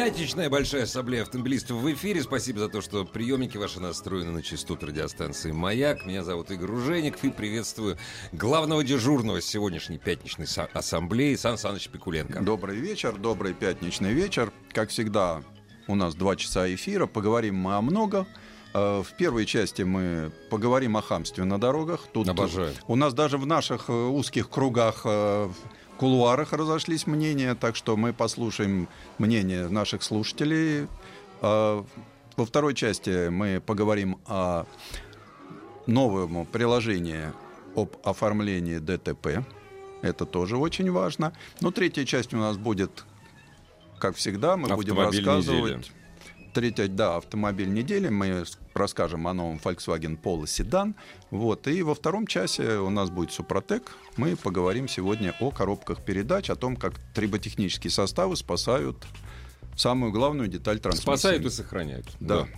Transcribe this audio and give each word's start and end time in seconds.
Пятничная 0.00 0.48
большая 0.48 0.84
ассамблея 0.84 1.24
автомобилистов 1.24 1.76
в 1.76 1.92
эфире. 1.92 2.22
Спасибо 2.22 2.58
за 2.58 2.70
то, 2.70 2.80
что 2.80 3.04
приемники 3.04 3.58
ваши 3.58 3.80
настроены 3.80 4.30
на 4.30 4.42
частоту 4.42 4.86
радиостанции 4.86 5.52
«Маяк». 5.52 6.06
Меня 6.06 6.24
зовут 6.24 6.50
Игорь 6.50 6.70
Уженик 6.70 7.22
и 7.22 7.28
приветствую 7.28 7.98
главного 8.32 8.82
дежурного 8.82 9.42
сегодняшней 9.42 9.98
пятничной 9.98 10.46
ассамблеи 10.72 11.34
Сан 11.34 11.58
Саныч 11.58 11.90
Пикуленко. 11.90 12.40
Добрый 12.40 12.76
вечер, 12.76 13.14
добрый 13.18 13.52
пятничный 13.52 14.14
вечер. 14.14 14.50
Как 14.72 14.88
всегда, 14.88 15.42
у 15.86 15.94
нас 15.94 16.14
два 16.14 16.34
часа 16.34 16.72
эфира. 16.74 17.04
Поговорим 17.04 17.56
мы 17.56 17.74
о 17.74 17.82
многом. 17.82 18.26
Э, 18.72 19.02
в 19.02 19.16
первой 19.18 19.44
части 19.44 19.82
мы 19.82 20.32
поговорим 20.48 20.96
о 20.96 21.02
хамстве 21.02 21.44
на 21.44 21.60
дорогах. 21.60 22.06
Тут 22.10 22.26
Обожаю. 22.26 22.72
У 22.86 22.96
нас 22.96 23.12
даже 23.12 23.36
в 23.36 23.44
наших 23.44 23.90
э, 23.90 23.92
узких 23.92 24.48
кругах 24.48 25.02
э, 25.04 25.50
кулуарах 26.00 26.54
разошлись 26.54 27.06
мнения, 27.06 27.54
так 27.54 27.76
что 27.76 27.94
мы 27.94 28.14
послушаем 28.14 28.88
мнение 29.18 29.68
наших 29.68 30.02
слушателей. 30.02 30.88
А, 31.42 31.84
во 32.36 32.46
второй 32.46 32.74
части 32.74 33.28
мы 33.28 33.60
поговорим 33.60 34.18
о 34.24 34.64
новом 35.86 36.46
приложении 36.46 37.32
об 37.76 37.96
оформлении 38.02 38.78
ДТП. 38.78 39.44
Это 40.00 40.24
тоже 40.24 40.56
очень 40.56 40.90
важно. 40.90 41.34
Но 41.60 41.70
третья 41.70 42.06
часть 42.06 42.32
у 42.32 42.38
нас 42.38 42.56
будет, 42.56 43.04
как 43.98 44.16
всегда, 44.16 44.56
мы 44.56 44.74
будем 44.74 44.98
рассказывать... 44.98 45.92
Третья, 46.52 46.88
да, 46.88 47.16
автомобиль 47.16 47.72
недели. 47.72 48.08
Мы 48.08 48.44
расскажем 48.74 49.28
о 49.28 49.34
новом 49.34 49.60
Volkswagen 49.62 50.20
Polo 50.20 50.46
седан. 50.46 50.96
Вот. 51.30 51.68
И 51.68 51.82
во 51.82 51.94
втором 51.94 52.26
часе 52.26 52.78
у 52.78 52.90
нас 52.90 53.08
будет 53.08 53.32
Супротек. 53.32 53.92
Мы 54.16 54.34
поговорим 54.36 54.88
сегодня 54.88 55.34
о 55.38 55.50
коробках 55.52 56.04
передач, 56.04 56.50
о 56.50 56.56
том, 56.56 56.76
как 56.76 56.98
триботехнические 57.14 57.90
составы 57.90 58.36
спасают 58.36 58.96
самую 59.76 60.10
главную 60.10 60.48
деталь 60.48 60.80
трансмиссии. 60.80 61.02
Спасают 61.04 61.44
и 61.44 61.50
сохраняют. 61.50 62.06
Да. 62.18 62.42
да. 62.42 62.48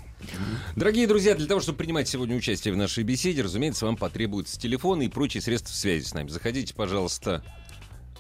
Дорогие 0.77 1.07
друзья, 1.07 1.35
для 1.35 1.47
того, 1.47 1.61
чтобы 1.61 1.79
принимать 1.79 2.09
сегодня 2.09 2.37
участие 2.37 2.73
в 2.73 2.77
нашей 2.77 3.05
беседе, 3.05 3.43
разумеется, 3.43 3.87
вам 3.87 3.97
потребуется 3.97 4.59
телефон 4.59 5.03
и 5.03 5.09
прочие 5.09 5.43
средства 5.43 5.75
связи 5.75 6.05
с 6.05 6.15
нами. 6.15 6.29
Заходите, 6.29 6.75
пожалуйста, 6.75 7.45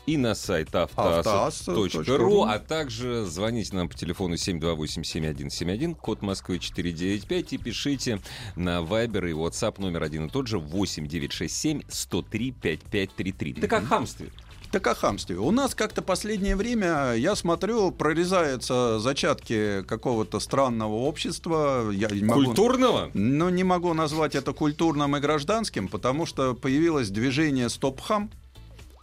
и 0.06 0.16
на 0.16 0.34
сайт 0.34 0.74
автоаса.ру, 0.74 2.42
а 2.42 2.58
также 2.58 3.24
звоните 3.24 3.76
нам 3.76 3.88
по 3.88 3.96
телефону 3.96 4.34
728-7171, 4.34 5.94
код 5.94 6.22
Москвы 6.22 6.58
495 6.58 7.52
и 7.52 7.58
пишите 7.58 8.20
на 8.56 8.80
Viber 8.80 9.30
и 9.30 9.32
WhatsApp 9.32 9.80
номер 9.80 10.02
один 10.02 10.26
и 10.26 10.28
тот 10.28 10.46
же 10.46 10.58
8967 10.58 11.82
103 11.88 12.50
5533. 12.50 13.54
Так 13.54 13.72
о 13.72 13.80
хамстве. 13.80 14.30
Так 14.72 14.86
о 14.86 14.94
хамстве. 14.94 15.36
У 15.36 15.50
нас 15.50 15.74
как-то 15.74 16.00
последнее 16.00 16.56
время, 16.56 17.12
я 17.12 17.36
смотрю, 17.36 17.90
прорезаются 17.90 18.98
зачатки 19.00 19.82
какого-то 19.82 20.40
странного 20.40 20.94
общества. 20.94 21.90
Я 21.92 22.08
не 22.08 22.24
могу, 22.24 22.44
Культурного? 22.44 23.10
Ну, 23.12 23.50
не 23.50 23.64
могу 23.64 23.92
назвать 23.92 24.34
это 24.34 24.54
культурным 24.54 25.14
и 25.14 25.20
гражданским, 25.20 25.88
потому 25.88 26.24
что 26.24 26.54
появилось 26.54 27.10
движение 27.10 27.68
«Стоп-хам», 27.68 28.30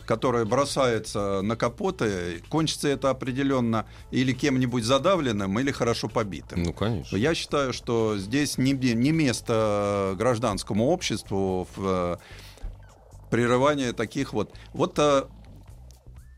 которая 0.09 0.43
бросается 0.43 1.43
на 1.43 1.55
капоты, 1.55 2.41
кончится 2.49 2.87
это 2.87 3.11
определенно 3.11 3.85
или 4.09 4.33
кем-нибудь 4.33 4.83
задавленным, 4.83 5.59
или 5.59 5.69
хорошо 5.69 6.09
побитым. 6.09 6.63
Ну, 6.63 6.73
конечно. 6.73 7.15
Я 7.15 7.35
считаю, 7.35 7.73
что 7.73 8.17
здесь 8.17 8.57
не, 8.57 8.73
не 8.73 9.11
место 9.11 10.15
гражданскому 10.17 10.87
обществу 10.87 11.67
в 11.75 11.85
э, 11.85 12.17
прерывании 13.29 13.91
таких 13.91 14.33
вот... 14.33 14.51
Вот 14.73 14.97
а, 14.97 15.29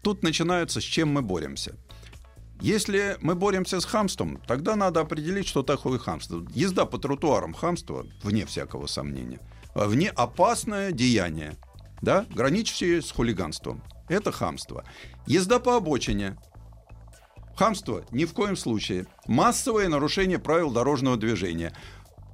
тут 0.04 0.22
начинается, 0.22 0.82
с 0.82 0.84
чем 0.84 1.08
мы 1.08 1.22
боремся. 1.22 1.78
Если 2.60 3.16
мы 3.22 3.36
боремся 3.36 3.80
с 3.80 3.86
хамством, 3.86 4.42
тогда 4.48 4.76
надо 4.76 5.00
определить, 5.00 5.48
что 5.48 5.64
такое 5.64 5.98
хамство. 5.98 6.46
Езда 6.54 6.84
по 6.84 6.98
тротуарам 6.98 7.54
хамство, 7.54 8.06
вне 8.22 8.46
всякого 8.46 8.88
сомнения. 8.88 9.40
Вне 9.74 10.10
опасное 10.10 10.92
деяние 10.92 11.56
да, 12.02 12.26
граничащие 12.30 13.02
с 13.02 13.12
хулиганством. 13.12 13.84
Это 14.10 14.32
хамство. 14.32 14.84
Езда 15.28 15.60
по 15.60 15.78
обочине. 15.78 16.38
Хамство 17.56 18.04
ни 18.12 18.26
в 18.26 18.34
коем 18.34 18.56
случае. 18.56 19.06
Массовое 19.28 19.88
нарушение 19.88 20.40
правил 20.40 20.72
дорожного 20.72 21.18
движения. 21.18 21.76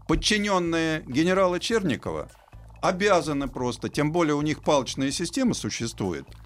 Подчиненные 0.08 1.04
генерала 1.06 1.60
Черникова 1.60 2.30
обязаны 2.82 3.48
просто, 3.48 3.90
тем 3.90 4.12
более 4.12 4.36
у 4.36 4.42
них 4.42 4.64
палочная 4.64 5.12
система 5.12 5.54
существует– 5.54 6.26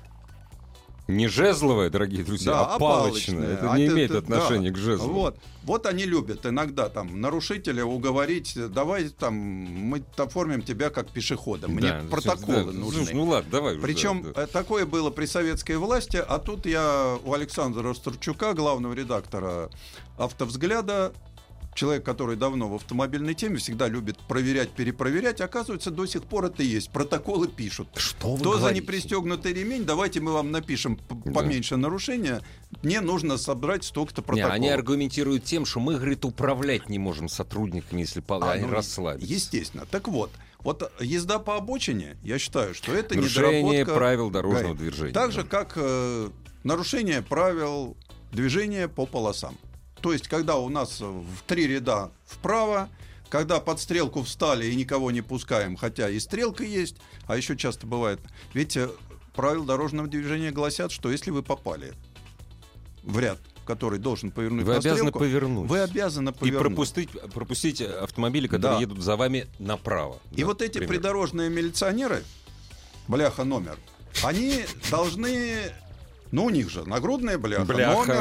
не 1.15 1.27
жезловая, 1.27 1.89
дорогие 1.89 2.23
друзья, 2.23 2.51
да, 2.51 2.75
а, 2.75 2.79
палочная. 2.79 3.53
Это 3.53 3.71
а 3.71 3.77
не 3.77 3.85
это, 3.85 3.93
имеет 3.93 4.11
отношения 4.11 4.69
да. 4.69 4.75
к 4.75 4.77
жезлу. 4.77 5.13
Вот. 5.13 5.37
вот 5.63 5.85
они 5.85 6.05
любят 6.05 6.45
иногда 6.45 6.89
там 6.89 7.19
нарушителя 7.21 7.85
уговорить, 7.85 8.57
давай 8.71 9.09
там 9.09 9.33
мы 9.35 10.03
оформим 10.17 10.61
тебя 10.61 10.89
как 10.89 11.09
пешехода. 11.09 11.67
Мне 11.67 11.89
да, 11.89 12.01
протоколы 12.09 12.65
да, 12.65 12.71
нужны. 12.71 13.11
Ну 13.13 13.25
ладно, 13.25 13.51
давай. 13.51 13.77
Причем 13.77 14.23
да, 14.23 14.31
да. 14.33 14.47
такое 14.47 14.85
было 14.85 15.09
при 15.09 15.25
советской 15.25 15.77
власти, 15.77 16.17
а 16.17 16.39
тут 16.39 16.65
я 16.65 17.17
у 17.23 17.33
Александра 17.33 17.93
Старчука, 17.93 18.53
главного 18.53 18.93
редактора 18.93 19.69
«Автовзгляда», 20.17 21.13
человек, 21.73 22.03
который 22.03 22.35
давно 22.35 22.69
в 22.69 22.75
автомобильной 22.75 23.33
теме, 23.33 23.57
всегда 23.57 23.87
любит 23.87 24.17
проверять, 24.19 24.71
перепроверять. 24.71 25.41
Оказывается, 25.41 25.91
до 25.91 26.05
сих 26.05 26.23
пор 26.23 26.45
это 26.45 26.63
есть. 26.63 26.89
Протоколы 26.91 27.47
пишут. 27.47 27.87
Что 27.95 28.33
вы 28.33 28.39
Кто 28.39 28.51
говорите? 28.51 28.69
за 28.69 28.81
непристегнутый 28.81 29.53
ремень, 29.53 29.85
давайте 29.85 30.19
мы 30.19 30.33
вам 30.33 30.51
напишем 30.51 30.97
поменьше 31.33 31.75
да. 31.75 31.81
нарушения. 31.81 32.41
Мне 32.83 33.01
нужно 33.01 33.37
собрать 33.37 33.83
столько-то 33.83 34.21
протоколов. 34.21 34.59
Не, 34.59 34.67
они 34.67 34.69
аргументируют 34.69 35.43
тем, 35.43 35.65
что 35.65 35.79
мы, 35.79 35.95
говорит, 35.95 36.25
управлять 36.25 36.89
не 36.89 36.99
можем 36.99 37.29
сотрудниками, 37.29 38.01
если 38.01 38.23
а, 38.27 38.51
они 38.51 38.65
ну, 38.65 38.71
расслабятся. 38.71 39.33
Естественно. 39.33 39.85
Так 39.89 40.07
вот, 40.07 40.31
вот 40.59 40.91
езда 40.99 41.39
по 41.39 41.57
обочине, 41.57 42.17
я 42.23 42.39
считаю, 42.39 42.73
что 42.73 42.93
это 42.93 43.15
нарушение 43.15 43.63
недоработка... 43.63 43.95
правил 43.95 44.29
дорожного 44.29 44.73
ГАИ. 44.73 44.77
движения. 44.77 45.13
Так 45.13 45.31
же, 45.31 45.43
как 45.43 45.73
э, 45.75 46.29
нарушение 46.63 47.21
правил 47.21 47.97
движения 48.31 48.87
по 48.87 49.05
полосам. 49.05 49.57
То 50.01 50.13
есть, 50.13 50.27
когда 50.27 50.57
у 50.57 50.69
нас 50.69 50.99
в 50.99 51.43
три 51.47 51.67
ряда 51.67 52.11
вправо, 52.25 52.89
когда 53.29 53.59
под 53.59 53.79
стрелку 53.79 54.23
встали 54.23 54.65
и 54.65 54.75
никого 54.75 55.11
не 55.11 55.21
пускаем, 55.21 55.75
хотя 55.77 56.09
и 56.09 56.19
стрелка 56.19 56.63
есть, 56.63 56.97
а 57.27 57.37
еще 57.37 57.55
часто 57.55 57.87
бывает. 57.87 58.19
Ведь 58.53 58.75
э, 58.75 58.89
правила 59.33 59.65
дорожного 59.65 60.07
движения 60.07 60.51
гласят, 60.51 60.91
что 60.91 61.11
если 61.11 61.31
вы 61.31 61.43
попали 61.43 61.93
в 63.03 63.19
ряд, 63.19 63.39
который 63.65 63.99
должен 63.99 64.31
повернуть 64.31 64.65
вы 64.65 64.73
обязаны 64.73 64.97
стрелку, 64.97 65.19
повернуть. 65.19 65.69
Вы 65.69 65.79
обязаны 65.79 66.33
повернуть. 66.33 66.61
И 66.61 66.65
пропустить, 66.65 67.09
пропустить 67.33 67.81
автомобили, 67.81 68.47
которые 68.47 68.77
да. 68.77 68.81
едут 68.81 68.99
за 69.01 69.15
вами 69.15 69.47
направо. 69.59 70.19
И 70.33 70.41
да, 70.41 70.47
вот 70.47 70.61
эти 70.61 70.73
примерно. 70.73 70.93
придорожные 70.95 71.49
милиционеры, 71.49 72.23
бляха 73.07 73.43
номер, 73.43 73.77
они 74.23 74.65
должны 74.89 75.71
ну, 76.31 76.45
у 76.45 76.49
них 76.49 76.69
же 76.69 76.87
нагрудная 76.87 77.37
бляха, 77.37 77.65
бляха. 77.65 78.13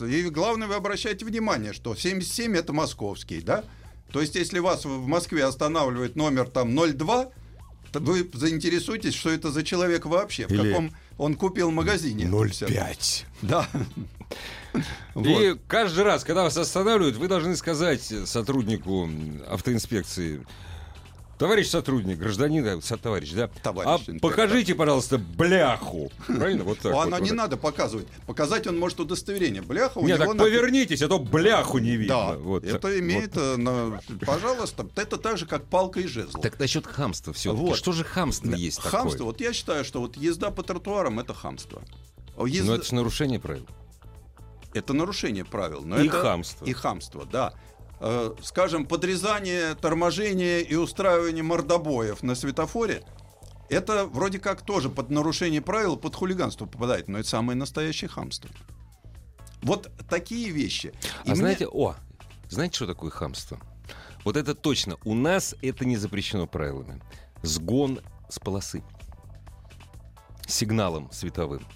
номер. 0.00 0.08
И 0.08 0.22
главное, 0.30 0.68
вы 0.68 0.74
обращаете 0.74 1.24
внимание, 1.24 1.72
что 1.72 1.94
77 1.94 2.56
это 2.56 2.72
московский, 2.72 3.40
да? 3.40 3.64
То 4.12 4.20
есть, 4.20 4.36
если 4.36 4.58
вас 4.58 4.84
в 4.84 5.06
Москве 5.06 5.44
останавливает 5.44 6.16
номер 6.16 6.48
там 6.48 6.74
02, 6.74 7.28
то 7.92 8.00
вы 8.00 8.28
заинтересуетесь, 8.32 9.14
что 9.14 9.30
это 9.30 9.50
за 9.50 9.62
человек 9.62 10.06
вообще, 10.06 10.46
в 10.46 10.50
Или 10.50 10.70
каком 10.70 10.92
он 11.16 11.34
купил 11.34 11.70
магазине. 11.70 12.24
0,5. 12.24 13.24
Да. 13.42 13.68
И 15.14 15.56
каждый 15.66 16.04
раз, 16.04 16.24
когда 16.24 16.44
вас 16.44 16.56
останавливают, 16.56 17.16
вы 17.16 17.28
должны 17.28 17.56
сказать 17.56 18.02
сотруднику 18.02 19.08
автоинспекции, 19.48 20.46
Товарищ 21.38 21.68
сотрудник, 21.68 22.18
гражданин, 22.18 22.66
э, 22.66 22.96
товарищ, 23.00 23.30
да? 23.32 23.48
Товарищ. 23.62 24.08
А 24.08 24.18
покажите, 24.20 24.74
пожалуйста, 24.74 25.18
бляху. 25.18 26.10
Правильно? 26.26 26.64
Вот 26.64 26.80
так. 26.80 26.92
Она 26.92 27.18
вот, 27.18 27.20
не 27.20 27.30
надо 27.30 27.56
показывать. 27.56 28.08
Показать 28.26 28.66
он 28.66 28.76
может 28.76 28.98
удостоверение. 28.98 29.62
Бляха 29.62 29.98
у 29.98 30.06
Нет, 30.06 30.18
так 30.18 30.36
повернитесь, 30.36 31.00
а 31.00 31.08
то 31.08 31.20
бляху 31.20 31.78
не 31.78 31.96
видно. 31.96 32.14
Да, 32.14 32.36
вот 32.38 32.64
это 32.64 32.98
имеет. 32.98 33.36
Э, 33.36 33.56
на... 33.56 34.00
пожалуйста, 34.26 34.86
это 34.96 35.16
так 35.16 35.38
же, 35.38 35.46
как 35.46 35.64
палка 35.64 36.00
и 36.00 36.06
жезл. 36.08 36.40
Так 36.40 36.58
насчет 36.58 36.86
хамства 36.86 37.32
все. 37.32 37.54
Вот. 37.54 37.76
Что 37.76 37.92
же 37.92 38.02
хамство 38.02 38.54
есть 38.54 38.80
хамство, 38.80 39.10
такое? 39.10 39.26
вот 39.26 39.40
я 39.40 39.52
считаю, 39.52 39.84
что 39.84 40.00
вот 40.00 40.16
езда 40.16 40.50
по 40.50 40.64
тротуарам 40.64 41.20
это 41.20 41.34
хамство. 41.34 41.82
Езда... 42.44 42.66
Но 42.66 42.74
это 42.74 42.84
же 42.84 42.94
нарушение 42.96 43.38
правил. 43.38 43.66
Это 44.74 44.92
нарушение 44.92 45.44
правил. 45.44 45.82
Но 45.84 46.00
и 46.00 46.08
это... 46.08 46.20
хамство. 46.20 46.64
И 46.64 46.72
хамство, 46.72 47.26
да. 47.26 47.52
Э, 48.00 48.32
скажем, 48.42 48.86
подрезание, 48.86 49.74
торможение 49.74 50.62
и 50.62 50.76
устраивание 50.76 51.42
мордобоев 51.42 52.22
на 52.22 52.34
светофоре, 52.34 53.02
это 53.68 54.06
вроде 54.06 54.38
как 54.38 54.62
тоже 54.62 54.88
под 54.88 55.10
нарушение 55.10 55.60
правил, 55.60 55.96
под 55.96 56.14
хулиганство 56.14 56.66
попадает, 56.66 57.08
но 57.08 57.18
это 57.18 57.28
самое 57.28 57.58
настоящее 57.58 58.08
хамство. 58.08 58.48
Вот 59.62 59.90
такие 60.08 60.50
вещи. 60.50 60.92
И 61.24 61.30
А 61.30 61.30
мне- 61.30 61.34
знаете, 61.36 61.66
о, 61.66 61.96
знаете, 62.48 62.76
что 62.76 62.86
такое 62.86 63.10
хамство? 63.10 63.58
Вот 64.24 64.36
это 64.36 64.54
точно. 64.54 64.96
У 65.04 65.14
нас 65.14 65.54
это 65.62 65.84
не 65.84 65.96
запрещено 65.96 66.46
правилами. 66.46 67.02
Сгон 67.42 68.00
с 68.28 68.38
полосы. 68.38 68.82
Сигналом 70.46 71.10
световым. 71.12 71.66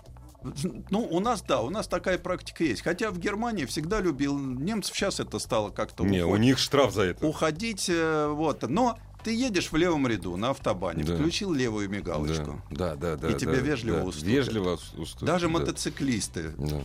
Ну, 0.90 1.00
у 1.10 1.20
нас, 1.20 1.42
да, 1.42 1.60
у 1.62 1.70
нас 1.70 1.86
такая 1.88 2.18
практика 2.18 2.64
есть. 2.64 2.82
Хотя 2.82 3.10
в 3.10 3.18
Германии 3.18 3.64
всегда 3.64 4.00
любил 4.00 4.38
немцев, 4.38 4.94
сейчас 4.96 5.20
это 5.20 5.38
стало 5.38 5.70
как-то 5.70 6.04
Не, 6.04 6.22
у 6.24 6.28
уходить. 6.28 6.44
них 6.46 6.58
штраф 6.58 6.92
за 6.94 7.02
это. 7.02 7.26
уходить, 7.26 7.86
э, 7.88 8.28
вот. 8.28 8.62
Но 8.68 8.98
ты 9.24 9.34
едешь 9.34 9.70
в 9.70 9.76
левом 9.76 10.06
ряду 10.06 10.36
на 10.36 10.50
автобане, 10.50 11.04
Да. 11.04 11.14
включил 11.14 11.52
левую 11.52 11.88
мигалочку. 11.88 12.60
Да, 12.70 12.96
да, 12.96 13.16
да. 13.16 13.28
И 13.28 13.32
да, 13.32 13.38
тебе 13.38 13.52
да, 13.56 13.60
вежливо 13.60 13.98
да. 13.98 14.04
уступят. 14.04 14.28
Вежливо 14.28 14.74
ус- 14.74 14.94
уступят, 14.96 15.26
Даже 15.26 15.46
да. 15.46 15.52
мотоциклисты. 15.52 16.52
Да. 16.58 16.80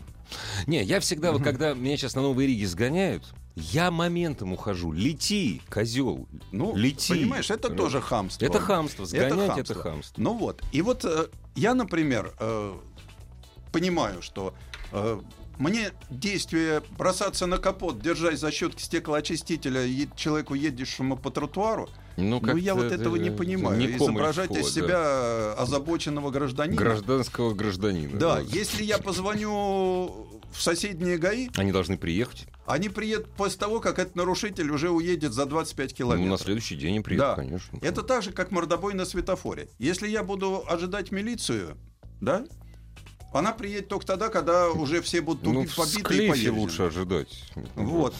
Не, 0.68 0.84
я 0.84 1.00
всегда, 1.00 1.32
вот 1.32 1.42
когда 1.44 1.74
меня 1.74 1.96
сейчас 1.98 2.16
на 2.16 2.22
Новой 2.22 2.48
Риге 2.48 2.68
сгоняют, 2.68 3.24
я 3.56 3.90
моментом 3.90 4.54
ухожу. 4.54 4.92
Лети, 4.92 5.62
козел. 5.70 6.28
Ну, 6.52 6.76
Лети. 6.76 7.14
понимаешь, 7.14 7.50
это 7.50 7.70
тоже 7.70 8.02
хамство. 8.02 8.46
Это 8.46 8.60
хамство. 8.60 9.06
Сгонять 9.06 9.32
это 9.34 9.48
хамство. 9.74 9.76
хамство. 9.82 10.22
Ну 10.22 10.34
вот. 10.34 10.62
И 10.74 10.82
вот 10.84 11.04
э, 11.06 11.28
я, 11.56 11.74
например, 11.74 12.36
э, 12.40 12.78
понимаю, 13.80 14.22
что 14.22 14.54
э, 14.92 15.20
мне 15.60 15.92
действие 16.10 16.82
бросаться 16.98 17.46
на 17.46 17.58
капот, 17.58 18.00
держась 18.02 18.40
за 18.40 18.52
щетки 18.52 18.82
стеклоочистителя 18.82 19.82
е- 19.86 20.10
человеку, 20.16 20.54
едущему 20.56 21.18
по 21.18 21.30
тротуару, 21.32 21.90
ну, 22.16 22.42
как-то 22.42 22.58
я 22.58 22.74
вот 22.74 22.86
это 22.86 22.96
этого 22.96 23.16
не 23.18 23.30
понимаю. 23.30 23.78
не 23.78 23.96
Изображать 23.96 24.48
комильфо, 24.48 24.68
из 24.68 24.74
да. 24.74 24.82
себя 24.82 25.00
э, 25.04 25.54
озабоченного 25.60 26.32
гражданина. 26.32 26.76
Гражданского 26.76 27.54
гражданина. 27.54 28.18
Да, 28.18 28.40
вот. 28.40 28.50
если 28.54 28.84
я 28.84 28.98
позвоню 28.98 30.28
в 30.52 30.62
соседние 30.62 31.18
ГАИ, 31.20 31.50
Они 31.58 31.72
должны 31.72 31.98
приехать. 31.98 32.48
они 32.66 32.90
приедут 32.90 33.30
после 33.36 33.60
того, 33.60 33.80
как 33.80 34.00
этот 34.00 34.16
нарушитель 34.16 34.72
уже 34.72 34.90
уедет 34.90 35.34
за 35.34 35.46
25 35.46 35.92
Ну, 35.92 35.96
километров. 35.96 36.40
на 36.40 36.44
следующий 36.44 36.76
день 36.76 36.90
они 36.90 37.00
приедут, 37.02 37.28
Да. 37.28 37.36
конечно. 37.36 37.78
Это 37.84 38.02
так 38.02 38.24
же, 38.24 38.32
как 38.32 38.50
мордобой 38.52 38.96
на 38.96 39.06
светофоре. 39.06 39.70
Если 39.78 40.08
я 40.08 40.24
буду 40.24 40.64
ожидать 40.68 41.12
милицию, 41.12 41.78
да, 42.20 42.46
она 43.38 43.52
приедет 43.54 43.88
только 43.88 44.06
тогда, 44.06 44.30
когда 44.30 44.70
уже 44.70 45.02
все 45.02 45.22
будут 45.22 45.44
Ну, 45.44 45.62
уби- 45.62 45.68
в 45.68 45.76
побиты 45.76 46.26
и 46.26 46.30
повержены. 46.30 46.60
лучше 46.60 46.84
ожидать. 46.84 47.28
Вот. 47.76 48.14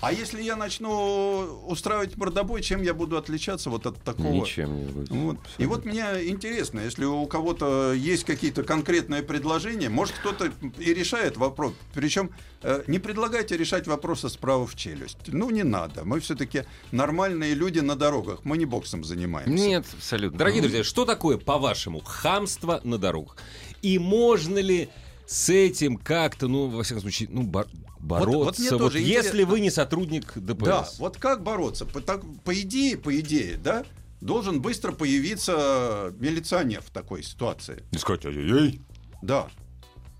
А 0.00 0.12
если 0.12 0.42
я 0.42 0.56
начну 0.56 1.64
устраивать 1.66 2.16
мордобой, 2.16 2.62
чем 2.62 2.82
я 2.82 2.94
буду 2.94 3.16
отличаться 3.16 3.70
вот 3.70 3.86
от 3.86 4.00
такого? 4.02 4.32
Ничем 4.32 4.76
не 4.76 4.84
будет. 4.92 5.10
Вот. 5.10 5.36
И 5.58 5.66
вот 5.66 5.84
мне 5.84 6.04
интересно, 6.28 6.80
если 6.80 7.04
у 7.04 7.26
кого-то 7.26 7.92
есть 7.92 8.24
какие-то 8.24 8.62
конкретные 8.64 9.22
предложения, 9.22 9.88
может 9.88 10.14
кто-то 10.16 10.52
и 10.78 10.94
решает 10.94 11.36
вопрос. 11.36 11.72
Причем 11.94 12.30
э, 12.62 12.82
не 12.86 12.98
предлагайте 12.98 13.56
решать 13.56 13.86
вопросы 13.86 14.28
справа 14.28 14.66
в 14.66 14.74
челюсть. 14.76 15.18
Ну, 15.26 15.50
не 15.50 15.62
надо. 15.62 16.04
Мы 16.04 16.20
все-таки 16.20 16.64
нормальные 16.92 17.54
люди 17.54 17.80
на 17.80 17.96
дорогах. 17.96 18.40
Мы 18.44 18.56
не 18.58 18.64
боксом 18.66 19.04
занимаемся. 19.04 19.52
Нет, 19.52 19.86
абсолютно. 19.92 20.38
Дорогие 20.38 20.62
друзья, 20.62 20.84
что 20.84 21.04
такое, 21.04 21.38
по-вашему, 21.38 22.00
хамство 22.00 22.80
на 22.84 22.98
дорогах? 22.98 23.36
И 23.84 23.98
можно 23.98 24.58
ли 24.58 24.88
с 25.26 25.50
этим 25.50 25.96
как-то, 25.98 26.48
ну, 26.48 26.68
во 26.68 26.82
всяком 26.82 27.02
случае, 27.02 27.28
ну, 27.30 27.42
бор- 27.42 27.68
бороться? 28.00 28.62
вот 28.62 28.70
Вот 28.70 28.78
тоже 28.78 28.98
если 29.00 29.28
интересно. 29.28 29.46
вы 29.46 29.60
не 29.60 29.70
сотрудник 29.70 30.32
ДПС. 30.38 30.64
Да, 30.64 30.88
вот 30.98 31.18
как 31.18 31.42
бороться? 31.42 31.84
По, 31.84 32.00
так- 32.00 32.22
по 32.44 32.58
идее, 32.58 32.96
по 32.96 33.18
идее, 33.20 33.56
да, 33.58 33.84
должен 34.22 34.62
быстро 34.62 34.92
появиться 34.92 36.14
милиционер 36.18 36.80
в 36.80 36.88
такой 36.90 37.22
ситуации. 37.22 37.84
И 37.92 37.98
сказать, 37.98 38.24
ай-яй-яй. 38.24 38.80
Да. 39.22 39.48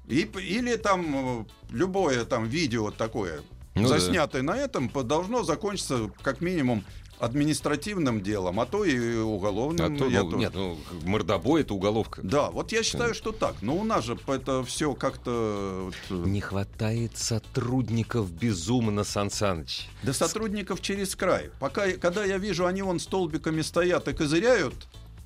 И, 0.09 0.29
или 0.41 0.77
там 0.77 1.41
э, 1.41 1.45
любое 1.71 2.27
там 2.27 2.47
видео 2.47 2.91
такое, 2.91 3.41
Ну 3.75 3.89
да. 3.89 3.99
заснятое 3.99 4.43
на 4.43 4.57
этом, 4.59 4.91
должно 5.05 5.43
закончиться 5.43 6.11
как 6.23 6.43
минимум 6.43 6.85
административным 7.19 8.21
делом, 8.23 8.61
а 8.61 8.67
то 8.67 8.85
и 8.85 9.17
А 9.19 9.23
уголовным. 9.25 9.97
то, 9.97 10.07
я 10.09 10.23
ну, 10.23 10.31
тоже- 10.31 10.41
нет, 10.41 10.53
ну, 10.55 10.79
мордобой 11.05 11.63
это 11.63 11.75
уголовка. 11.75 12.21
Да, 12.23 12.51
вот 12.51 12.73
я 12.73 12.83
считаю, 12.83 13.15
что 13.15 13.33
так. 13.33 13.57
Но 13.63 13.77
у 13.77 13.85
нас 13.85 14.05
же 14.05 14.19
это 14.27 14.65
все 14.65 14.95
как-то... 14.95 15.85
вот, 15.87 15.95
э, 16.11 16.29
Не 16.29 16.41
хватает 16.41 17.17
сотрудников 17.17 18.31
безумно, 18.33 19.05
Сан 19.05 19.31
Саныч. 19.31 19.89
Да 20.03 20.13
сотрудников 20.13 20.81
через 20.81 21.15
край. 21.17 21.51
Пока, 21.61 21.91
когда 21.93 22.25
я 22.25 22.39
вижу, 22.39 22.67
они 22.67 22.83
вон 22.83 22.99
столбиками 23.01 23.63
стоят 23.63 24.09
и 24.09 24.13
козыряют 24.15 24.75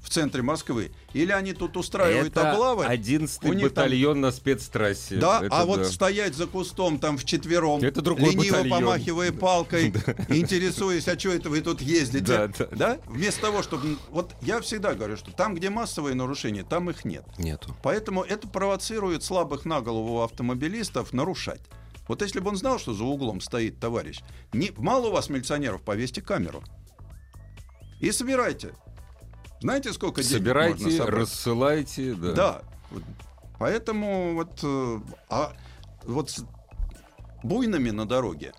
в 0.03 0.11
центре 0.11 0.43
Москвы, 0.43 0.93
или 1.13 1.33
они 1.33 1.53
тут 1.53 1.77
устраивают 1.77 2.29
Это 2.29 2.53
облавы. 2.53 2.87
11 2.87 3.45
у 3.45 3.53
них 3.53 3.75
там- 3.75 3.85
батальон 3.85 4.21
на 4.21 4.31
спецтрассе. 4.31 5.17
Да, 5.17 5.41
Это 5.43 5.61
а 5.61 5.65
вот 5.67 5.81
да. 5.81 5.85
стоять 5.85 6.35
за 6.35 6.47
кустом 6.47 6.99
там 6.99 7.19
вчетвером, 7.19 7.83
Это 7.83 8.01
другой 8.01 8.31
лениво 8.31 8.57
батальон. 8.59 8.81
помахивая 8.81 9.33
палкой, 9.33 9.89
интересуясь, 10.29 11.09
а 11.09 11.19
что 11.19 11.31
это 11.31 11.51
вы 11.51 11.61
тут 11.61 11.81
ездите, 11.83 12.51
да. 12.73 12.99
Вместо 13.07 13.43
того, 13.43 13.63
чтобы... 13.63 13.97
Вот 14.11 14.35
я 14.41 14.61
всегда 14.61 14.95
говорю, 14.95 15.17
что 15.17 15.33
там, 15.33 15.55
где 15.55 15.69
массовые 15.69 16.15
нарушения, 16.15 16.63
там 16.63 16.89
их 16.91 17.05
нет. 17.05 17.25
Нету. 17.37 17.77
Поэтому 17.83 18.23
это 18.23 18.49
провоцирует 18.49 19.25
слабых 19.25 19.65
на 19.65 19.81
голову 19.81 20.23
автомобилистов 20.23 21.13
нарушать. 21.13 21.61
Вот 22.07 22.23
если 22.23 22.41
бы 22.41 22.49
он 22.49 22.57
знал, 22.57 22.79
что 22.79 22.95
за 22.95 23.05
углом 23.05 23.41
стоит 23.41 23.79
товарищ, 23.79 24.21
не, 24.53 24.71
мало 24.79 25.09
у 25.09 25.13
вас 25.13 25.29
милиционеров, 25.29 25.83
повесьте 25.83 26.23
камеру. 26.23 26.63
И 28.01 28.11
собирайте. 28.13 28.73
Знаете, 29.61 29.93
сколько 29.93 30.23
денег 30.23 30.33
можно 30.33 30.39
Собирайте, 30.79 30.91
собрать? 30.91 31.21
рассылайте. 31.21 32.15
Да. 32.15 32.33
Да. 32.33 32.63
Поэтому 33.59 34.35
вот, 34.35 34.61
э, 34.63 35.01
а 35.29 35.53
вот 36.05 36.31
с 36.31 36.45
буйными 37.43 37.91
на 37.91 38.07
дороге 38.07 38.53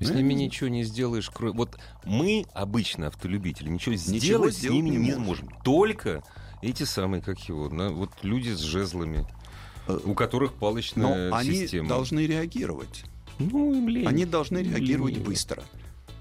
С 0.00 0.10
ними 0.10 0.34
ничего 0.34 0.68
не 0.68 0.84
сделаешь. 0.84 1.30
кро- 1.30 1.52
Вот 1.52 1.78
мы, 2.04 2.44
обычно 2.52 3.06
автолюбители, 3.08 3.68
ничего 3.70 3.94
сделать 3.94 4.22
Ничего 4.22 4.50
с 4.50 4.54
сделать 4.56 4.74
ними 4.76 4.90
не 4.90 4.96
не 4.98 5.04
можем. 5.10 5.22
можем. 5.22 5.48
Только 5.64 6.22
эти 6.62 6.82
самые, 6.82 7.22
как 7.22 7.38
его, 7.48 7.68
на- 7.70 7.90
вот 7.90 8.10
люди 8.22 8.50
с 8.50 8.60
жезлами, 8.60 9.26
у 10.04 10.14
которых 10.14 10.52
но 10.52 10.58
палочная 10.58 11.34
они 11.34 11.52
система. 11.52 11.88
должны 11.88 12.26
реагировать. 12.26 13.04
Ну, 13.38 13.74
им 13.74 13.88
лень. 13.88 14.06
Они 14.06 14.26
должны 14.26 14.58
реагировать 14.58 15.14
лениво. 15.14 15.28
быстро. 15.30 15.62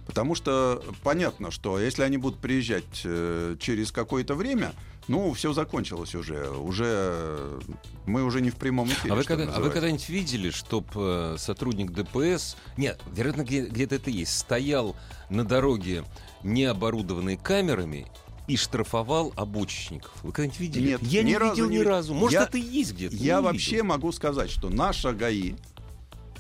Потому 0.10 0.34
что 0.34 0.84
понятно, 1.04 1.52
что 1.52 1.80
если 1.80 2.02
они 2.02 2.18
будут 2.18 2.40
приезжать 2.40 2.84
э, 3.04 3.56
через 3.60 3.92
какое-то 3.92 4.34
время, 4.34 4.74
ну, 5.08 5.32
все 5.34 5.54
закончилось 5.54 6.16
уже. 6.16 6.50
Уже 6.50 6.86
э, 6.88 7.60
мы 8.08 8.24
уже 8.24 8.42
не 8.42 8.50
в 8.50 8.56
прямом 8.56 8.88
эфире. 8.90 9.14
А 9.14 9.16
вы, 9.16 9.24
когда- 9.24 9.54
а 9.54 9.60
вы 9.60 9.70
когда-нибудь 9.70 10.10
видели, 10.10 10.50
чтоб 10.50 10.84
э, 10.96 11.36
сотрудник 11.38 11.92
ДПС, 11.92 12.58
нет, 12.76 13.00
вероятно, 13.14 13.44
где- 13.44 13.68
где-то 13.68 13.96
это 13.96 14.10
есть, 14.10 14.36
стоял 14.36 14.96
на 15.30 15.44
дороге, 15.46 16.04
не 16.42 16.64
оборудованной 16.66 17.38
камерами, 17.38 18.08
и 18.48 18.58
штрафовал 18.58 19.32
обочечников? 19.36 20.12
Вы 20.24 20.32
когда-нибудь 20.32 20.60
видели? 20.60 20.88
Нет, 20.88 21.04
Я 21.04 21.22
ни 21.22 21.28
не 21.28 21.38
разу 21.38 21.54
видел 21.54 21.70
не 21.70 21.78
ни 21.78 21.82
разу. 21.84 22.16
Может, 22.16 22.34
Я- 22.40 22.46
это 22.46 22.58
и 22.58 22.62
есть 22.62 22.94
где-то. 22.94 23.16
Я 23.16 23.42
вообще 23.42 23.74
видел. 23.74 23.86
могу 23.86 24.12
сказать, 24.12 24.50
что 24.50 24.70
наша 24.70 25.14
ГАИ 25.14 25.54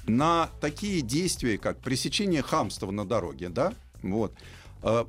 на 0.09 0.49
такие 0.61 1.01
действия, 1.01 1.57
как 1.57 1.79
пресечение 1.79 2.41
хамства 2.41 2.91
на 2.91 3.05
дороге, 3.05 3.49
да, 3.49 3.73
вот, 4.01 4.33
э, 4.83 5.05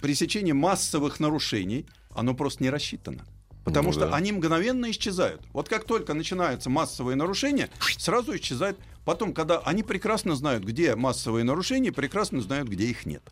пресечение 0.00 0.54
массовых 0.54 1.20
нарушений, 1.20 1.86
оно 2.14 2.34
просто 2.34 2.62
не 2.62 2.70
рассчитано. 2.70 3.24
Потому 3.64 3.88
Ну 3.88 3.92
что 3.92 4.08
да. 4.08 4.16
они 4.16 4.32
мгновенно 4.32 4.90
исчезают. 4.90 5.42
Вот 5.52 5.68
как 5.68 5.84
только 5.84 6.14
начинаются 6.14 6.70
массовые 6.70 7.14
нарушения, 7.14 7.68
сразу 7.98 8.34
исчезают. 8.36 8.78
Потом, 9.04 9.34
когда 9.34 9.58
они 9.60 9.82
прекрасно 9.82 10.34
знают, 10.34 10.64
где 10.64 10.96
массовые 10.96 11.44
нарушения, 11.44 11.92
прекрасно 11.92 12.40
знают, 12.40 12.68
где 12.68 12.86
их 12.86 13.04
нет. 13.06 13.22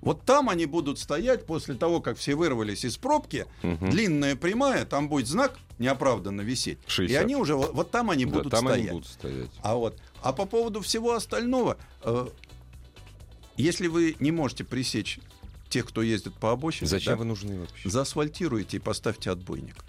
Вот 0.00 0.22
там 0.24 0.48
они 0.48 0.66
будут 0.66 0.98
стоять 0.98 1.46
после 1.46 1.74
того, 1.76 2.00
как 2.00 2.18
все 2.18 2.34
вырвались 2.34 2.84
из 2.84 2.96
пробки, 2.96 3.46
Мгм. 3.62 3.88
длинная 3.90 4.34
прямая, 4.34 4.84
там 4.84 5.08
будет 5.08 5.28
знак 5.28 5.56
неоправданно 5.78 6.40
висеть. 6.40 6.78
60. 6.88 7.10
И 7.20 7.24
они 7.24 7.36
уже, 7.36 7.54
вот, 7.54 7.72
вот 7.72 7.92
там 7.92 8.10
они 8.10 8.24
Да, 8.24 8.32
будут 8.32 8.50
там 8.50 8.64
стоять. 8.66 8.80
они 8.80 8.90
будут 8.90 9.06
стоять. 9.06 9.50
А 9.62 9.76
вот, 9.76 9.96
а 10.22 10.32
по 10.32 10.46
поводу 10.46 10.80
всего 10.80 11.14
остального, 11.14 11.76
э, 12.02 12.28
если 13.56 13.88
вы 13.88 14.16
не 14.20 14.30
можете 14.30 14.64
пресечь 14.64 15.18
тех, 15.68 15.86
кто 15.86 16.02
ездит 16.02 16.34
по 16.34 16.52
обочине, 16.52 16.88
Зачем 16.88 17.14
да, 17.14 17.18
вы 17.18 17.24
нужны 17.24 17.60
вообще? 17.60 17.88
заасфальтируйте 17.88 18.76
и 18.76 18.80
поставьте 18.80 19.30
отбойник. 19.30 19.84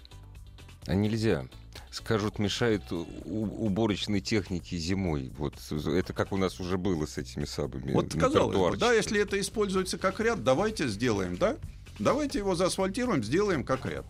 А 0.86 0.94
нельзя. 0.94 1.46
Скажут, 1.90 2.38
мешает 2.38 2.82
уборочной 2.90 4.20
технике 4.20 4.76
зимой. 4.76 5.32
Вот 5.38 5.54
это 5.70 6.12
как 6.12 6.32
у 6.32 6.36
нас 6.36 6.60
уже 6.60 6.76
было 6.76 7.06
с 7.06 7.18
этими 7.18 7.44
самыми. 7.44 7.92
Вот 7.92 8.14
на 8.14 8.20
казалось 8.20 8.46
бы, 8.46 8.52
тротуарчиках. 8.52 8.80
да, 8.80 8.92
если 8.92 9.20
это 9.20 9.40
используется 9.40 9.96
как 9.98 10.20
ряд, 10.20 10.42
давайте 10.42 10.88
сделаем, 10.88 11.36
да? 11.36 11.56
Давайте 11.98 12.38
его 12.38 12.54
заасфальтируем, 12.56 13.22
сделаем 13.22 13.64
как 13.64 13.86
ряд. 13.86 14.04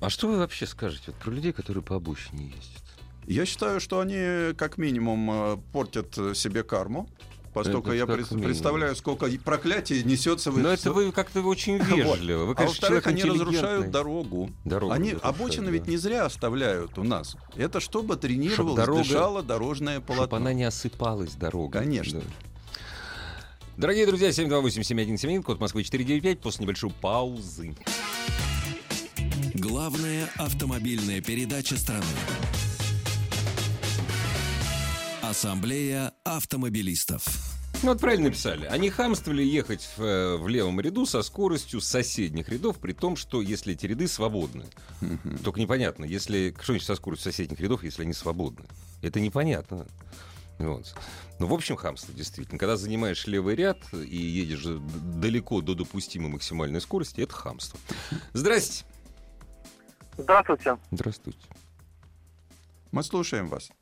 А 0.00 0.10
что 0.10 0.28
вы 0.28 0.38
вообще 0.38 0.66
скажете 0.66 1.04
вот 1.08 1.16
про 1.16 1.30
людей, 1.30 1.52
которые 1.52 1.82
по 1.82 1.96
обочине 1.96 2.46
ездят? 2.48 2.83
Я 3.26 3.46
считаю, 3.46 3.80
что 3.80 4.00
они 4.00 4.52
как 4.54 4.76
минимум 4.78 5.30
э, 5.30 5.56
портят 5.72 6.14
себе 6.34 6.62
карму. 6.62 7.08
поскольку 7.54 7.88
Это 7.90 7.96
я 7.96 8.06
пред- 8.06 8.28
представляю, 8.28 8.96
сколько 8.96 9.26
проклятий 9.38 10.02
несется 10.02 10.50
в 10.50 10.58
Но 10.58 10.70
это 10.70 10.92
вы 10.92 11.12
как-то 11.12 11.40
очень 11.42 11.78
вежливо. 11.82 12.44
Вы, 12.46 12.52
а 12.52 12.54
конечно, 12.54 12.64
во-вторых, 12.88 13.04
человек 13.04 13.06
они 13.06 13.22
разрушают 13.22 13.90
дорогу. 13.90 14.50
Дорогу 14.64 14.92
они 14.92 15.14
обочины 15.22 15.66
да. 15.66 15.70
ведь 15.72 15.86
не 15.86 15.96
зря 15.96 16.24
оставляют 16.26 16.98
у 16.98 17.04
нас. 17.04 17.36
Это 17.56 17.78
чтобы 17.80 18.16
тренировалось, 18.16 18.76
дорога- 18.76 19.02
дышало 19.04 19.42
дорожное 19.42 19.96
Чтобы 20.00 20.14
полотно. 20.16 20.36
она 20.38 20.52
не 20.52 20.64
осыпалась, 20.64 21.34
дорога. 21.34 21.78
Конечно. 21.78 22.20
Да. 22.20 22.26
Дорогие 23.76 24.06
друзья, 24.06 24.28
728-7171, 24.30 25.42
код 25.42 25.60
Москвы 25.60 25.82
495, 25.82 26.40
после 26.40 26.62
небольшой 26.64 26.90
паузы. 26.90 27.74
Главная 29.54 30.28
автомобильная 30.36 31.20
передача 31.20 31.76
страны. 31.76 32.04
Ассамблея 35.34 36.12
автомобилистов. 36.22 37.26
Ну, 37.82 37.88
вот 37.88 38.00
правильно 38.00 38.26
написали. 38.26 38.66
Они 38.66 38.88
хамствовали 38.88 39.42
ехать 39.42 39.82
в, 39.96 40.00
э, 40.00 40.36
в 40.36 40.46
левом 40.46 40.80
ряду 40.80 41.06
со 41.06 41.22
скоростью 41.22 41.80
соседних 41.80 42.48
рядов, 42.50 42.78
при 42.78 42.92
том, 42.92 43.16
что 43.16 43.42
если 43.42 43.74
эти 43.74 43.84
ряды 43.86 44.06
свободны. 44.06 44.64
Только 45.42 45.58
непонятно, 45.58 46.04
если 46.04 46.54
что 46.62 46.74
значит 46.74 46.86
со 46.86 46.94
скоростью 46.94 47.32
соседних 47.32 47.58
рядов, 47.58 47.82
если 47.82 48.02
они 48.02 48.12
свободны. 48.12 48.64
Это 49.02 49.18
непонятно. 49.18 49.88
Вот. 50.58 50.94
Ну, 51.40 51.48
в 51.48 51.52
общем, 51.52 51.74
хамство, 51.74 52.14
действительно. 52.14 52.56
Когда 52.56 52.76
занимаешь 52.76 53.26
левый 53.26 53.56
ряд 53.56 53.80
и 53.92 54.16
едешь 54.16 54.62
далеко 54.64 55.62
до 55.62 55.74
допустимой 55.74 56.30
максимальной 56.30 56.80
скорости, 56.80 57.22
это 57.22 57.34
хамство. 57.34 57.76
Здрасте. 58.34 58.84
Здравствуйте. 60.16 60.78
Здравствуйте. 60.92 61.48
Мы 62.92 63.02
слушаем 63.02 63.48
вас. 63.48 63.72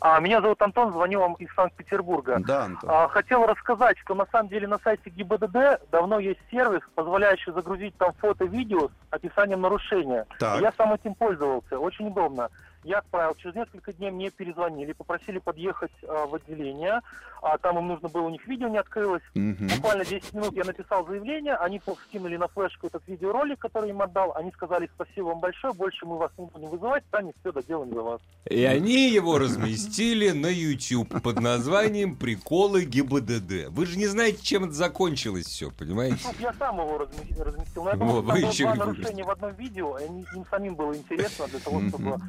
А, 0.00 0.20
меня 0.20 0.40
зовут 0.40 0.60
Антон, 0.62 0.92
звоню 0.92 1.20
вам 1.20 1.34
из 1.34 1.52
Санкт-Петербурга. 1.54 2.38
Да, 2.40 2.64
Антон. 2.64 2.90
А, 2.90 3.08
хотел 3.08 3.46
рассказать, 3.46 3.98
что 3.98 4.14
на 4.14 4.26
самом 4.26 4.48
деле 4.48 4.66
на 4.66 4.78
сайте 4.78 5.10
ГИБДД 5.10 5.90
давно 5.90 6.18
есть 6.18 6.40
сервис, 6.50 6.82
позволяющий 6.94 7.52
загрузить 7.52 7.96
там 7.96 8.12
фото, 8.20 8.44
видео 8.44 8.88
с 8.88 8.90
описанием 9.10 9.60
нарушения. 9.60 10.26
Так. 10.38 10.60
Я 10.60 10.72
сам 10.76 10.92
этим 10.92 11.14
пользовался, 11.14 11.78
очень 11.78 12.08
удобно. 12.08 12.48
Я 12.82 12.98
отправил, 12.98 13.34
через 13.34 13.54
несколько 13.54 13.92
дней 13.92 14.10
мне 14.10 14.30
перезвонили, 14.30 14.92
попросили 14.92 15.38
подъехать 15.38 15.92
а, 16.02 16.26
в 16.26 16.34
отделение, 16.34 17.00
а 17.42 17.58
там 17.58 17.78
им 17.78 17.88
нужно 17.88 18.08
было, 18.08 18.22
у 18.22 18.30
них 18.30 18.46
видео 18.46 18.68
не 18.68 18.78
открылось. 18.78 19.22
Мгм. 19.34 19.68
Буквально 19.76 20.04
10 20.04 20.32
минут 20.32 20.56
я 20.56 20.64
написал 20.64 21.06
заявление, 21.06 21.56
они 21.56 21.80
скинули 22.06 22.36
на 22.36 22.48
флешку 22.48 22.86
этот 22.86 23.02
видеоролик, 23.06 23.58
который 23.58 23.90
им 23.90 24.00
отдал, 24.00 24.34
они 24.34 24.50
сказали 24.52 24.88
спасибо 24.94 25.26
вам 25.26 25.40
большое, 25.40 25.74
больше 25.74 26.06
мы 26.06 26.16
вас 26.16 26.32
не 26.38 26.46
будем 26.46 26.68
вызывать, 26.68 27.04
сами 27.10 27.34
все 27.40 27.52
доделаем 27.52 27.92
за 27.92 28.02
вас. 28.02 28.20
И 28.46 28.64
они 28.64 29.10
его 29.10 29.38
разместили 29.38 30.30
на 30.30 30.48
YouTube 30.48 31.22
под 31.22 31.40
названием 31.40 32.16
«Приколы 32.16 32.84
ГИБДД». 32.84 33.68
Вы 33.68 33.86
же 33.86 33.98
не 33.98 34.06
знаете, 34.06 34.42
чем 34.42 34.64
это 34.64 34.72
закончилось 34.72 35.46
все, 35.46 35.70
понимаете? 35.70 36.18
Ну, 36.24 36.30
я 36.40 36.52
сам 36.54 36.80
его 36.80 36.98
разместил. 36.98 37.84
Но 37.84 37.90
я 37.90 37.96
думаю, 37.96 38.22
вы 38.22 38.40
там 38.40 38.40
было 38.40 38.52
два 38.52 38.74
нарушения 38.74 39.24
в 39.24 39.30
одном 39.30 39.54
видео, 39.54 39.98
и 39.98 40.04
им 40.04 40.46
самим 40.50 40.74
было 40.74 40.96
интересно 40.96 41.46
для 41.48 41.58
того, 41.58 41.80
чтобы... 41.88 42.20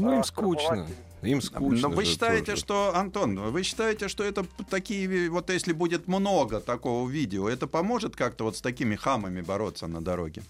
Ну, 0.00 0.16
им 0.16 0.24
скучно. 0.24 0.86
Им 1.22 1.42
скучно. 1.42 1.88
Но 1.88 1.94
вы 1.94 2.04
считаете, 2.04 2.52
тоже. 2.52 2.60
что, 2.60 2.92
Антон, 2.94 3.38
вы 3.50 3.62
считаете, 3.62 4.08
что 4.08 4.22
это 4.22 4.46
такие, 4.70 5.28
вот 5.30 5.50
если 5.50 5.72
будет 5.72 6.06
много 6.06 6.60
такого 6.60 7.08
видео, 7.08 7.48
это 7.48 7.66
поможет 7.66 8.14
как-то 8.14 8.44
вот 8.44 8.56
с 8.56 8.60
такими 8.60 8.94
хамами 8.94 9.40
бороться 9.40 9.86
на 9.88 10.00
дороге? 10.00 10.42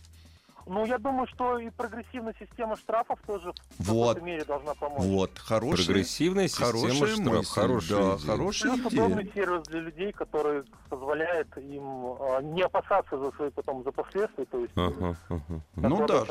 Ну, 0.68 0.84
я 0.86 0.98
думаю, 0.98 1.26
что 1.28 1.58
и 1.58 1.70
прогрессивная 1.70 2.34
система 2.38 2.76
штрафов 2.76 3.18
тоже 3.26 3.52
в 3.78 3.88
Вот. 3.90 4.16
какой-то 4.16 4.26
мере 4.26 4.44
должна 4.44 4.74
помочь. 4.74 5.00
Вот, 5.02 5.38
хорошая, 5.38 5.86
Прогрессивная 5.86 6.48
система 6.48 6.66
хорошая 6.72 6.92
штраф. 6.94 7.10
мысль, 7.38 7.46
Хорошая 7.54 7.98
да, 7.98 8.16
идея. 8.16 8.26
хорошая 8.26 8.72
Плюс 8.74 8.86
идея. 8.92 9.04
удобный 9.04 9.30
сервис 9.34 9.62
для 9.68 9.80
людей, 9.80 10.12
который 10.12 10.62
позволяет 10.90 11.56
им 11.56 11.82
а, 12.20 12.40
не 12.42 12.62
опасаться 12.62 13.18
за 13.18 13.30
свои 13.32 13.50
потом 13.50 13.82
за 13.82 13.92
последствия, 13.92 14.44
то 14.44 14.58
есть 14.60 14.72
Ага, 14.76 15.16
ага. 15.30 15.62
Ну 15.76 16.06
да. 16.06 16.24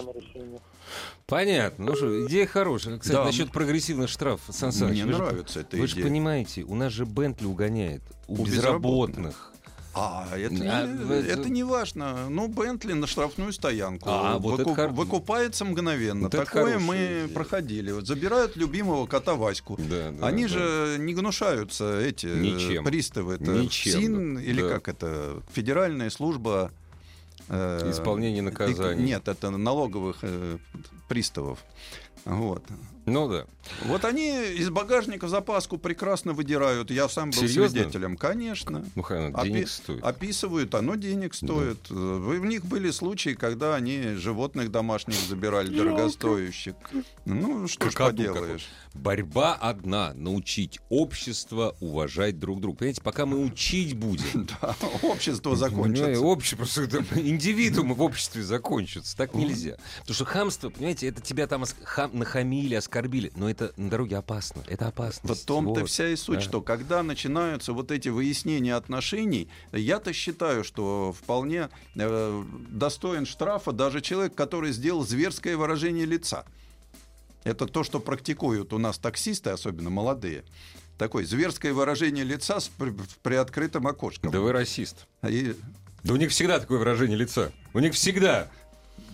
Понятно. 1.25 1.85
Ну 1.85 1.95
что, 1.95 2.25
идея 2.27 2.45
хорошая. 2.47 2.97
Кстати, 2.99 3.15
Да. 3.17 3.25
насчет 3.25 3.51
прогрессивных 3.51 4.09
штрафов, 4.09 4.53
Сан 4.55 4.71
Саныч, 4.71 4.93
Мне 5.03 5.05
вы 5.05 5.13
же- 5.13 5.23
нравится 5.23 5.59
эта 5.61 5.77
Вы 5.77 5.87
же 5.87 5.95
идея. 5.95 6.05
понимаете, 6.05 6.63
у 6.63 6.75
нас 6.75 6.93
же 6.93 7.05
Бентли 7.05 7.45
угоняет. 7.47 8.01
У, 8.27 8.41
У 8.41 8.45
безработных. 8.45 9.51
А, 9.97 10.27
это, 10.37 10.55
А, 10.55 10.85
не, 10.87 11.03
это- 11.19 11.31
это 11.41 11.49
не 11.49 11.63
важно. 11.63 12.29
Ну, 12.29 12.47
Бентли 12.47 12.93
на 12.93 13.07
штрафную 13.07 13.51
стоянку 13.53 14.09
А, 14.09 14.37
вот 14.37 14.59
это 14.59 14.73
хор- 14.75 14.89
выкупается 14.89 15.65
мгновенно. 15.65 16.23
Вот 16.23 16.31
Такое 16.31 16.79
мы 16.79 16.95
идея. 16.95 17.27
проходили. 17.29 17.91
Вот 17.91 18.05
забирают 18.07 18.55
любимого 18.55 19.07
кота 19.07 19.35
Ваську. 19.35 19.75
Да, 19.79 20.11
да, 20.11 20.27
Они 20.27 20.43
да. 20.43 20.49
же 20.49 20.97
не 20.99 21.13
гнушаются, 21.13 21.99
эти 21.99 22.27
э, 22.27 22.35
Ничем. 22.39 22.83
приставы. 22.83 23.35
Это 23.35 23.51
Ничем, 23.51 23.91
ФСИН 23.93 24.35
да. 24.35 24.41
или 24.41 24.61
Да. 24.61 24.69
как 24.69 24.87
это? 24.89 25.41
Федеральная 25.51 26.09
служба... 26.09 26.71
э, 27.49 27.89
Исполнение 27.91 28.41
наказаний. 28.41 29.03
Нет, 29.03 29.27
это 29.27 29.49
налоговых 29.51 30.17
э, 30.21 30.57
приставов. 31.07 31.59
Вот. 32.25 32.63
Ну 33.05 33.29
да. 33.29 33.45
Вот 33.85 34.05
они 34.05 34.29
из 34.55 34.69
багажника 34.69 35.27
запаску 35.27 35.77
прекрасно 35.77 36.33
выдирают. 36.33 36.91
Я 36.91 37.07
сам 37.09 37.31
был 37.31 37.37
Серьезно? 37.39 37.69
свидетелем. 37.69 38.17
Конечно. 38.17 38.85
Хрен, 39.01 39.35
Опи- 39.35 39.49
денег 39.49 39.69
стоит. 39.69 40.03
Описывают, 40.03 40.75
оно 40.75 40.95
денег 40.95 41.33
стоит. 41.33 41.89
Вы- 41.89 42.39
В 42.39 42.45
них 42.45 42.65
были 42.65 42.91
случаи, 42.91 43.33
когда 43.33 43.75
они 43.75 44.15
животных 44.15 44.71
домашних 44.71 45.15
забирали, 45.15 45.75
дорогостоящих. 45.75 46.75
Ну, 47.25 47.67
что 47.67 47.89
ж 47.89 47.93
поделаешь. 47.95 48.67
Борьба 48.93 49.53
одна— 49.53 50.13
научить 50.15 50.79
общество 50.89 51.75
уважать 51.79 52.39
друг 52.39 52.61
друга. 52.61 52.77
Понимаете, 52.79 53.01
пока 53.01 53.25
мы 53.25 53.43
учить 53.43 53.95
будем, 53.95 54.47
Да, 54.61 54.75
общество 55.03 55.55
закончится. 55.55 56.19
Общество, 56.21 56.57
просто 56.57 57.03
индивидуумы 57.19 57.93
в 57.95 58.01
обществе 58.01 58.41
закончатся. 58.43 59.15
Так 59.15 59.33
нельзя. 59.35 59.77
Потому 59.99 60.15
что 60.15 60.25
хамство, 60.25 60.69
понимаете, 60.69 61.07
это 61.07 61.21
тебя 61.21 61.47
там 61.47 61.63
нахамили, 62.13 62.75
оскорбили. 62.75 63.31
Но 63.35 63.49
это 63.49 63.56
на 63.77 63.89
дороге 63.89 64.17
опасно. 64.17 64.63
Это 64.67 64.87
опасно. 64.87 65.33
В 65.33 65.39
том-то 65.45 65.81
Вот. 65.81 65.89
вся 65.89 66.09
и 66.09 66.15
суть, 66.15 66.39
да. 66.39 66.41
что 66.41 66.61
когда 66.61 67.03
начинаются 67.03 67.73
вот 67.73 67.91
эти 67.91 68.09
выяснения 68.09 68.75
отношений, 68.75 69.49
я-то 69.71 70.13
считаю, 70.13 70.63
что 70.63 71.13
вполне 71.19 71.69
э, 71.95 72.43
достоин 72.69 73.25
штрафа 73.25 73.71
даже 73.71 74.01
человек, 74.01 74.35
который 74.35 74.71
сделал 74.71 75.05
зверское 75.05 75.57
выражение 75.57 76.05
лица. 76.05 76.45
Это 77.43 77.65
то, 77.65 77.83
что 77.83 77.99
практикуют 77.99 78.73
у 78.73 78.77
нас 78.77 78.97
таксисты, 78.97 79.51
особенно 79.51 79.89
молодые. 79.89 80.43
Такое 80.97 81.25
зверское 81.25 81.73
выражение 81.73 82.23
лица 82.25 82.59
с 82.59 82.67
при- 82.67 82.93
приоткрытым 83.23 83.85
окошком. 83.87 84.31
Да 84.31 84.39
вы 84.39 84.51
расист. 84.51 85.07
И 85.27 85.55
Да 86.03 86.13
у 86.13 86.17
них 86.17 86.31
всегда 86.31 86.59
такое 86.59 86.79
выражение 86.79 87.17
лица. 87.17 87.51
У 87.73 87.79
них 87.79 87.93
всегда. 87.93 88.49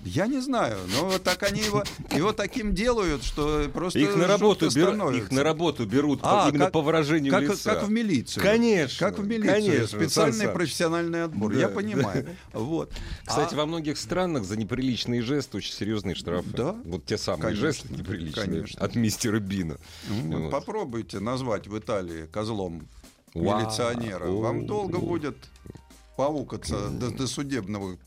Я 0.05 0.27
не 0.27 0.39
знаю, 0.39 0.77
но 0.95 1.05
вот 1.09 1.23
так 1.23 1.43
они 1.43 1.61
его, 1.61 1.83
его 2.11 2.33
таким 2.33 2.73
делают, 2.75 3.23
что 3.23 3.69
просто 3.73 3.99
Их 3.99 4.15
на 4.15 4.27
работу 4.27 4.69
берут, 4.69 5.15
их 5.15 5.31
на 5.31 5.43
работу 5.43 5.85
берут 5.85 6.21
по- 6.21 6.45
А, 6.45 6.49
именно 6.49 6.65
как- 6.65 6.73
по 6.73 6.81
выражению 6.81 7.31
как, 7.31 7.43
лица. 7.43 7.73
как 7.75 7.83
в 7.83 7.89
милицию. 7.91 8.43
Конечно, 8.43 9.09
Как 9.09 9.19
в 9.19 9.25
милицию. 9.27 9.53
конечно, 9.53 9.87
Специальный 9.99 10.37
Саныч. 10.37 10.53
профессиональный 10.53 11.23
отбор. 11.23 11.53
Да, 11.53 11.59
Я 11.59 11.67
да. 11.69 11.75
понимаю. 11.75 12.27
Вот. 12.53 12.91
Кстати, 13.25 13.53
А- 13.53 13.57
во 13.57 13.65
многих 13.65 13.97
странах 13.97 14.43
за 14.45 14.57
неприличные 14.57 15.21
жесты 15.21 15.57
очень 15.57 15.73
серьезные 15.73 16.15
штрафы. 16.15 16.49
Да? 16.51 16.75
Вот 16.85 17.05
те 17.05 17.17
самые 17.17 17.41
Конечно, 17.41 17.67
жесты 17.67 17.87
неприличные 17.93 18.45
конечно. 18.45 18.81
от 18.85 18.95
мистера 18.95 19.39
Бина. 19.39 19.77
Ну, 20.09 20.43
Вот. 20.43 20.51
Попробуйте 20.51 21.19
назвать 21.19 21.67
в 21.67 21.77
Италии 21.77 22.25
козлом 22.31 22.87
Вау. 23.33 23.61
милиционера. 23.61 24.27
Вам 24.27 24.65
долго 24.65 24.99
будет 24.99 25.37
паукаться 26.17 26.89
до, 26.89 27.09
до 27.11 27.25
судебного. 27.27 27.97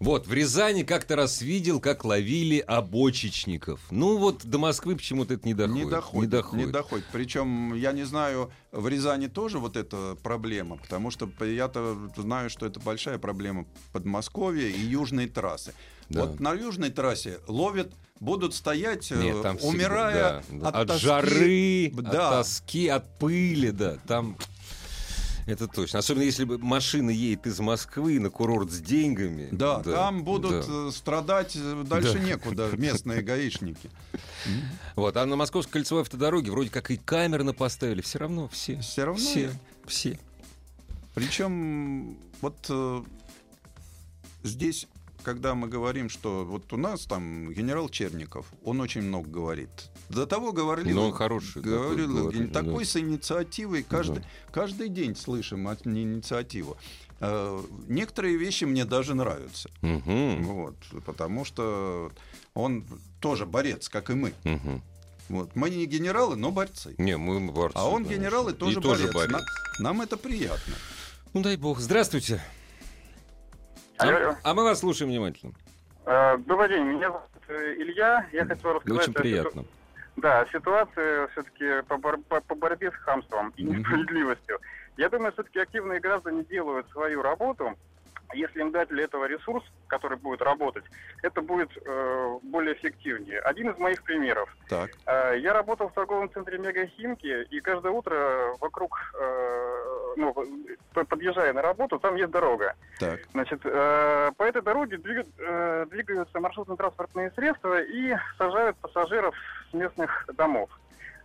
Вот, 0.00 0.26
в 0.26 0.32
Рязани 0.32 0.82
как-то 0.82 1.16
раз 1.16 1.40
видел, 1.40 1.80
как 1.80 2.04
ловили 2.04 2.58
обочечников. 2.58 3.80
Ну 3.90 4.16
вот 4.18 4.44
до 4.44 4.58
Москвы 4.58 4.96
почему-то 4.96 5.34
это 5.34 5.46
не 5.46 5.54
доходит. 5.54 5.84
Не 5.84 5.90
доходит, 5.90 6.22
Не 6.22 6.26
доходит. 6.30 6.66
не 6.66 6.72
доходит. 6.72 7.06
Причем, 7.12 7.74
я 7.74 7.92
не 7.92 8.04
знаю, 8.04 8.50
в 8.72 8.88
Рязани 8.88 9.28
тоже 9.28 9.58
вот 9.58 9.76
эта 9.76 10.16
проблема, 10.22 10.76
потому 10.76 11.10
что 11.10 11.28
я-то 11.44 11.96
знаю, 12.16 12.50
что 12.50 12.66
это 12.66 12.80
большая 12.80 13.18
проблема 13.18 13.66
Подмосковья 13.92 14.68
и 14.68 14.80
южной 14.80 15.28
трассы. 15.28 15.74
Да. 16.08 16.26
Вот 16.26 16.40
на 16.40 16.52
южной 16.52 16.90
трассе 16.90 17.38
ловят, 17.48 17.92
будут 18.20 18.54
стоять, 18.54 19.10
э, 19.10 19.16
Нет, 19.22 19.42
там 19.42 19.56
всегда, 19.58 19.68
умирая 19.74 20.14
да, 20.14 20.42
да. 20.50 20.68
от, 20.68 20.74
от, 20.76 20.88
тоски. 20.88 21.06
жары, 21.06 21.90
Да. 21.94 22.28
от 22.28 22.46
тоски, 22.46 22.88
от 22.88 23.18
пыли, 23.18 23.70
да. 23.70 23.96
Там 24.06 24.36
это 25.46 25.68
точно. 25.68 25.98
Особенно 25.98 26.22
если 26.22 26.44
бы 26.44 26.58
машина 26.58 27.10
едет 27.10 27.46
из 27.46 27.58
Москвы 27.60 28.18
на 28.20 28.30
курорт 28.30 28.70
с 28.70 28.80
деньгами. 28.80 29.48
Да, 29.52 29.82
там 29.82 30.24
будут 30.24 30.66
да. 30.66 30.88
э, 30.88 30.90
страдать 30.92 31.56
э, 31.56 31.84
дальше 31.86 32.14
Да. 32.14 32.18
некуда 32.20 32.70
местные 32.76 33.22
гаишники. 33.22 33.90
Вот, 34.96 35.16
а 35.16 35.26
на 35.26 35.36
Московской 35.36 35.72
кольцевой 35.72 36.02
автодороге 36.02 36.50
вроде 36.50 36.70
как 36.70 36.90
и 36.90 36.96
камерно 36.96 37.52
поставили. 37.52 38.00
Все 38.00 38.18
равно 38.18 38.48
все. 38.48 38.80
Все 38.80 39.04
равно. 39.04 39.20
Все. 39.20 39.50
Все. 39.86 40.18
Причем 41.14 42.16
вот 42.40 42.56
э, 42.68 43.02
здесь 44.44 44.86
когда 45.24 45.54
мы 45.54 45.68
говорим, 45.68 46.08
что 46.08 46.44
вот 46.44 46.72
у 46.72 46.76
нас 46.76 47.06
там 47.06 47.50
генерал 47.52 47.88
Черников, 47.88 48.46
он 48.62 48.80
очень 48.80 49.02
много 49.02 49.28
говорит. 49.28 49.70
До 50.08 50.26
того 50.26 50.52
говорил, 50.52 50.94
Но 50.94 51.06
он 51.08 51.12
хороший, 51.12 51.62
такой 51.62 51.96
говорил, 51.96 52.48
такой 52.52 52.84
да. 52.84 52.90
с 52.90 52.96
инициативой 52.96 53.82
каждый, 53.82 54.20
Да. 54.20 54.26
каждый 54.52 54.88
день 54.88 55.16
слышим 55.16 55.66
от 55.68 55.86
инициативу. 55.86 56.76
Э, 57.20 57.60
Некоторые 57.88 58.36
вещи 58.36 58.64
мне 58.64 58.84
даже 58.84 59.14
нравятся. 59.14 59.70
Мгм. 59.82 60.44
Вот, 60.44 60.74
потому 61.06 61.44
что 61.44 62.10
он 62.52 62.84
тоже 63.20 63.46
борец, 63.46 63.88
как 63.88 64.10
и 64.10 64.14
мы. 64.14 64.34
Мгм. 64.44 64.82
Вот. 65.30 65.56
Мы 65.56 65.70
не 65.70 65.86
генералы, 65.86 66.36
но 66.36 66.50
борцы. 66.50 66.94
Не, 66.98 67.16
мы 67.16 67.40
борцы. 67.50 67.76
А 67.78 67.86
он 67.88 68.04
конечно. 68.04 68.20
генерал 68.20 68.48
и 68.50 68.52
тоже, 68.52 68.80
тоже 68.82 69.10
борец. 69.10 69.14
борец. 69.32 69.32
На- 69.78 69.84
Нам 69.84 70.02
это 70.02 70.18
приятно. 70.18 70.74
Ну 71.32 71.40
дай 71.42 71.56
бог. 71.56 71.80
Здравствуйте. 71.80 72.42
Алло, 73.96 74.12
А-. 74.12 74.38
А 74.42 74.54
мы 74.54 74.64
вас 74.64 74.80
слушаем 74.80 75.10
внимательно. 75.10 75.52
Э, 76.04 76.36
Добрый 76.38 76.68
день, 76.68 76.82
меня 76.84 77.10
зовут 77.10 77.22
э, 77.48 77.74
Илья. 77.78 78.28
Я 78.32 78.44
хотел 78.44 78.74
рассказать... 78.74 79.00
Очень 79.00 79.10
о 79.12 79.14
ситу- 79.14 79.22
приятно. 79.22 79.64
Да, 80.16 80.40
о 80.40 80.46
ситуации 80.46 81.26
все-таки 81.32 81.82
по, 81.88 81.94
бор- 81.96 82.22
по- 82.28 82.40
по 82.40 82.54
борьбе 82.54 82.90
с 82.90 82.94
хамством 82.94 83.52
и 83.56 83.64
несправедливостью. 83.64 84.58
Я 84.96 85.08
думаю, 85.08 85.32
все-таки 85.32 85.58
активные 85.58 85.98
граждане 86.00 86.44
делают 86.44 86.88
свою 86.90 87.20
работу. 87.22 87.74
Если 88.32 88.60
им 88.60 88.70
дать 88.72 88.88
для 88.88 89.04
этого 89.04 89.26
ресурс, 89.26 89.64
который 89.86 90.16
будет 90.16 90.40
работать, 90.42 90.84
это 91.22 91.40
будет 91.42 91.70
э, 91.84 92.38
более 92.42 92.74
эффективнее. 92.74 93.38
Один 93.40 93.70
из 93.70 93.78
моих 93.78 94.02
примеров. 94.02 94.48
Так. 94.68 94.90
Э, 95.06 95.38
Я 95.38 95.52
работал 95.52 95.88
в 95.88 95.92
торговом 95.92 96.32
центре 96.32 96.58
Мегахимки, 96.58 97.42
и 97.50 97.60
каждое 97.60 97.92
утро 97.92 98.54
вокруг, 98.60 98.98
э, 99.20 100.14
ну, 100.16 100.34
подъезжая 100.94 101.52
на 101.52 101.62
работу, 101.62 101.98
там 101.98 102.16
есть 102.16 102.30
дорога. 102.30 102.74
Так. 102.98 103.20
Значит, 103.32 103.60
э, 103.64 104.30
по 104.36 104.42
этой 104.44 104.62
дороге 104.62 104.96
двига- 104.96 105.26
э, 105.38 105.86
двигаются 105.90 106.38
маршрутно-транспортные 106.40 107.30
средства 107.32 107.80
и 107.82 108.14
сажают 108.38 108.76
пассажиров 108.78 109.34
местных 109.74 110.24
домов. 110.36 110.70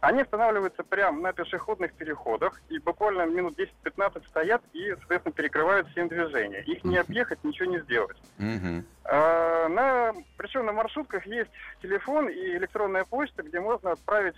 Они 0.02 0.22
останавливаются 0.22 0.84
прямо 0.84 1.20
на 1.20 1.34
пешеходных 1.34 1.94
переходах 1.94 2.62
и 2.70 2.80
буквально 2.80 3.26
минут 3.26 3.60
10-15 3.60 4.26
стоят 4.28 4.62
и, 4.72 4.96
соответственно, 5.00 5.34
перекрывают 5.34 5.90
всем 5.90 6.08
движение. 6.08 6.64
Их 6.64 6.86
не 6.86 6.98
объехать, 6.98 7.44
ничего 7.44 7.70
не 7.70 7.80
сделать. 7.80 8.18
Мгм. 8.38 8.86
А, 9.04 9.68
на, 9.68 10.14
причем 10.38 10.66
на 10.66 10.72
маршрутках 10.72 11.26
есть 11.26 11.50
телефон 11.82 12.30
и 12.30 12.56
электронная 12.56 13.04
почта, 13.04 13.44
где 13.44 13.60
можно 13.60 13.92
отправить 13.92 14.38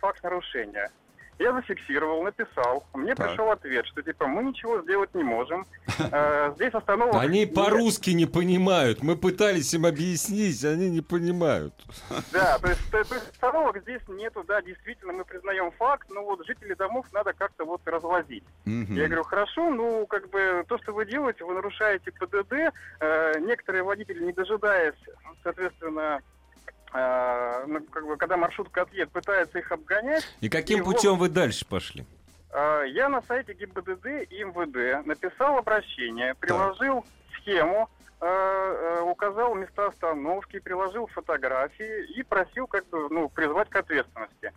факт 0.00 0.22
нарушения. 0.24 0.90
Я 1.38 1.52
зафиксировал, 1.52 2.22
написал. 2.24 2.84
Мне 2.94 3.14
Так. 3.14 3.28
пришел 3.28 3.50
ответ, 3.52 3.86
что 3.86 4.02
типа 4.02 4.26
мы 4.26 4.42
ничего 4.42 4.82
сделать 4.82 5.14
не 5.14 5.22
можем. 5.22 5.66
А, 6.10 6.52
Здесь 6.56 6.74
остановок... 6.74 7.14
Они 7.14 7.46
по-русски 7.46 8.10
не 8.10 8.26
понимают. 8.26 9.02
Мы 9.02 9.16
пытались 9.16 9.72
им 9.72 9.86
объяснить, 9.86 10.64
они 10.64 10.90
не 10.90 11.00
понимают. 11.00 11.74
Да, 12.32 12.58
то 12.62 12.68
есть, 12.68 12.90
то, 12.90 12.98
есть 12.98 13.12
остановок 13.12 13.80
здесь 13.82 14.02
нету, 14.08 14.42
да, 14.46 14.60
действительно, 14.62 15.12
мы 15.12 15.24
признаем 15.24 15.70
факт, 15.72 16.08
но 16.10 16.24
вот 16.24 16.44
жителей 16.44 16.74
домов 16.74 17.06
надо 17.12 17.32
как-то 17.32 17.64
вот 17.64 17.82
развозить. 17.86 18.44
Мгм. 18.64 18.94
Я 18.94 19.06
говорю, 19.06 19.22
хорошо, 19.22 19.70
ну, 19.70 20.06
как 20.06 20.28
бы, 20.30 20.64
то, 20.68 20.78
что 20.78 20.92
вы 20.92 21.06
делаете, 21.06 21.44
вы 21.44 21.54
нарушаете 21.54 22.10
ПДД, 22.10 22.72
э, 23.00 23.38
некоторые 23.40 23.84
водители, 23.84 24.24
не 24.24 24.32
дожидаясь, 24.32 24.94
соответственно, 25.44 26.20
э, 26.92 27.64
ну, 27.66 27.80
как 27.90 28.06
бы, 28.06 28.16
когда 28.16 28.36
маршрутка 28.36 28.82
отъедет, 28.82 29.10
пытаются 29.10 29.58
их 29.58 29.70
обгонять. 29.72 30.24
И 30.40 30.48
каким 30.48 30.80
И 30.80 30.84
путем 30.84 31.16
вы 31.18 31.28
дальше 31.28 31.66
пошли? 31.66 32.04
Э, 32.52 32.84
я 32.88 33.08
на 33.08 33.22
сайте 33.22 33.54
ГИБДД 33.54 34.06
и 34.30 34.44
МВД 34.44 35.06
написал 35.06 35.58
обращение, 35.58 36.34
приложил 36.34 37.04
схему, 37.36 37.88
э, 38.20 38.26
э, 38.26 39.00
указал 39.02 39.54
места 39.54 39.86
остановки, 39.86 40.58
приложил 40.58 41.06
фотографии 41.06 42.06
и 42.16 42.22
просил, 42.22 42.66
как 42.66 42.86
бы, 42.88 43.08
ну, 43.10 43.28
призвать 43.28 43.68
к 43.68 43.76
ответственности. 43.76 44.52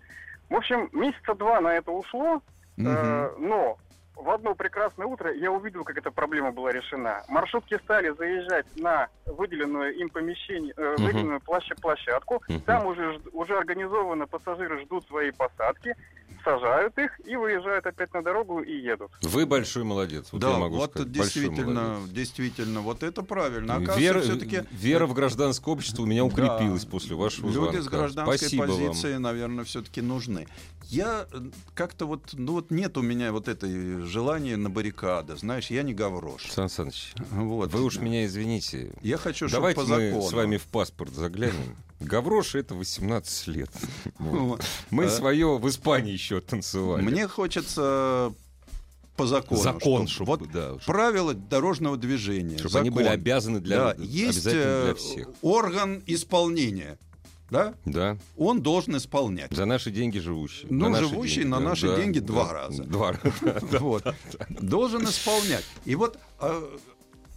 В 0.50 0.56
общем, 0.56 0.90
месяца 0.92 1.34
два 1.34 1.62
на 1.62 1.74
это 1.74 1.92
ушло. 1.92 2.42
Э, 2.78 3.30
но 3.38 3.78
в 4.16 4.30
одно 4.30 4.56
прекрасное 4.56 5.08
утро 5.08 5.32
я 5.34 5.52
увидел, 5.52 5.84
как 5.84 5.98
эта 5.98 6.12
проблема 6.12 6.52
была 6.52 6.72
решена. 6.72 7.24
Маршрутки 7.28 7.78
стали 7.84 8.10
заезжать 8.10 8.66
на 8.76 9.08
выделенную 9.26 9.96
им 9.96 10.10
помещение, 10.10 10.74
э, 10.76 10.96
выделенную 10.98 11.40
площа- 11.40 11.76
площадку. 11.82 12.42
Там 12.66 12.86
уже, 12.88 13.20
уже 13.32 13.58
организованно 13.58 14.28
пассажиры 14.28 14.82
ждут 14.82 15.08
своей 15.08 15.32
посадки, 15.32 15.96
сажают 16.44 16.98
их 16.98 17.12
и 17.26 17.36
выезжают 17.36 17.86
опять 17.86 18.14
на 18.14 18.22
дорогу 18.24 18.62
и 18.62 18.76
едут. 18.76 19.12
Вы 19.22 19.46
большой 19.46 19.84
молодец. 19.84 20.28
Вот 20.32 20.42
да, 20.42 20.52
я 20.52 20.58
могу 20.58 20.76
вот 20.78 20.92
сказать. 20.92 21.10
Большой 21.10 21.44
действительно, 21.44 21.82
молодец. 21.82 22.10
действительно, 22.12 22.82
вот 22.82 23.04
это 23.04 23.22
правильно. 23.24 23.74
Вера, 23.80 23.84
Оказывается, 24.20 24.22
все-таки 24.32 24.64
вера 24.72 25.06
в 25.06 25.14
гражданское 25.14 25.72
общество 25.72 26.04
у 26.04 26.06
меня 26.06 26.24
укрепилась 26.26 26.86
после 26.86 27.16
вашего 27.16 27.48
Люди 27.48 27.56
звонка. 27.56 27.82
с 27.82 27.88
гражданской 27.88 28.38
Спасибо 28.38 28.68
позиции, 28.68 29.16
наверное, 29.18 29.64
все-таки 29.66 30.02
нужны. 30.02 30.48
Я 30.86 31.26
э, 31.32 31.40
как-то 31.74 32.06
вот, 32.06 32.32
ну 32.34 32.54
вот 32.54 32.70
нет 32.72 32.98
у 32.98 33.02
меня 33.02 33.32
вот 33.32 33.48
этой 33.48 34.02
желания 34.02 34.58
на 34.58 34.70
баррикады. 34.70 35.38
Знаешь, 35.38 35.68
я 35.68 35.84
не 35.84 35.94
гаврош. 35.94 36.44
вам. 36.44 36.52
Сан 36.52 36.70
Саныч, 36.70 37.14
Вот. 37.32 37.72
вы 37.74 37.84
уж 37.84 37.98
меня 38.00 38.26
извините. 38.26 38.92
Я 39.02 39.18
хочу, 39.18 39.48
чтобы 39.48 39.62
Давайте 39.74 39.82
по 39.82 39.88
мы 39.88 40.10
закону. 40.10 40.22
с 40.30 40.34
вами 40.34 40.58
в 40.58 40.66
паспорт 40.66 41.12
заглянем. 41.14 41.76
Гаврош 42.02 42.56
это 42.56 42.76
18 42.76 43.48
лет. 43.48 43.70
Вот. 44.20 44.64
Мы 44.90 45.06
А? 45.06 45.10
свое 45.10 45.58
в 45.58 45.68
Испании 45.70 46.12
еще 46.14 46.42
танцевали. 46.42 47.02
Мне 47.02 47.28
хочется 47.28 48.34
по 49.16 49.26
закону. 49.28 49.62
закон, 49.62 50.08
чтоб- 50.08 50.28
чтобы, 50.28 50.32
вот 50.44 50.52
да, 50.52 50.70
чтоб- 50.80 50.86
правила 50.86 51.34
дорожного 51.34 51.98
движения. 51.98 52.58
чтобы 52.58 52.80
они 52.80 52.90
были 52.90 53.04
закон. 53.06 53.20
обязаны 53.20 53.60
для, 53.60 53.78
Да, 53.78 53.96
есть 54.00 54.44
для 54.44 54.54
э, 54.54 54.94
всех. 54.96 55.30
орган 55.42 56.02
исполнения. 56.08 56.98
Да? 57.50 57.74
Да, 57.84 58.18
Он 58.38 58.62
должен 58.62 58.96
исполнять. 58.96 59.52
за 59.54 59.66
наши 59.66 59.92
деньги 59.92 60.20
живущие. 60.20 60.68
Ну, 60.70 60.86
На 60.86 60.90
наши 60.90 61.10
живущие 61.10 61.36
деньги, 61.44 61.50
на 61.50 61.60
да, 61.60 61.64
наши 61.66 61.88
да, 61.88 61.96
деньги 61.98 62.20
да. 62.20 62.26
два 62.28 62.54
раза. 62.54 62.84
Два 62.84 63.12
раза. 63.12 63.60
Вот. 63.80 64.16
Должен 64.50 65.04
исполнять. 65.04 65.66
И 65.84 65.96
вот, 65.96 66.18
а, 66.40 66.64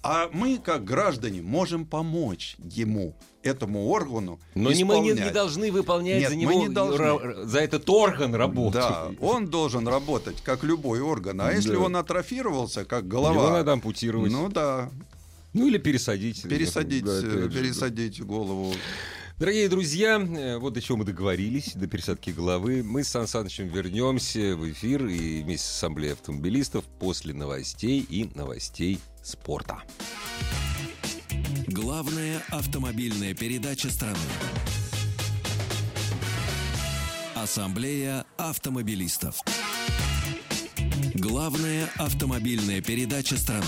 а 0.05 0.31
мы, 0.33 0.59
как 0.59 0.85
граждане, 0.85 1.42
можем 1.42 1.85
помочь 1.85 2.57
ему, 2.62 3.16
этому 3.44 3.88
органу, 3.88 4.38
Но 4.54 4.72
не 4.72 4.85
мы 4.85 4.94
не, 4.96 5.00
не 5.02 5.11
исполнять. 5.11 5.33
должны 5.35 5.70
выполнять 5.72 6.20
Нет, 6.20 6.30
за 6.30 6.37
него 6.37 6.52
не 6.52 6.68
должны. 6.68 7.44
за 7.46 7.59
этот 7.61 7.88
орган 7.90 8.35
работу. 8.35 8.78
Да, 8.78 9.11
он 9.20 9.46
должен 9.48 9.87
работать 9.87 10.40
как 10.42 10.64
любой 10.64 11.00
орган. 11.00 11.40
А 11.40 11.52
если 11.52 11.72
Да. 11.74 11.80
он 11.80 11.96
атрофировался, 11.96 12.85
как 12.85 13.02
Его 13.04 13.11
голова, 13.11 13.50
надо 13.50 13.72
ампутировать. 13.72 14.33
ну 14.33 14.48
да, 14.48 14.90
Ну 15.52 15.66
или 15.68 15.78
пересадить. 15.78 16.42
пересадить, 16.42 17.04
Да, 17.04 17.20
э, 17.22 17.48
пересадить 17.48 18.20
голову. 18.22 18.72
Дорогие 19.38 19.68
друзья, 19.68 20.16
э, 20.20 20.59
вот 20.59 20.74
до 20.74 20.80
чего 20.80 20.98
мы 20.98 21.04
договорились, 21.04 21.72
до 21.74 21.87
пересадки 21.88 22.30
головы. 22.30 22.83
Мы 22.85 23.02
с 23.02 23.09
Сан 23.09 23.26
Санычем 23.26 23.66
вернемся 23.68 24.54
в 24.57 24.70
эфир 24.70 25.07
и 25.07 25.42
вместе 25.42 25.66
с 25.66 25.70
Ассамблеей 25.72 26.12
автомобилистов 26.12 26.85
после 27.00 27.35
новостей 27.35 27.98
и 28.09 28.30
новостей 28.37 29.00
спорта. 29.24 29.83
Главная 31.85 32.42
автомобильная 32.51 33.35
передача 33.35 33.90
страны. 33.90 34.16
Ассамблея 37.35 38.25
автомобилистов. 38.38 39.37
Главная 41.14 41.87
автомобильная 41.99 42.81
передача 42.81 43.37
страны. 43.37 43.66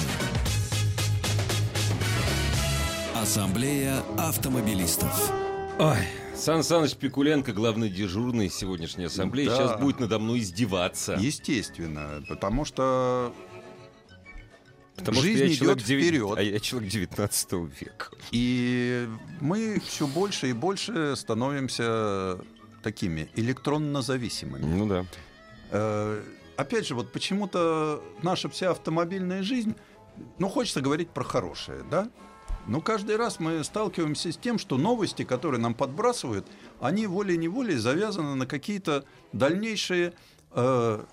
Ассамблея 3.14 4.02
автомобилистов. 4.16 5.30
Ой, 5.78 5.98
Сан 6.34 6.62
Саныч 6.62 6.94
Пикуленко, 6.94 7.52
главный 7.52 7.90
дежурный 7.90 8.48
сегодняшней 8.48 9.04
ассамблеи, 9.04 9.44
Да. 9.48 9.56
сейчас 9.56 9.78
будет 9.78 10.00
надо 10.00 10.18
мной 10.18 10.38
издеваться. 10.38 11.18
Естественно, 11.20 12.24
потому 12.30 12.64
что 12.64 13.34
Потому 14.96 15.16
что 15.18 15.22
жизнь 15.26 15.44
я 15.44 15.54
человек 15.54 15.78
идет 15.78 15.88
деви- 15.88 16.02
вперед. 16.08 16.38
А 16.38 16.42
я 16.42 16.60
человек 16.60 16.90
19 16.90 17.52
века. 17.80 18.08
И 18.30 19.08
мы 19.40 19.80
все 19.86 20.06
больше 20.06 20.48
и 20.50 20.52
больше 20.52 21.14
становимся 21.16 22.38
такими 22.82 23.28
электронно 23.36 24.02
зависимыми. 24.02 24.64
Ну 24.64 24.86
да. 24.86 25.04
Э, 25.70 26.22
Опять 26.56 26.86
же, 26.86 26.94
вот 26.94 27.12
почему-то 27.12 28.02
наша 28.22 28.48
вся 28.48 28.70
автомобильная 28.70 29.42
жизнь, 29.42 29.74
ну, 30.38 30.48
хочется 30.48 30.80
говорить 30.80 31.10
про 31.10 31.22
хорошее, 31.22 31.82
да? 31.90 32.08
Но 32.66 32.80
каждый 32.80 33.16
раз 33.16 33.38
мы 33.40 33.62
сталкиваемся 33.62 34.32
с 34.32 34.38
тем, 34.38 34.58
что 34.58 34.78
новости, 34.78 35.22
которые 35.22 35.60
нам 35.60 35.74
подбрасывают, 35.74 36.46
они 36.80 37.06
волей-неволей 37.06 37.76
завязаны 37.76 38.34
на 38.36 38.46
какие-то 38.46 39.04
дальнейшие 39.34 40.14
э, 40.52 41.04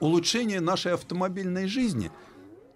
улучшения 0.00 0.60
нашей 0.60 0.94
автомобильной 0.94 1.68
жизни, 1.68 2.10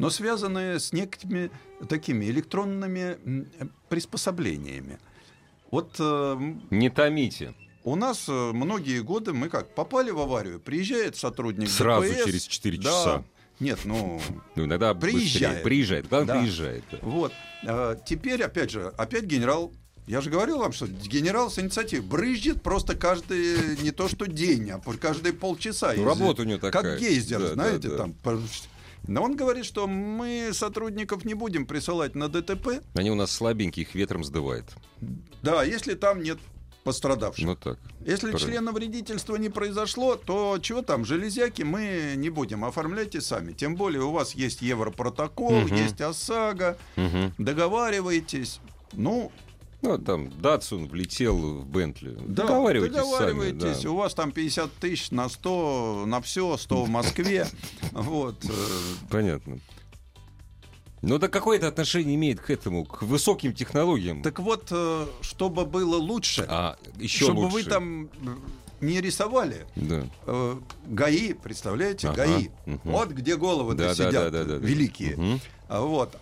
но 0.02 0.10
связанные 0.10 0.78
с 0.80 0.92
некими 0.92 1.50
такими 1.88 2.24
электронными 2.26 3.16
м, 3.24 3.46
приспособлениями. 3.88 4.98
Вот 5.70 5.96
э, 5.98 6.54
Не 6.70 6.90
томите. 6.90 7.54
у 7.84 7.96
нас 7.96 8.28
э, 8.28 8.32
многие 8.52 9.00
годы 9.02 9.32
мы 9.32 9.48
как 9.48 9.74
попали 9.74 10.10
в 10.10 10.18
аварию, 10.18 10.60
приезжает 10.60 11.16
сотрудник 11.16 11.68
Сразу 11.70 12.06
ДПС, 12.08 12.24
через 12.26 12.46
4 12.46 12.78
да, 12.78 12.82
часа. 12.84 13.24
Нет, 13.60 13.78
ну... 13.84 14.20
Ну, 14.56 14.64
иногда 14.64 14.92
Приезжает. 14.94 15.22
быстрее. 15.52 15.62
Приезжает. 15.64 16.08
Главное, 16.08 16.34
Да. 16.34 16.40
приезжает. 16.42 16.84
да. 16.90 16.98
Вот. 17.02 17.32
А, 17.64 17.96
Теперь, 18.04 18.42
опять 18.42 18.70
же, 18.70 18.92
опять 18.98 19.24
генерал... 19.24 19.72
Я 20.08 20.20
же 20.20 20.30
говорил 20.30 20.58
вам, 20.58 20.72
что 20.72 20.88
генерал 20.88 21.48
с 21.48 21.60
инициативой 21.60 22.04
брызжет 22.04 22.60
просто 22.60 22.96
каждый, 22.96 23.76
не 23.82 23.92
то 23.92 24.08
что 24.08 24.26
день, 24.26 24.68
а 24.72 24.80
каждые 25.00 25.32
полчаса. 25.32 25.92
Ну, 25.94 26.02
ездит. 26.02 26.08
работа 26.08 26.42
у 26.42 26.44
него 26.44 26.58
такая. 26.58 26.82
Как 26.82 26.98
гейзер, 27.00 27.38
Да, 27.38 27.46
да, 27.48 27.54
знаете, 27.54 27.88
да. 27.88 27.96
там. 27.98 28.14
Но 29.08 29.22
он 29.22 29.36
говорит, 29.36 29.64
что 29.64 29.86
мы 29.86 30.50
сотрудников 30.52 31.24
не 31.24 31.34
будем 31.34 31.66
присылать 31.66 32.14
на 32.14 32.28
ДТП, 32.28 32.80
Они 32.94 33.10
у 33.10 33.14
нас 33.14 33.30
слабенькие, 33.32 33.84
их 33.84 33.94
ветром 33.94 34.24
сдувает. 34.24 34.64
да, 35.42 35.64
если 35.64 35.94
там 35.94 36.22
нет 36.22 36.38
пострадавших. 36.84 37.44
Ну 37.46 37.54
так. 37.54 37.78
Если 38.00 38.30
правильно. 38.32 38.38
члена 38.40 38.72
вредительства 38.72 39.36
не 39.36 39.48
произошло, 39.48 40.16
то 40.16 40.58
чего 40.60 40.82
там, 40.82 41.04
железяки 41.04 41.62
мы 41.62 42.14
не 42.16 42.28
будем, 42.28 42.64
оформляйте 42.64 43.20
сами. 43.20 43.52
Тем 43.52 43.76
более 43.76 44.02
у 44.02 44.10
вас 44.10 44.34
есть 44.34 44.62
Европротокол, 44.62 45.60
Мгм. 45.60 45.76
есть 45.76 46.00
ОСАГО, 46.00 46.76
Мгм. 46.96 47.34
договариваетесь. 47.38 48.60
Ну, 48.94 49.30
Ну, 49.82 49.98
там 49.98 50.30
Датсун 50.40 50.86
влетел 50.86 51.36
в 51.36 51.66
Бентли. 51.66 52.10
да, 52.26 52.44
договаривайтесь, 52.44 52.96
договаривайтесь. 52.96 53.60
сами. 53.60 53.82
да. 53.82 53.90
У 53.90 53.96
вас 53.96 54.14
там 54.14 54.30
50 54.30 54.72
тысяч 54.74 55.10
на 55.10 55.28
100, 55.28 56.04
на 56.06 56.20
все, 56.22 56.56
100 56.56 56.84
в 56.84 56.88
Москве. 56.88 57.46
Вот. 57.92 58.36
э, 58.44 58.48
Понятно. 59.10 59.58
Ну, 61.02 61.18
да 61.18 61.26
какое 61.26 61.58
это 61.58 61.66
отношение 61.66 62.14
имеет 62.14 62.40
к 62.40 62.48
этому, 62.48 62.84
к 62.84 63.02
высоким 63.02 63.52
технологиям? 63.52 64.22
Так 64.22 64.38
вот, 64.38 64.68
э, 64.70 65.06
чтобы 65.20 65.66
было 65.66 65.96
лучше, 65.96 66.46
а, 66.48 66.76
еще 66.98 67.24
чтобы 67.24 67.40
лучше. 67.40 67.54
вы 67.56 67.62
там 67.64 68.08
не 68.80 69.00
рисовали, 69.00 69.66
Да. 69.74 70.04
э, 70.26 70.56
ГАИ, 70.86 71.32
представляете, 71.34 72.08
Ага, 72.08 72.24
ГАИ. 72.26 72.48
мгм. 72.66 72.80
Вот 72.84 73.10
где 73.10 73.36
головы 73.36 73.74
Да, 73.74 73.88
да, 73.88 73.94
сидят 73.94 74.12
да, 74.12 74.30
да, 74.30 74.44
да, 74.44 74.58
да. 74.58 74.64
великие. 74.66 75.40
А 75.68 75.80
Вот. 75.82 76.16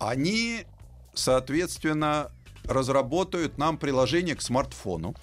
Они, 0.00 0.64
соответственно, 1.14 2.32
разработают 2.70 3.58
нам 3.58 3.76
приложение 3.76 4.36
к 4.36 4.42
смартфону, 4.42 5.14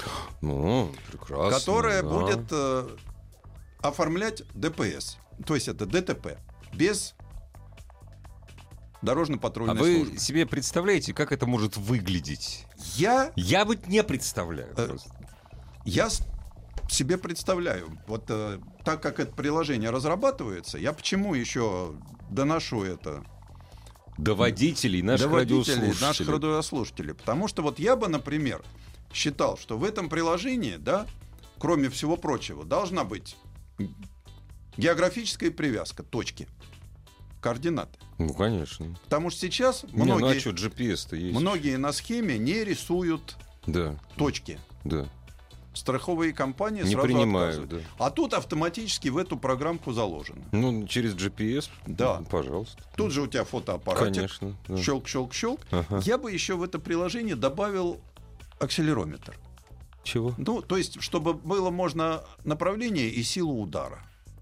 Ну, 0.41 0.91
прекрасно. 1.09 1.57
которое 1.57 2.01
да. 2.03 2.09
будет 2.09 2.47
э, 2.51 2.89
оформлять 3.81 4.43
ДПС. 4.53 5.17
То 5.45 5.55
есть 5.55 5.67
это 5.69 5.85
ДТП. 5.85 6.37
Без 6.73 7.15
дорожно-патрульной 9.01 9.73
А 9.73 9.75
вы 9.77 9.95
службы. 9.95 10.17
себе 10.17 10.45
представляете, 10.45 11.13
как 11.13 11.31
это 11.31 11.45
может 11.45 11.77
выглядеть? 11.77 12.65
Я, 12.95 13.31
Я 13.35 13.63
вот 13.65 13.87
не 13.87 14.03
представляю. 14.03 14.73
Э, 14.75 14.87
просто. 14.87 15.09
я 15.85 16.09
себе 16.89 17.17
представляю, 17.17 17.97
вот 18.07 18.25
э, 18.29 18.59
так 18.83 19.01
как 19.01 19.19
это 19.19 19.33
приложение 19.33 19.89
разрабатывается, 19.89 20.77
я 20.77 20.93
почему 20.93 21.33
еще 21.33 21.93
доношу 22.29 22.83
это 22.83 23.23
До 24.17 24.33
водителей, 24.35 25.01
наших 25.01 25.27
до 25.27 25.33
водителей, 25.33 25.75
радиослушателей. 25.75 26.07
наших 26.07 26.29
радиослушателей. 26.29 27.13
Потому 27.13 27.47
что 27.47 27.61
вот 27.61 27.79
я 27.79 27.95
бы, 27.95 28.07
например, 28.07 28.63
считал, 29.13 29.57
что 29.57 29.77
в 29.77 29.83
этом 29.83 30.09
приложении, 30.09 30.77
да, 30.77 31.05
кроме 31.59 31.89
всего 31.89 32.17
прочего, 32.17 32.65
должна 32.65 33.03
быть 33.03 33.35
географическая 34.77 35.51
привязка, 35.51 36.03
точки, 36.03 36.47
координаты. 37.41 37.97
Ну, 38.17 38.33
конечно. 38.33 38.97
Потому 39.03 39.29
что 39.29 39.41
сейчас 39.41 39.83
Не, 39.91 40.03
ну 40.05 40.15
а 40.15 40.17
многие, 40.17 40.39
что, 40.39 40.49
GPS-то 40.51 41.15
есть. 41.15 41.39
многие 41.39 41.77
на 41.77 41.91
схеме 41.93 42.37
не 42.37 42.63
рисуют 42.63 43.35
Да, 43.67 43.99
точки. 44.15 44.59
да. 44.83 45.07
Страховые 45.77 46.33
компании 46.33 46.81
Не 46.83 46.91
сразу 46.91 47.07
принимают, 47.07 47.55
отказывают. 47.55 47.87
А 47.99 48.09
тут 48.09 48.33
автоматически 48.33 49.09
в 49.09 49.17
эту 49.17 49.37
программку 49.37 49.91
заложено. 49.93 50.43
Ну, 50.51 50.87
через 50.87 51.13
GPS, 51.13 51.69
Да. 51.85 52.23
пожалуйста. 52.29 52.81
Тут 52.95 53.11
же 53.11 53.21
у 53.21 53.27
тебя 53.27 53.43
фотоаппаратик. 53.43 54.15
Конечно. 54.15 54.55
да. 54.67 54.77
Щелк, 54.77 55.07
щелк, 55.07 55.33
щелк. 55.33 55.61
Ага. 55.71 56.01
Я 56.03 56.17
бы 56.17 56.31
еще 56.31 56.55
в 56.55 56.63
это 56.63 56.79
приложение 56.79 57.35
добавил 57.35 58.01
акселерометр. 58.59 59.37
Чего? 60.03 60.33
Ну, 60.37 60.61
то 60.61 60.77
есть, 60.77 61.01
чтобы 61.01 61.33
было 61.33 61.69
можно 61.69 62.23
направление 62.43 63.09
и 63.09 63.21
силу 63.23 63.61
удара. 63.61 63.99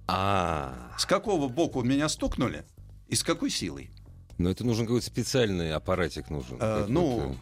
А, 0.08 0.92
С 0.98 1.06
какого 1.06 1.48
боку 1.50 1.82
меня 1.82 2.08
стукнули 2.10 2.64
и 3.08 3.16
с 3.16 3.24
какой 3.24 3.50
силой? 3.50 3.90
ну 4.38 4.50
это 4.50 4.64
нужен 4.66 4.86
какой-то 4.86 5.06
специальный 5.06 5.74
аппаратик 5.74 6.30
нужен. 6.30 6.58
Э, 6.60 6.86
ну, 6.88 7.36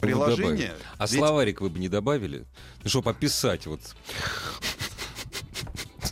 приложение... 0.00 0.74
А 0.98 1.06
ведь- 1.06 1.18
словарик 1.18 1.60
вы 1.60 1.70
бы 1.70 1.78
не 1.78 1.88
добавили? 1.88 2.44
Ну, 2.82 2.90
чтобы 2.90 3.10
описать 3.10 3.66
вот... 3.66 3.80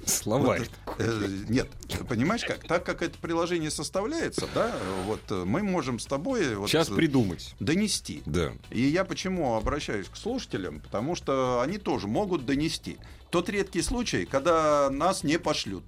Словарь. 0.07 0.69
Э, 0.99 1.27
Нет, 1.49 1.69
понимаешь 2.09 2.45
как? 2.45 2.67
Так 2.67 2.85
как 2.85 3.03
это 3.03 3.19
приложение 3.19 3.71
составляется, 3.71 4.47
да, 4.55 4.77
вот 5.07 5.21
э, 5.31 5.45
мы 5.47 5.63
можем 5.63 5.99
с 5.99 6.07
тобой 6.07 6.57
вот, 6.57 6.69
Сейчас 6.69 6.91
э, 6.91 6.95
придумать. 6.95 7.55
донести. 7.61 8.23
Да. 8.27 8.53
И 8.71 8.83
я 8.83 9.05
почему 9.05 9.55
обращаюсь 9.55 10.09
к 10.09 10.17
слушателям? 10.17 10.81
Потому 10.81 11.15
что 11.15 11.61
они 11.63 11.79
тоже 11.79 12.09
могут 12.09 12.45
донести. 12.45 12.99
Тот 13.31 13.49
редкий 13.49 13.83
случай, 13.83 14.27
когда 14.27 14.91
нас 14.91 15.23
не 15.23 15.39
пошлют. 15.39 15.85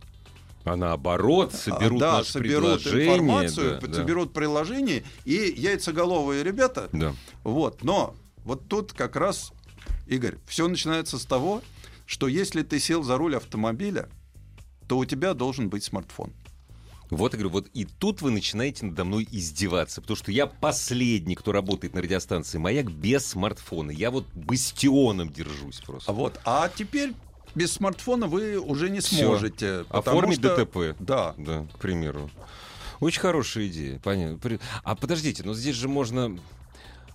А 0.64 0.77
наоборот, 0.77 1.55
соберут 1.55 2.01
да, 2.01 2.18
наше 2.18 2.33
соберут 2.33 2.87
информацию, 2.87 3.81
да, 3.81 3.87
да. 3.87 3.94
соберут 3.94 4.33
приложение, 4.33 5.05
и 5.25 5.55
яйцеголовые 5.57 6.44
ребята 6.44 6.88
Да. 6.92 7.14
Вот, 7.44 7.83
но 7.83 8.14
вот 8.44 8.68
тут 8.68 8.92
как 8.92 9.16
раз, 9.16 9.53
Игорь, 10.07 10.37
все 10.46 10.68
начинается 10.68 11.18
с 11.18 11.25
того, 11.25 11.62
что 12.05 12.29
если 12.29 12.62
ты 12.62 12.79
сел 12.79 13.03
за 13.03 13.16
руль 13.16 13.37
автомобиля, 13.37 14.09
то 14.87 14.99
у 14.99 15.05
тебя 15.05 15.35
должен 15.35 15.70
быть 15.70 15.85
смартфон. 15.85 16.33
Вот, 17.11 17.33
я 17.33 17.38
говорю, 17.38 17.51
вот 17.51 17.68
и 17.75 17.85
тут 17.85 18.23
вы 18.23 18.31
начинаете 18.31 18.87
надо 18.87 19.05
мной 19.05 19.27
издеваться, 19.31 20.01
потому 20.01 20.16
что 20.16 20.31
я 20.31 20.46
последний, 20.46 21.35
кто 21.35 21.53
работает 21.53 21.94
на 21.94 22.03
радиостанции 22.03 22.59
«Маяк» 22.59 22.90
без 22.90 23.27
смартфона. 23.27 23.90
Я 23.90 24.11
вот 24.11 24.27
бастионом 24.33 25.29
держусь 25.31 25.81
просто. 25.81 26.11
А 26.11 26.14
вот, 26.14 26.40
а 26.44 26.68
теперь 26.68 27.14
без 27.54 27.72
смартфона 27.72 28.26
вы 28.26 28.58
уже 28.58 28.90
не 28.90 29.00
сможете. 29.00 29.84
Оформить 29.90 30.38
что- 30.38 30.56
ДТП. 30.64 30.96
Да. 31.00 31.34
Да, 31.36 31.66
к 31.74 31.78
примеру. 31.78 32.30
Очень 33.00 33.20
хорошая 33.20 33.68
идея, 33.68 33.98
понятно. 34.02 34.58
А 34.84 34.94
подождите, 34.94 35.42
но 35.44 35.54
здесь 35.54 35.76
же 35.76 35.88
можно... 35.88 36.38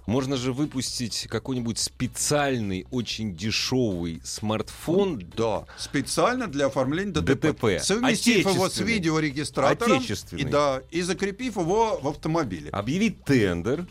Можно 0.08 0.38
же 0.38 0.54
выпустить 0.54 1.26
какой-нибудь 1.32 1.80
специальный, 1.80 2.86
очень 2.91 3.36
дешевый 3.36 4.21
смартфон. 4.24 5.24
Да, 5.36 5.65
специально 5.80 6.45
для 6.45 6.67
оформления 6.67 7.12
ДТП. 7.12 7.41
ДТП. 7.41 7.65
Совместив 7.82 8.45
его 8.48 8.69
с 8.69 8.78
видеорегистратором 8.78 9.98
Отечественный. 9.98 10.43
и, 10.43 10.45
да, 10.45 10.82
и 10.91 11.02
закрепив 11.02 11.58
его 11.58 12.00
в 12.00 12.08
автомобиле. 12.08 12.69
Объявить 12.69 13.24
тендер, 13.24 13.88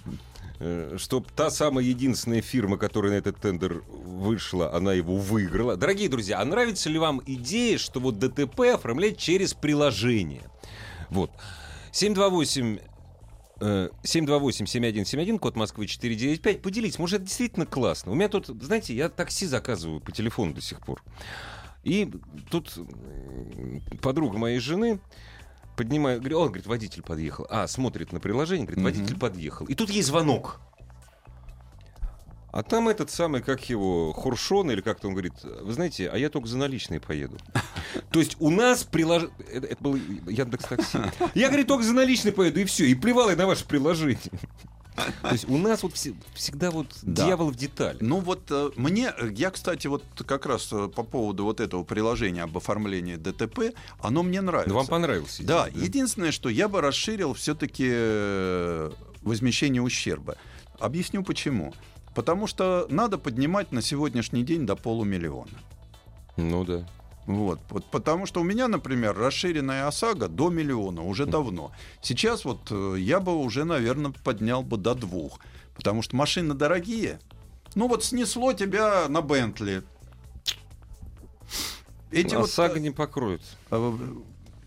чтобы 0.96 1.26
та 1.34 1.50
самая 1.50 1.84
единственная 1.84 2.42
фирма, 2.42 2.76
которая 2.76 3.12
на 3.12 3.16
этот 3.16 3.38
тендер 3.38 3.82
вышла, 3.88 4.72
она 4.72 4.92
его 4.92 5.16
выиграла. 5.16 5.76
Дорогие 5.76 6.08
друзья, 6.08 6.40
а 6.40 6.44
нравится 6.44 6.88
ли 6.88 6.98
вам 6.98 7.22
идея, 7.26 7.78
что 7.78 8.00
вот 8.00 8.18
ДТП 8.18 8.60
оформлять 8.74 9.18
через 9.18 9.54
приложение? 9.54 10.42
Вот. 11.10 11.30
728 11.92 12.78
э, 13.60 13.88
728-7171, 14.02 15.38
код 15.38 15.56
Москвы 15.56 15.86
495. 15.86 16.62
Поделитесь, 16.62 16.98
может, 16.98 17.16
это 17.16 17.26
действительно 17.26 17.66
классно. 17.66 18.12
У 18.12 18.14
меня 18.14 18.28
тут, 18.28 18.46
знаете, 18.46 18.94
я 18.94 19.08
такси 19.08 19.46
заказываю 19.46 20.00
по 20.00 20.12
телефону 20.12 20.54
до 20.54 20.60
сих 20.60 20.80
пор. 20.80 21.02
И 21.84 22.10
тут 22.50 22.76
м, 22.76 23.82
подруга 24.00 24.38
моей 24.38 24.58
жены 24.58 24.98
поднимает, 25.76 26.20
говорит, 26.20 26.36
он, 26.36 26.46
говорит, 26.48 26.66
водитель 26.66 27.02
подъехал. 27.02 27.46
А, 27.50 27.66
смотрит 27.66 28.12
на 28.12 28.20
приложение, 28.20 28.66
говорит, 28.66 28.84
водитель 28.84 29.18
подъехал. 29.18 29.66
И 29.66 29.74
тут 29.74 29.90
есть 29.90 30.08
звонок. 30.08 30.60
А 32.54 32.62
там 32.62 32.88
этот 32.88 33.10
самый, 33.10 33.42
как 33.42 33.68
его, 33.68 34.12
Хуршон, 34.12 34.70
или 34.70 34.80
как-то 34.80 35.08
он 35.08 35.14
говорит, 35.14 35.32
вы 35.42 35.72
знаете, 35.72 36.08
а 36.08 36.16
я 36.16 36.30
только 36.30 36.46
за 36.46 36.56
наличные 36.56 37.00
поеду. 37.00 37.36
То 38.12 38.20
есть 38.20 38.36
у 38.38 38.48
нас 38.48 38.84
приложение... 38.84 39.34
Это, 39.52 39.66
это 39.66 39.82
был 39.82 39.96
Яндекс 39.96 40.66
Такси. 40.66 40.98
Я, 41.34 41.48
говорит, 41.48 41.66
только 41.66 41.82
за 41.82 41.92
наличные 41.94 42.30
поеду, 42.30 42.60
и 42.60 42.64
все. 42.64 42.84
И 42.84 42.94
плевал 42.94 43.28
я 43.28 43.34
на 43.34 43.48
ваше 43.48 43.66
приложение. 43.66 44.20
То 45.22 45.30
есть 45.32 45.48
у 45.48 45.58
нас 45.58 45.82
вот 45.82 45.92
все- 45.94 46.14
всегда 46.34 46.70
вот 46.70 46.86
Да. 47.02 47.24
дьявол 47.26 47.50
в 47.50 47.56
деталях. 47.56 48.00
Ну 48.00 48.20
вот 48.20 48.42
э, 48.50 48.70
мне, 48.76 49.12
э, 49.18 49.30
я, 49.34 49.50
кстати, 49.50 49.86
вот 49.88 50.04
как 50.26 50.46
раз 50.46 50.68
э, 50.72 50.88
по 50.88 51.02
поводу 51.02 51.44
вот 51.44 51.60
этого 51.60 51.82
приложения 51.84 52.42
об 52.44 52.56
оформлении 52.56 53.16
ДТП, 53.16 53.74
оно 54.00 54.22
мне 54.22 54.40
нравится. 54.40 54.70
Ну, 54.70 54.76
вам 54.76 54.86
понравился? 54.86 55.42
Да, 55.44 55.66
единственное, 55.74 56.30
что 56.32 56.48
я 56.48 56.68
бы 56.68 56.80
расширил 56.80 57.34
все-таки 57.34 57.90
возмещение 59.22 59.82
ущерба. 59.82 60.36
Объясню 60.78 61.22
почему. 61.24 61.74
Потому 62.14 62.46
что 62.46 62.86
надо 62.90 63.18
поднимать 63.18 63.72
на 63.72 63.82
сегодняшний 63.82 64.44
день 64.44 64.66
до 64.66 64.76
полумиллиона. 64.76 65.50
Ну 66.36 66.64
да. 66.64 66.86
Вот, 67.26 67.58
вот, 67.70 67.84
потому 67.86 68.26
что 68.26 68.40
у 68.40 68.44
меня, 68.44 68.68
например, 68.68 69.16
расширенная 69.16 69.86
ОСАГО 69.86 70.28
до 70.28 70.50
миллиона 70.50 71.02
уже 71.02 71.24
давно. 71.24 71.72
Сейчас 72.02 72.44
вот 72.44 72.68
э, 72.70 72.96
я 72.98 73.18
бы 73.18 73.34
уже, 73.34 73.64
наверное, 73.64 74.12
поднял 74.22 74.62
бы 74.62 74.76
до 74.76 74.94
двух, 74.94 75.40
потому 75.74 76.02
что 76.02 76.16
машины 76.16 76.52
дорогие. 76.52 77.18
Ну 77.74 77.88
вот 77.88 78.04
снесло 78.04 78.52
тебя 78.52 79.08
на 79.08 79.22
Бентли. 79.22 79.82
Эти 82.10 82.34
а 82.34 82.40
вот, 82.40 82.50
сага 82.50 82.78
не 82.78 82.90
покроет. 82.90 83.40
э, 83.70 83.98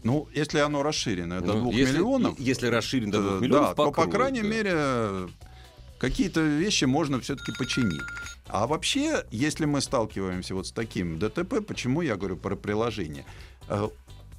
Ну, 0.03 0.27
если 0.33 0.57
оно 0.57 0.81
расширено 0.81 1.41
до 1.41 1.53
Ну, 1.53 1.71
2 1.71 1.73
если, 1.73 1.93
миллионов, 1.93 2.39
Если 2.39 2.67
расширен 2.67 3.11
до 3.11 3.21
2 3.21 3.37
э, 3.37 3.39
миллионов, 3.39 3.69
да, 3.69 3.75
то, 3.75 3.91
по 3.91 4.07
крайней 4.07 4.41
да. 4.41 4.47
мере, 4.47 5.29
какие-то 5.99 6.41
вещи 6.41 6.85
можно 6.85 7.19
все-таки 7.19 7.51
починить. 7.57 8.01
А 8.49 8.67
вообще, 8.67 9.25
если 9.31 9.65
мы 9.65 9.81
сталкиваемся 9.81 10.55
вот 10.55 10.67
с 10.67 10.71
таким 10.71 11.19
ДТП, 11.19 11.61
почему 11.65 12.01
я 12.01 12.15
говорю 12.15 12.37
про 12.37 12.55
приложение? 12.55 13.25
Э, 13.67 13.89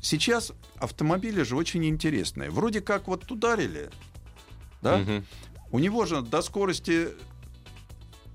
Сейчас 0.01 0.53
автомобили 0.77 1.43
же 1.43 1.57
очень 1.57 1.85
интересные. 1.85 2.51
Вроде 2.51 2.81
как 2.81 3.09
вот 3.09 3.31
ударили, 3.31 3.91
да? 4.81 4.99
Мгм. 4.99 5.25
У 5.71 5.79
него 5.81 6.07
же 6.07 6.23
до 6.23 6.41
скорости 6.41 7.09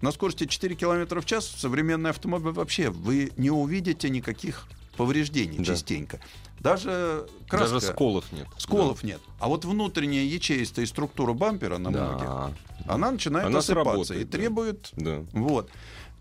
на 0.01 0.11
скорости 0.11 0.45
4 0.45 0.75
км 0.75 1.21
в 1.21 1.25
час 1.25 1.47
современный 1.47 2.09
автомобиль 2.09 2.51
вообще 2.51 2.89
вы 2.89 3.31
не 3.37 3.49
увидите 3.49 4.09
никаких 4.09 4.67
повреждений 4.97 5.57
Да. 5.57 5.63
частенько. 5.65 6.19
Даже 6.59 7.27
краска, 7.49 7.73
Даже 7.75 7.81
сколов 7.87 8.31
нет. 8.31 8.47
сколов 8.57 9.03
нет. 9.03 9.21
А 9.39 9.47
вот 9.47 9.65
внутренняя 9.65 10.23
ячеистая 10.23 10.85
структура 10.85 11.33
бампера 11.33 11.77
на 11.77 11.91
Да. 11.91 12.07
многих, 12.07 12.25
Да. 12.25 12.53
она 12.93 13.11
начинает 13.11 13.47
Она 13.47 13.59
осыпаться 13.59 13.83
сработает, 13.91 14.21
и 14.21 14.25
да. 14.25 14.31
требует 14.37 14.89
Да. 14.93 15.25
вот. 15.33 15.69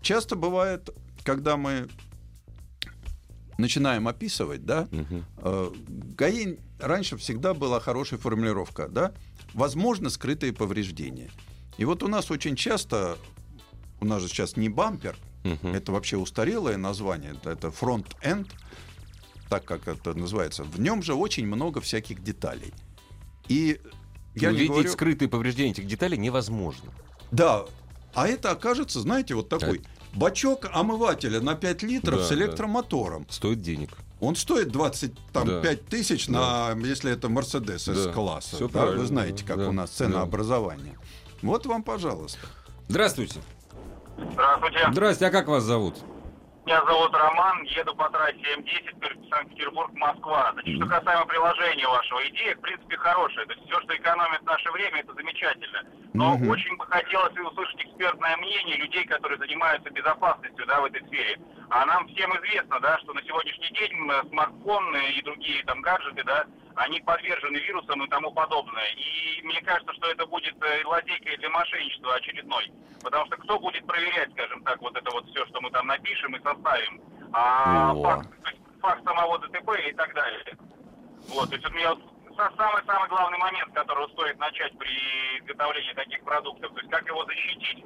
Часто 0.01 0.35
бывает, 0.35 0.89
когда 1.23 1.55
мы 1.55 1.87
начинаем 3.57 4.07
описывать, 4.07 4.65
да, 4.65 4.87
Мгм. 4.91 5.25
э, 5.37 5.71
ГАИ 6.17 6.57
раньше 6.79 7.17
всегда 7.17 7.53
была 7.53 7.79
хорошая 7.79 8.19
формулировка, 8.19 8.87
да, 8.89 9.13
возможно, 9.53 10.09
скрытые 10.09 10.51
повреждения. 10.53 11.29
И 11.77 11.85
вот 11.85 12.03
у 12.03 12.07
нас 12.07 12.31
очень 12.31 12.55
часто, 12.55 13.17
у 14.01 14.05
нас 14.05 14.21
же 14.21 14.27
сейчас 14.27 14.57
не 14.57 14.69
бампер, 14.69 15.15
Мгм. 15.43 15.73
это 15.73 15.91
вообще 15.91 16.17
устарелое 16.17 16.77
название, 16.77 17.35
это- 17.43 17.71
фронт-энд, 17.71 18.47
так 19.49 19.65
как 19.65 19.87
это 19.87 20.13
называется. 20.13 20.63
В 20.63 20.79
нем 20.79 21.03
же 21.03 21.13
очень 21.13 21.45
много 21.45 21.81
всяких 21.81 22.23
деталей. 22.23 22.73
И 23.47 23.79
я 24.35 24.49
Увидеть 24.49 24.69
говорю... 24.69 24.89
скрытые 24.89 25.29
повреждения 25.29 25.71
этих 25.71 25.85
деталей 25.85 26.17
невозможно. 26.17 26.91
Да, 27.31 27.65
а 28.13 28.27
это 28.27 28.51
окажется, 28.51 29.01
знаете, 29.01 29.35
вот 29.35 29.49
такой 29.49 29.81
бачок 30.13 30.65
омывателя 30.71 31.41
на 31.41 31.55
5 31.55 31.83
литров 31.83 32.19
Да, 32.19 32.25
с 32.25 32.29
да. 32.29 32.35
электромотором. 32.35 33.25
Стоит 33.29 33.61
денег. 33.61 33.89
Он 34.19 34.35
стоит 34.37 34.69
25 34.71 35.85
тысяч, 35.87 36.29
на, 36.29 36.71
если 36.83 37.11
это 37.11 37.27
Мерседес 37.27 37.85
Да. 37.85 37.95
С-класса. 37.95 38.55
Всё 38.55 38.69
Да, 38.69 38.85
Вы 38.85 39.05
знаете, 39.05 39.43
как 39.43 39.57
да, 39.57 39.69
у 39.69 39.71
нас 39.73 39.89
да. 39.89 40.05
ценообразование. 40.05 40.97
Вот 41.41 41.65
вам, 41.65 41.83
пожалуйста. 41.83 42.39
Здравствуйте. 42.87 43.39
Здравствуйте. 44.17 44.79
Здравствуйте, 44.91 45.25
а 45.27 45.31
как 45.31 45.47
вас 45.47 45.63
зовут? 45.63 45.95
Меня 46.65 46.85
зовут 46.85 47.13
Роман, 47.13 47.63
еду 47.63 47.93
по 47.95 48.09
трассе 48.09 48.37
М10, 48.57 49.29
Санкт-Петербург, 49.29 49.91
Москва. 49.95 50.51
Значит, 50.53 50.77
что 50.77 50.85
касаемо 50.85 51.25
приложения 51.25 51.87
вашего, 51.87 52.25
идея, 52.29 52.55
в 52.55 52.61
принципе, 52.61 52.95
хорошая. 52.95 53.45
То 53.47 53.53
есть 53.53 53.65
все, 53.65 53.81
что 53.81 53.95
экономит 53.95 54.41
наше 54.43 54.71
время, 54.71 55.01
это 55.01 55.13
замечательно. 55.13 55.83
Но 56.13 56.37
Мгм. 56.37 56.49
очень 56.49 56.77
бы 56.77 56.85
хотелось 56.85 57.37
услышать 57.37 57.83
экспертное 57.83 58.37
мнение 58.37 58.77
людей, 58.77 59.03
которые 59.05 59.37
занимаются 59.39 59.89
безопасностью 59.89 60.65
да, 60.65 60.79
в 60.79 60.85
этой 60.85 61.05
сфере. 61.07 61.37
А 61.69 61.85
нам 61.85 62.07
всем 62.07 62.31
известно, 62.37 62.79
да, 62.79 62.97
что 62.99 63.13
на 63.13 63.21
сегодняшний 63.23 63.69
день 63.71 63.91
смартфоны 64.29 65.11
и 65.17 65.21
другие 65.23 65.65
там 65.65 65.81
гаджеты, 65.81 66.23
да, 66.23 66.45
они 66.75 66.99
подвержены 67.01 67.57
вирусам 67.57 68.03
и 68.03 68.09
тому 68.09 68.31
подобное. 68.31 68.87
И 68.95 69.41
мне 69.43 69.61
кажется, 69.61 69.93
что 69.93 70.09
это 70.09 70.25
будет 70.25 70.55
э, 70.63 70.85
лазейкой 70.85 71.37
для 71.37 71.49
мошенничества 71.49 72.15
очередной. 72.15 72.71
Потому 73.01 73.25
что 73.27 73.37
кто 73.37 73.59
будет 73.59 73.85
проверять, 73.85 74.31
скажем 74.31 74.63
так, 74.63 74.81
вот 74.81 74.95
это 74.95 75.11
вот 75.11 75.25
все, 75.29 75.45
что 75.47 75.61
мы 75.61 75.69
там 75.71 75.87
напишем 75.87 76.35
и 76.35 76.41
составим. 76.41 77.01
А 77.33 77.93
факт, 77.95 78.29
факт 78.81 79.03
самого 79.03 79.39
ДТП 79.39 79.69
и 79.87 79.93
так 79.93 80.13
далее. 80.13 80.57
Вот, 81.29 81.49
то 81.49 81.55
есть 81.55 81.65
вот 81.65 81.73
меня 81.73 81.95
самый-самый 82.35 83.09
главный 83.09 83.37
момент, 83.37 83.73
которого 83.73 84.07
стоит 84.09 84.37
начать 84.39 84.77
при 84.77 84.91
изготовлении 85.39 85.93
таких 85.93 86.23
продуктов, 86.23 86.73
то 86.73 86.79
есть 86.79 86.91
как 86.91 87.05
его 87.07 87.23
защитить. 87.25 87.85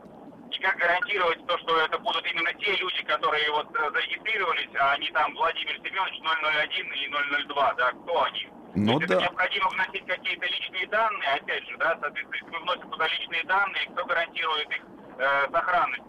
И 0.49 0.59
как 0.59 0.77
гарантировать 0.77 1.45
то, 1.45 1.57
что 1.59 1.77
это 1.81 1.99
будут 1.99 2.25
именно 2.25 2.53
те 2.53 2.75
люди, 2.77 3.03
которые 3.03 3.51
вот 3.51 3.67
э, 3.75 3.91
зарегистрировались, 3.91 4.69
а 4.79 4.97
не 4.97 5.11
там 5.11 5.33
Владимир 5.35 5.75
Семенович 5.75 6.19
001 6.21 6.93
и 6.93 7.47
002, 7.47 7.73
да, 7.73 7.91
кто 7.91 8.23
они? 8.23 8.49
Ну 8.75 8.99
да. 8.99 9.05
это 9.05 9.15
необходимо 9.21 9.69
вносить 9.69 10.05
какие-то 10.05 10.45
личные 10.45 10.87
данные, 10.87 11.29
опять 11.41 11.63
же, 11.67 11.77
да, 11.77 11.97
соответственно, 11.99 12.35
если 12.35 12.49
вы 12.51 12.59
вносите 12.61 12.87
туда 12.87 13.07
личные 13.07 13.43
данные, 13.45 13.89
кто 13.93 14.05
гарантирует 14.05 14.69
их 14.69 14.81
э, 15.17 15.51
сохранность? 15.51 16.03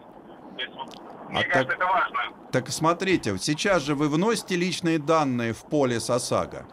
То 0.57 0.63
есть, 0.63 0.73
вот, 0.75 1.29
мне 1.29 1.39
А 1.39 1.43
кажется, 1.43 1.63
так- 1.63 1.75
это 1.75 1.85
важно. 1.85 2.19
Так 2.51 2.69
смотрите, 2.69 3.37
сейчас 3.37 3.83
же 3.83 3.95
вы 3.95 4.09
вносите 4.09 4.55
личные 4.55 4.99
данные 4.99 5.53
в 5.53 5.63
поле 5.65 5.99
СОСАГО. 5.99 6.65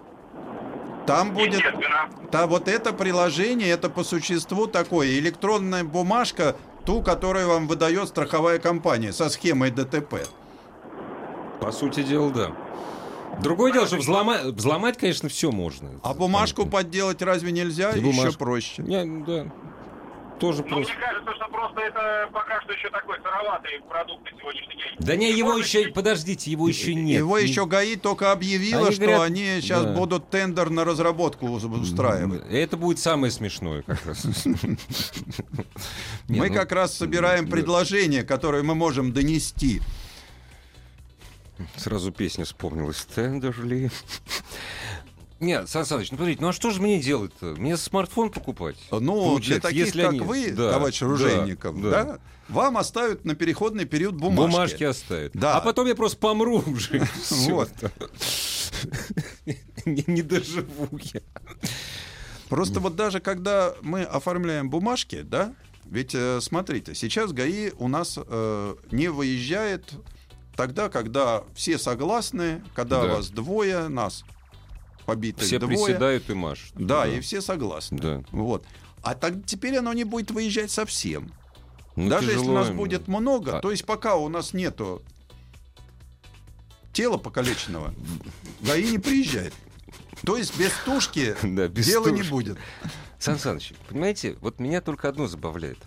Там 1.06 1.32
будет... 1.32 1.62
Да, 2.32 2.46
вот 2.48 2.66
это 2.66 2.92
приложение, 2.92 3.68
это 3.68 3.88
по 3.88 4.02
существу 4.02 4.66
такое. 4.66 5.18
Электронная 5.18 5.84
бумажка, 5.84 6.56
ту, 6.84 7.00
которую 7.02 7.48
вам 7.48 7.68
выдает 7.68 8.08
страховая 8.08 8.58
компания 8.58 9.12
со 9.12 9.28
схемой 9.28 9.70
ДТП. 9.70 10.26
По 11.60 11.70
сути 11.70 12.02
дела, 12.02 12.30
да. 12.30 12.50
Другое 13.42 13.72
дело, 13.72 13.86
что 13.86 13.96
взломать, 13.96 14.44
взломать, 14.44 14.96
конечно, 14.98 15.28
все 15.28 15.50
можно. 15.52 15.90
А 16.02 16.14
бумажку 16.14 16.66
подделать 16.66 17.20
разве 17.22 17.52
нельзя? 17.52 17.90
И 17.92 17.98
Еще 18.00 18.06
бумажку. 18.10 18.38
проще. 18.38 18.82
Не, 18.82 19.24
да. 19.24 19.46
Тоже 20.40 20.62
Ну, 20.62 20.68
просто. 20.68 20.92
мне 20.92 21.02
кажется, 21.02 21.32
что 21.34 21.48
просто 21.48 21.80
это 21.80 22.28
пока 22.32 22.60
что 22.60 22.72
еще 22.74 22.90
такой 22.90 23.16
сыроватый 23.22 23.80
продукт 23.88 24.30
на 24.30 24.38
сегодняшний 24.38 24.74
день. 24.74 24.82
Да 24.98 25.16
не, 25.16 25.32
его 25.32 25.52
может 25.52 25.66
еще, 25.66 25.88
подождите, 25.88 26.50
его 26.50 26.68
еще 26.68 26.94
нет. 26.94 27.18
Его 27.20 27.38
Не- 27.38 27.46
еще 27.46 27.64
ГАИ 27.66 27.96
только 27.96 28.32
объявила, 28.32 28.86
Они 28.88 28.92
что 28.94 29.02
говорят, 29.04 29.22
они 29.22 29.44
сейчас 29.62 29.84
да. 29.84 29.92
будут 29.92 30.28
тендер 30.28 30.68
на 30.68 30.84
разработку 30.84 31.46
ус- 31.46 31.64
устраивать. 31.64 32.42
Это 32.50 32.76
будет 32.76 32.98
самое 32.98 33.30
смешное 33.32 33.80
как 33.82 34.04
раз. 34.04 34.26
Мы 36.28 36.48
ну, 36.48 36.54
как 36.54 36.72
раз 36.72 36.94
собираем 36.94 37.46
да. 37.46 37.52
предложения, 37.52 38.22
которые 38.22 38.62
мы 38.62 38.74
можем 38.74 39.12
донести. 39.12 39.80
Сразу 41.76 42.12
песня 42.12 42.44
вспомнилась. 42.44 43.06
Тендерли. 43.14 43.90
Нет, 45.40 45.68
Сан 45.68 45.84
Саныч, 45.84 46.10
ну 46.12 46.16
подождите, 46.16 46.40
ну 46.42 46.48
а 46.48 46.52
что 46.54 46.70
же 46.70 46.80
мне 46.80 46.98
делать-то? 46.98 47.54
Мне 47.58 47.76
смартфон 47.76 48.30
покупать? 48.30 48.76
Ну, 48.90 49.00
для 49.00 49.12
Получается, 49.12 49.68
таких, 49.68 49.86
если 49.86 50.00
как 50.02 50.10
они- 50.12 50.20
вы, 50.20 50.50
Да, 50.50 50.72
товарищ 50.72 51.00
да, 51.00 51.06
Оружейников, 51.06 51.82
да. 51.82 51.90
да, 52.04 52.18
вам 52.48 52.78
оставят 52.78 53.26
на 53.26 53.34
переходный 53.34 53.84
период 53.84 54.14
бумажки. 54.14 54.50
Бумажки 54.52 54.84
оставят. 54.84 55.32
Да. 55.34 55.56
А 55.56 55.60
потом 55.60 55.86
я 55.88 55.94
просто 55.94 56.16
помру 56.18 56.62
уже. 56.66 57.06
Вот. 57.30 57.68
Не 59.84 60.04
не 60.06 60.22
доживу 60.22 60.88
я. 61.14 61.20
Просто 62.48 62.80
вот 62.80 62.96
даже 62.96 63.20
когда 63.20 63.74
мы 63.82 64.02
оформляем 64.02 64.70
бумажки, 64.70 65.22
да, 65.22 65.54
ведь 65.84 66.14
э, 66.14 66.40
смотрите, 66.40 66.94
сейчас 66.94 67.32
ГАИ 67.32 67.72
у 67.78 67.88
нас 67.88 68.18
э, 68.24 68.74
не 68.90 69.08
выезжает 69.08 69.92
тогда, 70.56 70.88
когда 70.88 71.44
все 71.54 71.78
согласны, 71.78 72.62
когда 72.74 73.02
Да. 73.02 73.14
вас 73.16 73.28
двое, 73.30 73.88
нас 73.88 74.24
побитых 75.04 75.44
Все 75.46 75.58
двое. 75.58 75.76
приседают 75.76 76.28
и 76.30 76.34
машут. 76.34 76.72
Да, 76.74 77.06
и 77.06 77.20
все 77.20 77.40
согласны. 77.40 77.98
Да. 77.98 78.24
Вот. 78.32 78.64
А 79.02 79.14
так 79.14 79.34
теперь 79.46 79.76
оно 79.76 79.92
не 79.92 80.04
будет 80.04 80.30
выезжать 80.30 80.70
совсем. 80.70 81.32
Ну, 81.94 82.08
Даже 82.10 82.26
если 82.26 82.40
тяжело 82.40 82.54
нас 82.58 82.70
им. 82.70 82.76
будет 82.76 83.08
много, 83.08 83.58
А- 83.58 83.60
то 83.60 83.70
есть 83.70 83.84
пока 83.86 84.16
у 84.16 84.28
нас 84.28 84.52
нету 84.52 85.02
тела 86.92 87.16
покалеченного, 87.18 87.94
ГАИ 88.62 88.90
не 88.90 88.98
приезжает. 88.98 89.54
То 90.24 90.36
есть 90.36 90.58
без 90.58 90.72
тушки 90.84 91.36
Да, 91.42 91.68
без 91.68 91.86
дела 91.86 92.08
не 92.08 92.22
будет. 92.22 92.58
Сан 93.18 93.38
Саныч, 93.38 93.72
понимаете, 93.88 94.36
вот 94.40 94.60
меня 94.60 94.80
только 94.80 95.08
одно 95.08 95.26
забавляет. 95.26 95.78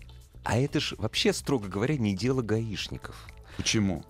А 0.43 0.57
это 0.57 0.79
ж 0.79 0.93
вообще, 0.97 1.33
строго 1.33 1.67
говоря, 1.67 1.97
не 1.97 2.15
дело 2.15 2.41
гаишников. 2.41 3.15
Почему? 3.57 4.03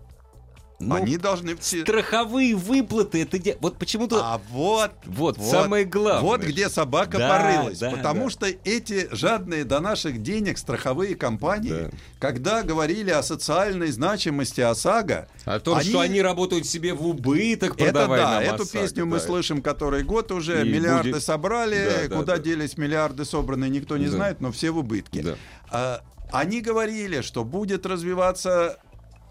Ну, 0.81 0.95
Они 0.95 1.17
должны. 1.17 1.57
Страховые 1.59 2.55
выплаты, 2.55 3.21
это 3.23 3.37
де- 3.37 3.57
вот 3.59 3.77
почему-то... 3.77 4.21
А 4.23 4.39
вот, 4.49 4.91
вот, 5.05 5.37
самое 5.37 5.83
главное. 5.83 6.21
Вот 6.21 6.41
где 6.41 6.69
собака 6.69 7.17
Да, 7.17 7.29
порылась. 7.29 7.79
да, 7.79 7.91
потому 7.91 8.25
да. 8.25 8.29
что 8.29 8.45
эти 8.47 9.09
жадные 9.13 9.65
до 9.65 9.81
наших 9.81 10.23
денег 10.23 10.57
страховые 10.57 11.15
компании, 11.15 11.69
Да. 11.69 11.89
когда 12.19 12.63
говорили 12.63 13.11
о 13.11 13.21
социальной 13.23 13.91
значимости 13.91 14.61
ОСАГО, 14.61 15.27
О 15.43 15.59
том, 15.59 15.81
что 15.81 15.99
они 15.99 16.21
работают 16.21 16.65
себе 16.65 16.93
в 16.93 17.05
убыток, 17.05 17.73
Это 17.75 17.83
продавая 17.85 18.21
да, 18.21 18.31
нам 18.35 18.43
эту 18.55 18.63
ОСАГО, 18.63 18.81
песню 18.85 19.05
мы 19.05 19.17
да. 19.17 19.25
слышим 19.25 19.61
который 19.61 20.03
год 20.03 20.31
уже, 20.31 20.65
И 20.65 20.69
миллиарды 20.71 21.11
будет- 21.11 21.23
собрали, 21.23 21.89
Да, 22.03 22.07
да, 22.07 22.15
куда 22.15 22.37
да. 22.37 22.43
делись 22.43 22.77
миллиарды 22.77 23.25
собранные, 23.25 23.69
никто 23.69 23.97
не 23.97 24.05
Да. 24.05 24.11
знает, 24.11 24.39
но 24.39 24.51
все 24.53 24.71
в 24.71 24.77
убытке. 24.77 25.23
Да. 25.23 25.35
А, 25.71 26.01
они 26.31 26.61
говорили, 26.61 27.19
что 27.19 27.43
будет 27.43 27.85
развиваться 27.85 28.77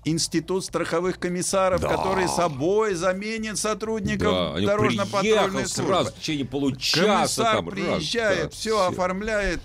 институт 0.05 0.65
страховых 0.65 1.19
комиссаров, 1.19 1.81
Да. 1.81 1.89
который 1.89 2.29
собой 2.29 2.95
заменит 2.95 3.59
сотрудников 3.59 4.33
Да, 4.33 4.61
дорожно-патрульной 4.61 5.67
службы. 5.67 5.93
сразу 5.93 6.11
в 6.13 6.15
течение 6.19 6.45
получаса. 6.47 7.17
Комиссар 7.19 7.57
там, 7.57 7.69
раз, 7.69 7.75
приезжает, 7.75 8.43
да, 8.45 8.49
все 8.51 8.87
оформляет, 8.87 9.61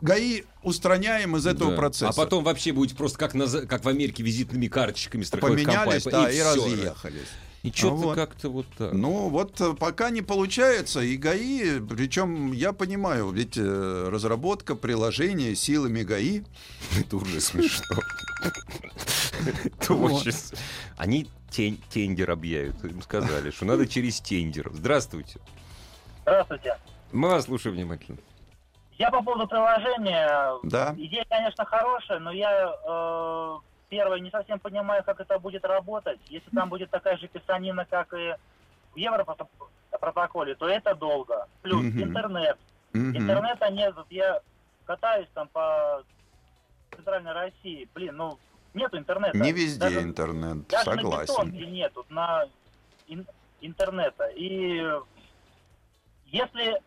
ГАИ 0.00 0.42
устраняем 0.62 1.36
из 1.36 1.46
этого 1.46 1.72
Да. 1.72 1.76
процесса. 1.76 2.08
А 2.08 2.12
потом 2.12 2.44
вообще 2.44 2.72
будет 2.72 2.96
просто 2.96 3.18
как, 3.18 3.34
на, 3.34 3.46
как 3.46 3.84
в 3.84 3.88
Америке 3.88 4.22
визитными 4.22 4.68
карточками 4.68 5.22
страховых 5.22 5.62
поменялись, 5.64 6.04
компаний. 6.04 6.26
да, 6.26 6.30
и, 6.30 6.34
всё, 6.40 6.64
разъехались. 6.66 7.28
И 7.64 7.72
что-то 7.72 7.94
Вот. 7.96 8.14
как-то 8.14 8.50
вот 8.50 8.66
так. 8.76 8.92
Ну, 8.92 9.30
вот 9.30 9.58
э, 9.62 9.72
пока 9.72 10.10
не 10.10 10.20
получается, 10.20 11.00
и 11.00 11.16
ГАИ, 11.16 11.80
причем 11.80 12.52
я 12.52 12.74
понимаю, 12.74 13.30
ведь 13.30 13.56
э, 13.56 14.08
разработка 14.10 14.74
приложения 14.76 15.54
силами 15.54 16.02
ГАИ, 16.02 16.42
Это 17.00 17.16
уже 17.16 17.40
смешно. 17.40 17.96
Это 19.64 19.94
очень... 19.94 20.32
Они 20.98 21.26
тен- 21.50 21.78
тендер 21.90 22.30
объявят. 22.30 22.84
Им 22.84 23.00
сказали, 23.00 23.50
что 23.50 23.64
надо 23.64 23.86
через 23.86 24.20
тендер. 24.20 24.70
Здравствуйте. 24.74 25.40
Здравствуйте. 26.22 26.76
Мы 27.12 27.30
вас 27.30 27.44
слушаем 27.46 27.76
внимательно. 27.76 28.18
Я 28.98 29.10
по 29.10 29.22
поводу 29.22 29.48
приложения. 29.48 30.58
да, 30.64 30.94
Идея, 30.98 31.24
конечно, 31.30 31.64
хорошая, 31.64 32.18
но 32.20 32.30
я, 32.30 32.74
э, 32.86 33.56
первое, 33.94 34.18
не 34.18 34.30
совсем 34.30 34.58
понимаю, 34.58 35.04
как 35.04 35.20
это 35.20 35.38
будет 35.38 35.64
работать. 35.64 36.18
Если 36.28 36.50
там 36.50 36.68
будет 36.68 36.90
такая 36.90 37.16
же 37.16 37.28
писанина, 37.28 37.84
как 37.84 38.12
и 38.12 38.34
в 38.92 38.96
Европротоколе, 38.96 40.56
то 40.56 40.68
это 40.68 40.96
долго. 40.96 41.46
Плюс 41.62 41.80
Мгм. 41.84 42.02
интернет. 42.02 42.58
Мгм. 42.92 43.16
Интернета 43.16 43.70
нет. 43.70 43.94
Вот 43.94 44.06
я 44.10 44.40
катаюсь 44.84 45.28
там 45.32 45.46
по 45.48 46.02
центральной 46.96 47.32
России. 47.32 47.88
Блин, 47.94 48.16
ну, 48.16 48.38
нету 48.74 48.98
интернета. 48.98 49.38
не 49.38 49.52
везде 49.52 49.78
Даже- 49.78 50.02
интернет, 50.02 50.66
Даже 50.66 50.90
на 50.90 50.96
согласен. 50.96 51.34
бетонке 51.34 51.66
нет 51.66 51.92
вот 51.94 52.10
на 52.10 52.46
ин- 53.06 53.26
интернета. 53.60 54.24
И 54.34 54.82
если 56.26 56.80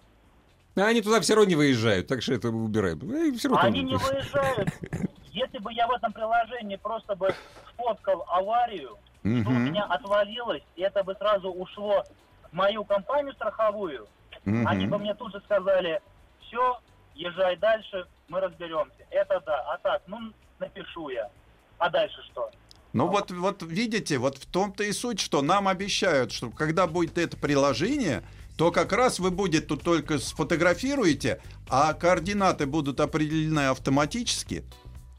А 0.76 0.82
они 0.88 1.02
туда 1.02 1.22
все 1.22 1.36
равно 1.36 1.50
не 1.50 1.56
выезжают, 1.56 2.08
так 2.08 2.22
что 2.22 2.34
это 2.34 2.50
убираем. 2.50 3.00
Э, 3.10 3.32
равно 3.48 3.60
они 3.62 3.80
там- 3.80 3.86
не 3.86 3.96
выезжают, 3.96 4.70
если 5.38 5.60
бы 5.60 5.72
я 5.74 5.88
в 5.88 5.92
этом 5.92 6.12
приложении 6.12 6.78
просто 6.78 7.16
бы 7.16 7.36
сфоткал 7.72 8.26
аварию, 8.28 8.98
что 9.22 9.52
у 9.52 9.54
Мгм. 9.54 9.66
меня 9.66 9.86
отвалилось, 9.86 10.64
и 10.76 10.82
это 10.82 11.04
бы 11.04 11.14
сразу 11.16 11.52
ушло 11.52 12.04
в 12.52 12.54
мою 12.54 12.84
компанию 12.86 13.34
страховую, 13.34 14.08
Мгм. 14.46 14.68
они 14.68 14.88
бы 14.88 14.98
мне 14.98 15.14
тут 15.14 15.32
же 15.34 15.42
сказали, 15.42 16.02
все, 16.40 16.80
езжай 17.14 17.56
дальше, 17.58 18.06
мы 18.28 18.40
разберемся. 18.40 19.06
Это 19.12 19.42
да. 19.46 19.74
А 19.74 19.78
так, 19.78 20.02
ну, 20.08 20.18
напишу 20.60 21.10
я. 21.10 21.30
А 21.78 21.90
дальше 21.90 22.22
что? 22.32 22.50
Ну 22.94 23.08
вот, 23.08 23.30
вот 23.32 23.62
видите, 23.62 24.18
вот 24.18 24.38
в 24.38 24.46
том-то 24.52 24.84
и 24.84 24.92
суть, 24.92 25.20
что 25.20 25.42
нам 25.42 25.68
обещают, 25.68 26.32
что 26.32 26.50
когда 26.50 26.88
будет 26.88 27.18
это 27.18 27.38
приложение, 27.38 28.24
то 28.58 28.72
как 28.72 28.92
раз 28.92 29.20
вы 29.20 29.30
будете 29.30 29.64
тут 29.66 29.84
только 29.84 30.18
сфотографируете, 30.18 31.40
а 31.70 31.94
координаты 31.94 32.66
будут 32.66 33.00
определены 33.00 33.68
автоматически. 33.68 34.66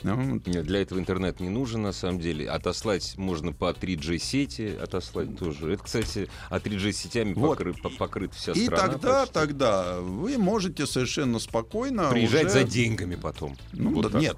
Ну, 0.02 0.40
Нет, 0.46 0.64
для 0.64 0.80
этого 0.82 0.98
интернет 1.00 1.40
не 1.40 1.48
нужен, 1.48 1.82
на 1.82 1.92
самом 1.92 2.20
деле. 2.20 2.48
Отослать 2.48 3.14
можно 3.16 3.52
по 3.52 3.72
3G-сети, 3.72 4.76
отослать 4.80 5.36
тоже. 5.36 5.72
Это, 5.72 5.82
кстати, 5.82 6.28
а 6.50 6.58
3G-сетями 6.60 7.32
Вот. 7.34 7.58
покры- 7.58 7.80
по- 7.80 7.88
покрыта 7.90 8.34
вся 8.36 8.52
И 8.52 8.66
страна. 8.66 8.82
тогда, 8.92 9.20
почти. 9.20 9.34
тогда 9.34 10.00
вы 10.00 10.38
можете 10.38 10.86
совершенно 10.86 11.40
спокойно 11.40 12.10
Приезжать 12.10 12.44
уже- 12.46 12.52
за 12.60 12.64
деньгами 12.64 13.16
потом. 13.16 13.56
Ну, 13.72 13.92
Вот 13.92 14.02
да, 14.02 14.10
так 14.10 14.20
нет. 14.22 14.36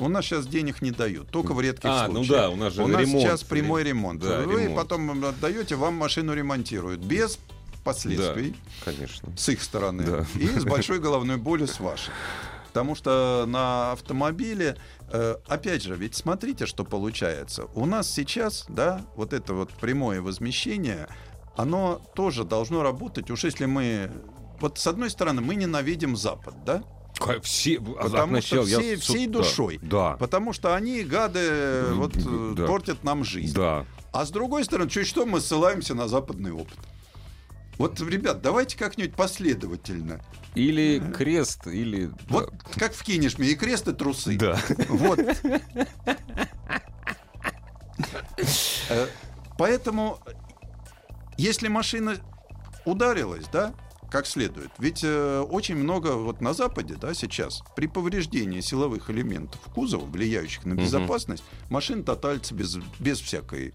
У 0.00 0.08
нас 0.08 0.24
сейчас 0.24 0.46
денег 0.46 0.82
не 0.82 0.90
дают, 0.90 1.28
только 1.30 1.52
в 1.54 1.60
редких 1.60 1.90
А, 1.90 2.06
ну 2.08 2.24
случаях. 2.24 2.40
да, 2.40 2.50
у 2.50 2.56
нас 2.56 2.72
же 2.72 2.82
У 2.82 2.86
нас 2.86 3.00
ремонт. 3.00 3.22
сейчас 3.24 3.42
прямой 3.44 3.82
ремонт. 3.84 4.20
Да, 4.20 4.40
Вы 4.42 4.62
ремонт. 4.62 4.76
потом 4.76 5.24
отдаете, 5.24 5.74
вам 5.76 5.94
машину 5.94 6.34
ремонтируют 6.34 7.00
без 7.00 7.38
последствий 7.84 8.54
Конечно. 8.84 9.32
с 9.36 9.48
их 9.48 9.62
стороны 9.62 10.04
Да. 10.04 10.26
и 10.38 10.46
с 10.46 10.64
большой 10.64 10.98
головной 11.00 11.36
болью 11.36 11.66
с 11.66 11.80
вашей. 11.80 12.12
Потому 12.78 12.94
что 12.94 13.44
на 13.48 13.90
автомобиле, 13.90 14.76
э, 15.10 15.34
опять 15.48 15.82
же, 15.82 15.96
ведь 15.96 16.14
смотрите, 16.14 16.64
что 16.64 16.84
получается. 16.84 17.64
У 17.74 17.86
нас 17.86 18.08
сейчас, 18.08 18.66
да, 18.68 19.00
вот 19.16 19.32
это 19.32 19.52
вот 19.52 19.70
прямое 19.70 20.22
возмещение, 20.22 21.08
оно 21.56 22.00
тоже 22.14 22.44
должно 22.44 22.84
работать. 22.84 23.32
Уж 23.32 23.42
если 23.42 23.66
мы... 23.66 24.12
Вот 24.60 24.78
с 24.78 24.86
одной 24.86 25.10
стороны, 25.10 25.40
мы 25.40 25.56
ненавидим 25.56 26.16
Запад, 26.16 26.54
да? 26.64 26.84
Все, 27.42 27.78
а 27.98 28.04
Потому 28.04 28.36
от 28.36 28.44
что 28.44 28.56
начала 28.62 28.68
я 28.68 28.78
всей- 28.78 28.96
всей 28.96 29.26
да, 29.26 29.32
душой. 29.32 29.80
Да. 29.82 30.12
Потому 30.20 30.52
что 30.52 30.76
они, 30.76 31.02
гады, 31.02 31.82
вот 31.94 32.16
э, 32.16 32.52
Да. 32.56 32.66
портят 32.68 33.02
нам 33.02 33.24
жизнь. 33.24 33.56
Да. 33.56 33.86
А 34.12 34.24
с 34.24 34.30
другой 34.30 34.62
стороны, 34.64 34.88
чуть 34.88 35.08
что 35.08 35.26
мы 35.26 35.40
ссылаемся 35.40 35.96
на 35.96 36.06
западный 36.06 36.52
опыт. 36.52 36.78
Вот, 37.78 38.00
ребят, 38.00 38.42
давайте 38.42 38.76
как-нибудь 38.76 39.14
последовательно. 39.14 40.20
Или 40.54 41.00
крест, 41.16 41.66
или... 41.66 42.10
Вот 42.28 42.52
как 42.74 42.92
вкинешь 42.92 43.38
мне 43.38 43.50
и 43.50 43.54
крест, 43.54 43.88
и 43.88 43.92
трусы. 43.92 44.36
Да. 44.36 44.60
Вот. 44.88 45.20
Э, 48.90 49.06
Поэтому, 49.58 50.20
если 51.36 51.66
машина 51.66 52.16
ударилась, 52.84 53.46
да, 53.52 53.74
как 54.10 54.26
следует, 54.26 54.70
ведь 54.78 55.02
э, 55.02 55.40
очень 55.40 55.74
много 55.74 56.12
вот 56.12 56.40
на 56.40 56.54
Западе, 56.54 56.94
да, 56.94 57.12
сейчас 57.12 57.62
при 57.76 57.88
повреждении 57.88 58.60
силовых 58.60 59.10
элементов 59.10 59.60
кузова, 59.74 60.06
влияющих 60.06 60.64
на 60.64 60.74
безопасность, 60.74 61.42
машина 61.68 62.04
тоталится 62.04 62.54
без, 62.54 62.76
без 63.00 63.20
всякой 63.20 63.74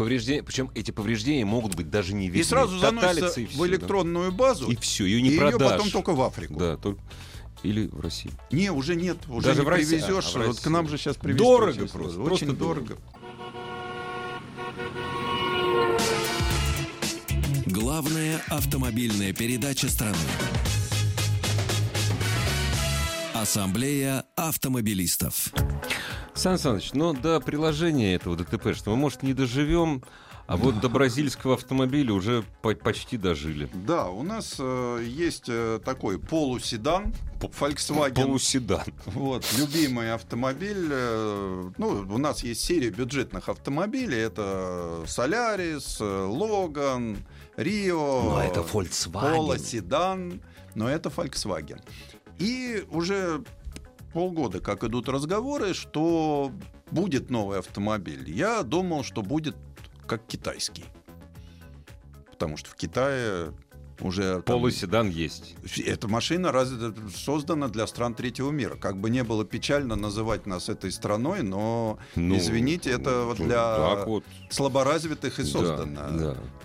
Повреждения, 0.00 0.42
причем 0.42 0.70
эти 0.74 0.92
повреждения 0.92 1.44
могут 1.44 1.74
быть 1.74 1.90
даже 1.90 2.14
не 2.14 2.28
видны. 2.28 2.40
И 2.40 2.42
сразу 2.42 2.78
заносится 2.78 3.38
и 3.38 3.44
в 3.44 3.50
всё, 3.50 3.60
да. 3.64 3.68
электронную 3.68 4.32
базу, 4.32 4.70
И 4.70 4.76
все, 4.76 5.04
ее 5.04 5.18
и 5.18 5.22
не 5.22 5.28
ее 5.28 5.38
продашь. 5.38 5.72
потом 5.72 5.90
только 5.90 6.12
в 6.14 6.22
Африку. 6.22 6.54
Да, 6.54 6.78
только... 6.78 7.02
Или 7.62 7.86
в 7.86 8.00
России. 8.00 8.30
Не, 8.50 8.70
уже 8.72 8.96
нет, 8.96 9.18
уже 9.28 9.48
Даже 9.48 9.60
не 9.60 9.66
в 9.66 9.68
России. 9.68 9.98
привезешь. 9.98 10.34
А, 10.34 10.38
в 10.38 10.46
вот 10.46 10.60
к 10.60 10.66
нам 10.68 10.88
же 10.88 10.96
сейчас 10.96 11.16
привезти 11.16 11.44
Дорого 11.44 11.68
очень 11.68 11.80
просто, 11.80 11.98
сложно. 12.14 12.24
просто 12.24 12.44
Очень 12.46 12.56
дорого. 12.56 12.86
дорого. 12.86 13.02
Главная 17.66 18.40
автомобильная 18.48 19.34
передача 19.34 19.90
страны. 19.90 20.16
Ассамблея 23.34 24.24
автомобилистов. 24.34 25.52
Сан 26.40 26.56
Саныч, 26.58 26.94
ну 26.94 27.12
до 27.12 27.38
приложения 27.40 28.14
этого 28.14 28.34
ДТП, 28.34 28.74
что 28.74 28.90
мы, 28.92 28.96
может, 28.96 29.22
не 29.22 29.34
доживем, 29.34 30.02
а 30.46 30.56
вот 30.56 30.80
до 30.80 30.88
бразильского 30.88 31.52
автомобиля 31.54 32.14
уже 32.14 32.44
по- 32.62 32.74
почти 32.74 33.18
дожили. 33.18 33.68
Да, 33.74 34.08
у 34.08 34.22
нас 34.22 34.56
э, 34.58 35.04
есть 35.06 35.44
э, 35.48 35.80
такой 35.84 36.18
полуседан 36.18 37.12
Volkswagen. 37.40 38.14
Полуседан. 38.14 38.84
Вот, 39.04 39.44
любимый 39.58 40.14
автомобиль. 40.14 40.88
э, 40.90 41.70
ну, 41.76 41.88
у 42.08 42.16
нас 42.18 42.42
есть 42.42 42.64
серия 42.64 42.88
бюджетных 42.88 43.50
автомобилей. 43.50 44.16
Это 44.18 45.04
Солярис, 45.06 45.98
э, 46.00 46.04
Логан, 46.26 47.18
Рио. 47.56 48.22
Но 48.22 48.42
это 48.42 48.60
Volkswagen. 48.60 49.36
Полоседан. 49.36 50.40
Но 50.74 50.88
это 50.88 51.10
Volkswagen. 51.10 51.80
И 52.38 52.82
уже 52.90 53.42
полгода 54.12 54.60
как 54.60 54.84
идут 54.84 55.08
разговоры, 55.08 55.74
что 55.74 56.52
будет 56.90 57.30
новый 57.30 57.58
автомобиль. 57.58 58.30
Я 58.30 58.62
думал, 58.62 59.04
что 59.04 59.22
будет 59.22 59.56
как 60.06 60.26
китайский. 60.26 60.84
Потому 62.30 62.56
что 62.56 62.70
в 62.70 62.74
Китае 62.74 63.52
уже... 64.00 64.36
там- 64.36 64.42
Полуседан 64.44 65.10
есть. 65.10 65.54
эта 65.84 66.08
машина 66.08 66.52
раз- 66.52 66.72
создана 67.14 67.68
для 67.68 67.86
стран 67.86 68.14
третьего 68.14 68.50
мира. 68.50 68.76
Как 68.76 68.96
бы 68.96 69.10
не 69.10 69.22
было 69.22 69.44
печально 69.44 69.94
называть 69.94 70.46
нас 70.46 70.70
этой 70.70 70.90
страной, 70.90 71.42
но, 71.42 71.98
Ну, 72.16 72.36
извините, 72.38 72.90
это 72.92 73.24
вот 73.26 73.38
ну, 73.38 73.44
для 73.44 74.04
вот. 74.06 74.24
слаборазвитых 74.48 75.38
и 75.38 75.42
Да, 75.42 75.48
создано. 75.48 76.00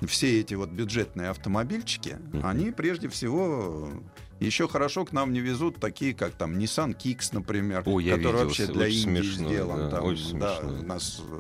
да. 0.02 0.08
Все 0.08 0.40
эти 0.40 0.54
вот 0.54 0.70
бюджетные 0.70 1.28
автомобильчики, 1.30 2.18
Мгм. 2.32 2.46
они 2.48 2.72
прежде 2.72 3.10
всего 3.10 3.90
еще 4.40 4.68
хорошо 4.68 5.06
к 5.06 5.12
нам 5.14 5.32
не 5.34 5.40
везут 5.40 5.80
такие, 5.80 6.14
как 6.14 6.34
там 6.34 6.58
Nissan 6.58 6.96
Kicks, 6.98 7.30
например, 7.32 7.84
я 7.86 8.16
который 8.18 8.18
видел, 8.18 8.32
вообще 8.46 8.66
для 8.68 8.88
Индии 8.88 9.02
смешной, 9.22 9.54
сделан. 9.54 9.80
да, 9.80 9.90
там, 9.90 10.06
очень 10.06 10.40
да, 10.40 10.56
смешной. 10.60 10.80
у 10.80 10.84
нас, 10.84 11.22
э, 11.30 11.40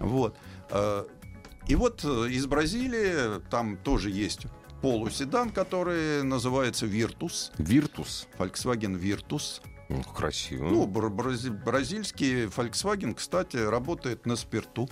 вот. 0.00 0.36
Э, 0.70 1.04
И 1.68 1.74
вот 1.74 2.04
э, 2.04 2.28
из 2.30 2.46
Бразилии 2.46 3.40
там 3.50 3.76
тоже 3.76 4.10
есть 4.10 4.46
полуседан, 4.82 5.50
который 5.50 6.22
называется 6.22 6.86
Virtus, 6.86 7.50
Виртус. 7.58 8.28
Volkswagen 8.38 8.96
Virtus. 9.00 9.60
Ну, 9.88 10.02
красиво. 10.02 10.68
Ну, 10.68 10.86
бра- 10.86 11.08
брази- 11.08 11.50
бразильский 11.50 12.44
Volkswagen, 12.46 13.14
кстати, 13.14 13.56
работает 13.56 14.26
на 14.26 14.36
спирту. 14.36 14.88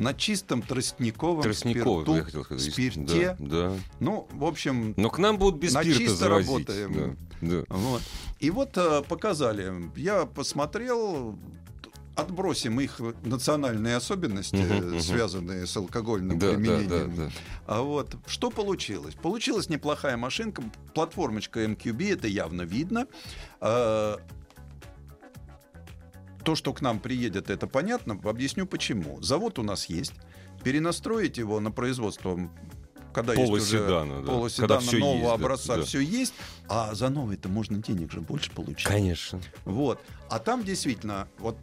На 0.00 0.14
чистом 0.14 0.62
тростниковом 0.62 1.42
Тростниковый, 1.42 2.04
спирту, 2.04 2.16
я 2.16 2.22
хотел 2.24 2.44
сказать. 2.44 2.72
спирте. 2.72 3.36
Да, 3.38 3.68
да. 3.70 3.76
Ну, 4.00 4.26
в 4.32 4.44
общем, 4.46 4.94
Но 4.96 5.10
к 5.10 5.18
нам 5.18 5.36
будут 5.36 5.60
без 5.60 5.74
На 5.74 5.82
спирта 5.82 5.98
чисто 5.98 6.16
завозить. 6.16 6.48
работаем. 6.50 7.18
Да, 7.42 7.48
да. 7.48 7.64
вот. 7.68 8.00
И 8.38 8.50
вот 8.50 8.76
э, 8.78 9.02
показали. 9.06 9.90
Я 9.96 10.24
посмотрел, 10.24 11.38
отбросим 12.16 12.80
их 12.80 12.98
национальные 13.24 13.96
особенности, 13.96 14.56
Мгм, 14.56 14.88
мгм. 14.88 15.00
связанные 15.00 15.66
с 15.66 15.76
алкогольным 15.76 16.38
Да, 16.38 16.46
да, 16.48 16.54
применением. 16.54 16.88
да, 17.16 17.24
да. 17.26 17.30
А 17.66 17.82
вот 17.82 18.16
что 18.26 18.48
получилось? 18.50 19.14
Получилась 19.14 19.68
неплохая 19.68 20.16
машинка, 20.16 20.62
платформочка 20.94 21.62
MQB, 21.64 22.14
это 22.14 22.26
явно 22.26 22.62
видно. 22.62 23.06
То, 26.50 26.56
что 26.56 26.72
к 26.72 26.80
нам 26.80 26.98
приедет, 26.98 27.48
это 27.48 27.68
понятно. 27.68 28.18
Объясню 28.24 28.66
почему. 28.66 29.22
Завод 29.22 29.60
у 29.60 29.62
нас 29.62 29.86
есть. 29.86 30.14
Перенастроить 30.64 31.38
его 31.38 31.60
на 31.60 31.70
производство 31.70 32.50
когда 33.12 33.34
есть 33.34 33.46
Полуседана, 33.46 34.14
уже 34.14 34.26
да. 34.26 34.32
полуседана 34.32 34.80
Когда 34.80 34.98
нового 34.98 35.18
есть, 35.20 35.34
образца, 35.34 35.76
да. 35.76 35.82
все 35.82 36.00
есть, 36.00 36.34
а 36.68 36.92
за 36.94 37.08
новый-то 37.08 37.48
можно 37.48 37.78
денег 37.78 38.10
же 38.10 38.20
больше 38.20 38.50
получить. 38.50 38.84
Конечно. 38.84 39.40
Вот. 39.64 40.00
А 40.28 40.40
там 40.40 40.64
действительно, 40.64 41.28
вот 41.38 41.56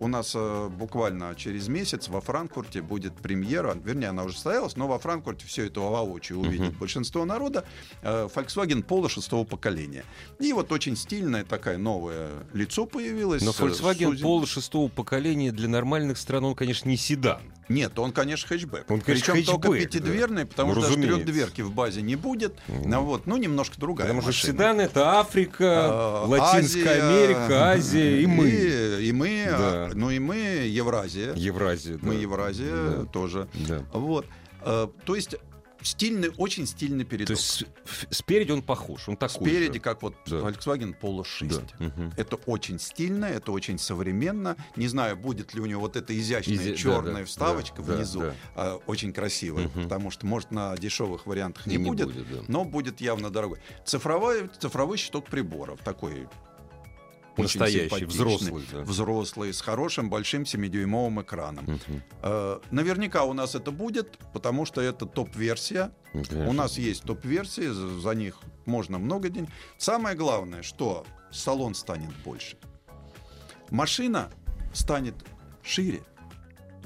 у 0.00 0.08
нас 0.08 0.32
э, 0.34 0.68
буквально 0.68 1.34
через 1.36 1.68
месяц 1.68 2.08
во 2.08 2.20
Франкфурте 2.20 2.82
будет 2.82 3.14
премьера, 3.14 3.76
вернее, 3.84 4.08
она 4.08 4.24
уже 4.24 4.34
состоялась, 4.34 4.76
но 4.76 4.88
во 4.88 4.98
Франкфурте 4.98 5.46
все 5.46 5.66
это 5.66 5.80
воочию 5.80 6.40
увидит 6.40 6.70
Мгм. 6.70 6.78
большинство 6.78 7.24
народа. 7.24 7.64
э, 8.02 8.28
Volkswagen 8.34 8.82
Polo 8.84 9.08
шестого 9.08 9.44
поколения. 9.44 10.04
И 10.40 10.52
вот 10.52 10.72
очень 10.72 10.96
стильное 10.96 11.44
такое 11.44 11.78
новое 11.78 12.30
лицо 12.52 12.86
появилось. 12.86 13.42
Но 13.42 13.50
э, 13.50 13.54
Volkswagen 13.54 14.20
Polo 14.20 14.46
шестого 14.46 14.88
поколения 14.88 15.52
для 15.52 15.68
нормальных 15.68 16.18
стран, 16.18 16.44
он, 16.44 16.54
конечно, 16.54 16.88
не 16.88 16.96
седан. 16.96 17.40
Нет, 17.68 17.98
он, 17.98 18.12
конечно, 18.12 18.48
хэтчбэк. 18.48 18.90
Он, 18.90 19.00
конечно, 19.00 19.32
Причем 19.34 19.46
только 19.46 19.72
пятидверный, 19.72 20.44
потому 20.46 20.74
Ну, 20.74 20.82
что 20.82 20.94
трехдверки 20.94 21.62
в 21.62 21.72
базе 21.72 22.02
не 22.02 22.16
будет. 22.16 22.54
Мгм. 22.68 22.90
Ну, 22.90 23.00
вот, 23.04 23.26
ну, 23.26 23.36
немножко 23.36 23.78
другая 23.80 24.06
Потому 24.08 24.20
что 24.20 24.28
машина. 24.28 24.52
седан 24.52 24.80
это 24.80 25.18
Африка, 25.20 25.64
А, 25.66 26.24
Латинская 26.26 26.88
Азия, 26.88 27.02
Америка, 27.02 27.70
Азия 27.70 28.20
и 28.22 28.26
мы. 28.26 28.48
И, 28.48 29.08
и 29.08 29.12
мы, 29.12 29.44
Да. 29.48 29.56
а, 29.58 29.90
ну 29.94 30.10
и 30.10 30.18
мы 30.18 30.36
Евразия. 30.36 31.32
Евразия. 31.34 31.98
Мы 32.02 32.14
да. 32.14 32.20
Евразия 32.20 32.74
Да. 32.74 33.04
тоже. 33.06 33.48
Да. 33.54 33.82
Вот. 33.92 34.26
А, 34.60 34.90
То 35.04 35.14
есть 35.16 35.36
стильный, 35.84 36.32
очень 36.36 36.66
стильный 36.66 37.04
То 37.04 37.10
передок. 37.10 37.30
есть 37.36 37.44
с- 37.48 37.62
ф- 37.62 38.06
спереди 38.10 38.50
он 38.50 38.62
похож, 38.62 39.08
он 39.08 39.16
такой 39.16 39.48
Спереди, 39.48 39.74
же. 39.74 39.80
как 39.80 40.02
вот 40.02 40.14
Да. 40.26 40.36
Volkswagen 40.38 40.94
Polo 41.00 41.22
6. 41.24 41.50
Да. 41.78 41.84
Мгм. 41.86 42.12
Это 42.16 42.36
очень 42.46 42.78
стильно, 42.80 43.26
это 43.26 43.52
очень 43.52 43.78
современно. 43.78 44.56
Не 44.76 44.88
знаю, 44.88 45.16
будет 45.16 45.54
ли 45.54 45.60
у 45.60 45.66
него 45.66 45.82
вот 45.82 45.94
эта 45.96 46.18
изящная 46.18 46.56
Изи- 46.56 46.70
да, 46.70 46.76
черная 46.76 47.22
да, 47.22 47.24
вставочка 47.26 47.82
да, 47.82 47.88
да, 47.88 47.94
внизу, 47.96 48.20
да. 48.20 48.34
а, 48.56 48.80
очень 48.86 49.12
красивая, 49.12 49.68
Мгм. 49.68 49.84
потому 49.84 50.10
что, 50.10 50.26
может, 50.26 50.50
на 50.50 50.76
дешевых 50.76 51.26
вариантах 51.26 51.66
не, 51.66 51.76
не 51.76 51.84
будет, 51.84 52.06
будет, 52.08 52.28
да. 52.30 52.38
но 52.48 52.64
будет 52.64 53.00
явно 53.00 53.30
дорогой. 53.30 53.58
Цифровой, 53.84 54.48
цифровой 54.58 54.96
щиток 54.96 55.26
приборов 55.26 55.80
такой. 55.84 56.26
Очень 57.36 57.60
Настоящий, 57.60 58.04
взрослый. 58.04 58.64
да. 58.72 58.82
Взрослый, 58.82 59.52
с 59.52 59.60
хорошим 59.60 60.08
большим 60.10 60.42
7-дюймовым 60.42 61.22
экраном. 61.22 61.80
Э, 62.22 62.60
Наверняка 62.70 63.24
у 63.24 63.32
нас 63.32 63.54
это 63.54 63.70
будет, 63.70 64.18
потому 64.32 64.64
что 64.66 64.80
это 64.80 65.06
топ-версия. 65.06 65.90
Конечно. 66.12 66.48
У 66.48 66.52
нас 66.52 66.78
есть 66.78 67.02
топ-версии, 67.04 67.66
за 67.68 68.00
за 68.00 68.14
них 68.14 68.38
можно 68.66 68.98
много 68.98 69.28
денег. 69.28 69.48
Самое 69.78 70.16
главное, 70.16 70.62
что 70.62 71.04
салон 71.32 71.74
станет 71.74 72.14
больше. 72.24 72.56
Машина 73.70 74.30
станет 74.72 75.14
шире. 75.62 76.02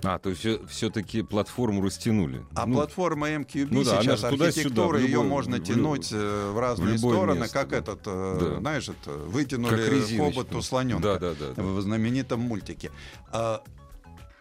А, 0.03 0.18
то 0.18 0.30
есть 0.30 0.46
все-таки 0.68 1.22
платформу 1.22 1.82
растянули. 1.82 2.44
А 2.55 2.66
Ну, 2.66 2.74
платформа 2.76 3.30
MQB 3.30 3.68
ну 3.70 3.84
да, 3.84 4.01
сейчас 4.03 4.22
архитектура, 4.24 4.96
в 4.99 5.01
ее 5.01 5.09
любой- 5.09 5.26
можно 5.26 5.57
в 5.57 5.62
тянуть 5.64 6.09
э, 6.12 6.51
в 6.53 6.59
разные 6.59 6.94
любое 6.94 7.16
стороны, 7.16 7.40
место, 7.40 7.55
как 7.59 7.68
да. 7.70 7.76
этот, 7.78 8.01
э, 8.07 8.38
Да. 8.40 8.57
знаешь, 8.61 8.88
это 8.88 9.11
как 9.11 9.16
вытянули 9.28 10.16
хобот 10.18 10.55
у 10.55 10.62
слоненка 10.62 11.03
Да, 11.03 11.18
да, 11.18 11.34
да. 11.34 11.53
да. 11.57 11.62
в 11.62 11.80
знаменитом 11.80 12.40
мультике. 12.40 12.92
А, 13.32 13.62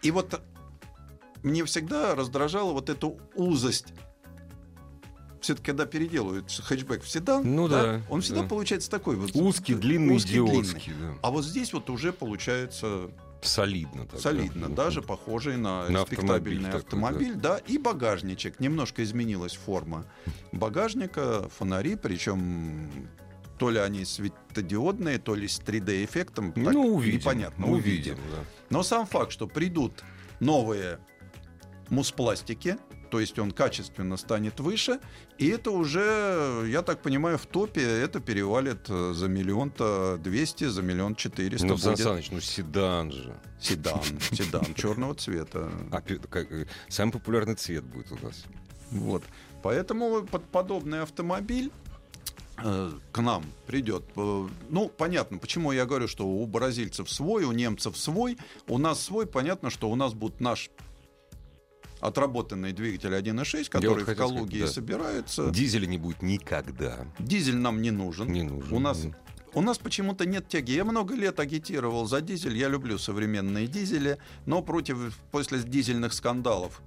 и 0.04 0.12
вот 0.12 0.40
мне 1.44 1.66
всегда 1.66 2.14
раздражала 2.14 2.72
вот 2.72 2.90
эта 2.90 3.08
узость. 3.36 3.88
Все-таки, 5.42 5.68
когда 5.68 5.86
переделывают 5.86 6.52
хэтчбэк 6.52 7.04
в 7.04 7.10
седан, 7.10 7.44
Ну 7.56 7.68
да, 7.68 8.02
он 8.10 8.22
всегда 8.22 8.42
да. 8.42 8.48
получается 8.48 8.90
такой 8.90 9.16
вот 9.16 9.36
Узкий, 9.36 9.76
длинный, 9.76 10.16
узкий, 10.16 10.34
длинный. 10.34 10.62
идиотский. 10.62 10.94
да. 11.00 11.14
А 11.22 11.32
вот 11.32 11.46
здесь 11.46 11.74
вот 11.74 11.90
уже 11.90 12.12
получается 12.12 13.10
Солидно. 13.42 14.02
тогда. 14.06 14.18
солидно, 14.20 14.68
Ну, 14.70 14.76
даже 14.76 15.02
похожий 15.02 15.58
на, 15.58 15.88
На 15.90 16.00
респектабельный 16.02 16.70
автомобиль 16.72 17.32
автомобиль, 17.32 17.36
да. 17.36 17.58
и 17.68 17.78
багажничек. 17.78 18.60
Немножко 18.60 19.04
изменилась 19.04 19.56
форма 19.56 20.06
багажника, 20.52 21.48
фонари, 21.50 21.96
причем 21.96 22.90
то 23.58 23.70
ли 23.70 23.80
они 23.80 24.06
светодиодные, 24.06 25.18
то 25.18 25.34
ли 25.36 25.48
с 25.48 25.60
3D-эффектом, 25.60 26.52
так 26.52 26.74
Ну, 26.74 26.96
увидим. 26.96 27.20
непонятно, 27.20 27.66
увидим. 27.68 28.14
увидим. 28.14 28.32
да. 28.32 28.44
Но 28.70 28.84
сам 28.84 29.06
факт, 29.08 29.32
что 29.32 29.48
придут 29.48 30.04
новые 30.40 31.00
муспластики, 31.90 32.78
то 33.10 33.20
есть 33.20 33.38
он 33.40 33.52
качественно 33.52 34.18
станет 34.18 34.60
выше, 34.60 35.00
и 35.38 35.48
это 35.48 35.72
уже, 35.72 36.66
я 36.68 36.82
так 36.82 37.02
понимаю, 37.02 37.38
в 37.38 37.46
топе 37.46 37.82
это 37.82 38.20
перевалит 38.20 38.90
э, 38.90 39.14
за 39.14 39.28
миллион-то 39.28 40.18
двести, 40.24 40.66
за 40.66 40.82
миллион 40.82 41.16
четыреста 41.16 41.66
Ну, 41.68 41.74
будет 41.76 41.98
Саныч, 42.00 42.32
ну 42.32 42.40
седан 42.40 43.12
же. 43.12 43.36
седан, 43.60 44.02
седан 44.32 44.74
черного 44.76 45.16
цвета. 45.16 45.72
А 45.92 46.02
как, 46.02 46.52
э, 46.52 46.68
самый 46.90 47.12
популярный 47.12 47.56
цвет 47.56 47.84
будет 47.84 48.12
у 48.12 48.26
нас. 48.26 48.46
Вот. 48.92 49.24
Поэтому 49.64 50.24
под 50.24 50.44
подобный 50.46 51.02
автомобиль 51.02 51.72
э, 52.64 52.92
к 53.12 53.22
нам 53.22 53.44
придет. 53.66 54.04
Э, 54.16 54.48
Ну, 54.70 54.90
понятно, 54.90 55.38
почему 55.38 55.72
я 55.72 55.86
говорю, 55.86 56.08
что 56.08 56.28
у 56.28 56.46
бразильцев 56.46 57.10
свой, 57.10 57.44
у 57.44 57.52
немцев 57.52 57.98
свой, 57.98 58.38
у 58.68 58.78
нас 58.78 59.02
свой. 59.04 59.26
Понятно, 59.28 59.70
что 59.70 59.90
у 59.90 59.96
нас 59.96 60.14
будет 60.14 60.40
наш 60.40 60.70
отработанный 62.00 62.74
двигатель 62.74 63.14
1.6, 63.14 63.70
который 63.70 64.04
в 64.04 64.06
хотел 64.06 64.30
Калуге 64.30 64.68
сказать, 64.68 64.68
да. 64.68 64.68
собирается. 64.68 65.50
Дизеля 65.50 65.86
не 65.86 65.98
будет 65.98 66.22
никогда. 66.22 67.06
Дизель 67.20 67.58
нам 67.58 67.82
не 67.82 67.92
нужен. 67.92 68.32
Не 68.32 68.44
нужен. 68.44 68.74
У 68.74 68.80
нас 68.80 69.06
у 69.54 69.62
нас 69.62 69.80
почему-то 69.80 70.26
нет 70.26 70.48
тяги. 70.48 70.74
Я 70.74 70.86
много 70.86 71.16
лет 71.16 71.40
агитировал 71.40 72.06
за 72.06 72.22
дизель. 72.22 72.56
Я 72.56 72.68
люблю 72.68 73.00
современные 73.00 73.66
дизели, 73.66 74.20
но 74.46 74.62
против 74.62 75.18
после 75.32 75.60
дизельных 75.60 76.14
скандалов 76.14 76.82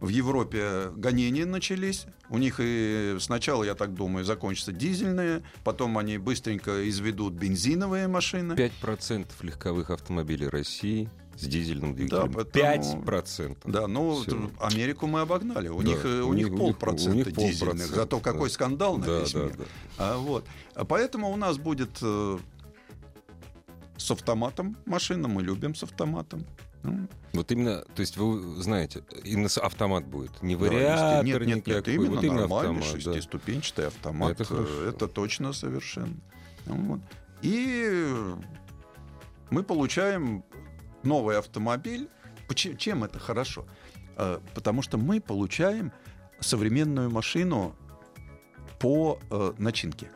в 0.00 0.08
Европе 0.08 0.90
гонения 0.96 1.46
начались. 1.46 2.06
У 2.28 2.38
них 2.38 2.56
и 2.58 3.16
сначала, 3.20 3.64
я 3.64 3.74
так 3.74 3.94
думаю, 3.94 4.24
закончатся 4.24 4.72
дизельные, 4.72 5.42
потом 5.64 5.98
они 5.98 6.18
быстренько 6.18 6.88
изведут 6.88 7.34
бензиновые 7.34 8.08
машины. 8.08 8.52
5% 8.52 9.26
легковых 9.42 9.90
автомобилей 9.90 10.48
России 10.48 11.10
с 11.36 11.42
дизельным 11.46 11.94
двигателем. 11.94 12.32
поэтому- 12.32 13.02
5%. 13.04 13.58
Да, 13.64 13.86
ну 13.86 14.24
т- 14.24 14.34
Америку 14.60 15.06
мы 15.06 15.20
обогнали. 15.20 15.68
У 15.68 15.80
Да, 15.82 15.88
них 15.88 16.04
э, 16.04 16.20
у, 16.22 16.28
у 16.28 16.32
них 16.34 16.44
них- 16.50 16.54
у 16.54 16.64
них- 16.66 16.78
полпроцента 16.78 17.30
дизельных. 17.30 17.58
полпроцента, 17.58 17.94
Зато 17.94 18.20
какой 18.20 18.48
да. 18.48 18.54
скандал 18.54 18.96
на 18.98 19.06
Да, 19.06 19.20
весь 19.20 19.32
да, 19.32 19.38
мир. 19.44 19.56
да. 19.56 19.64
А, 19.98 20.16
вот. 20.18 20.44
А 20.74 20.84
Поэтому 20.84 21.30
у 21.30 21.36
нас 21.36 21.58
будет 21.58 21.90
э, 22.02 22.38
с 23.96 24.10
автоматом 24.10 24.76
машина, 24.86 25.28
мы 25.28 25.42
любим 25.42 25.74
с 25.74 25.82
автоматом. 25.82 26.44
Ну, 26.82 27.08
Вот 27.32 27.50
именно, 27.50 27.80
то 27.94 28.00
есть 28.00 28.16
вы 28.16 28.62
знаете, 28.62 29.02
именно 29.24 29.48
автомат 29.60 30.06
будет. 30.06 30.40
Не 30.42 30.54
да, 30.54 30.60
вариатор 30.62 31.24
нет, 31.24 31.40
нет, 31.40 31.46
нет, 31.48 31.66
никакой, 31.66 31.94
именно 31.94 32.10
вот 32.14 32.24
именно 32.24 32.40
нормальный 32.42 32.70
автомат. 32.80 33.04
да. 33.04 33.12
шестиступенчатый 33.12 33.86
автомат. 33.88 34.32
Это 34.32 34.42
Это, 34.44 34.54
хорошо. 34.54 34.82
это 34.84 35.08
точно 35.08 35.52
совершенно. 35.52 36.16
Вот. 36.66 37.00
И 37.42 38.04
мы 39.50 39.62
получаем 39.64 40.44
новый 41.06 41.38
автомобиль. 41.38 42.08
Чем 42.54 43.04
это 43.04 43.18
хорошо? 43.18 43.64
Э, 44.16 44.40
Потому 44.54 44.82
что 44.82 44.98
мы 44.98 45.20
получаем 45.20 45.92
современную 46.40 47.10
машину 47.10 47.74
по 48.78 49.18
э, 49.30 49.52
начинке. 49.58 50.10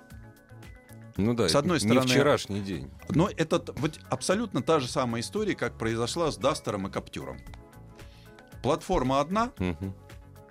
Ну 1.17 1.35
да, 1.35 1.49
С 1.49 1.55
одной 1.55 1.79
не 1.81 1.87
стороны- 1.87 2.07
вчерашний 2.09 2.61
день. 2.61 2.91
Но 3.09 3.29
это 3.37 3.63
вот 3.77 3.99
абсолютно 4.11 4.63
та 4.63 4.81
же 4.81 4.89
самая 4.89 5.23
история, 5.23 5.55
как 5.55 5.77
произошла 5.79 6.31
с 6.31 6.37
Дастером 6.37 6.87
и 6.87 6.91
Каптюром. 6.91 7.39
Платформа 8.63 9.21
одна, 9.21 9.53
Мгм. 9.59 9.95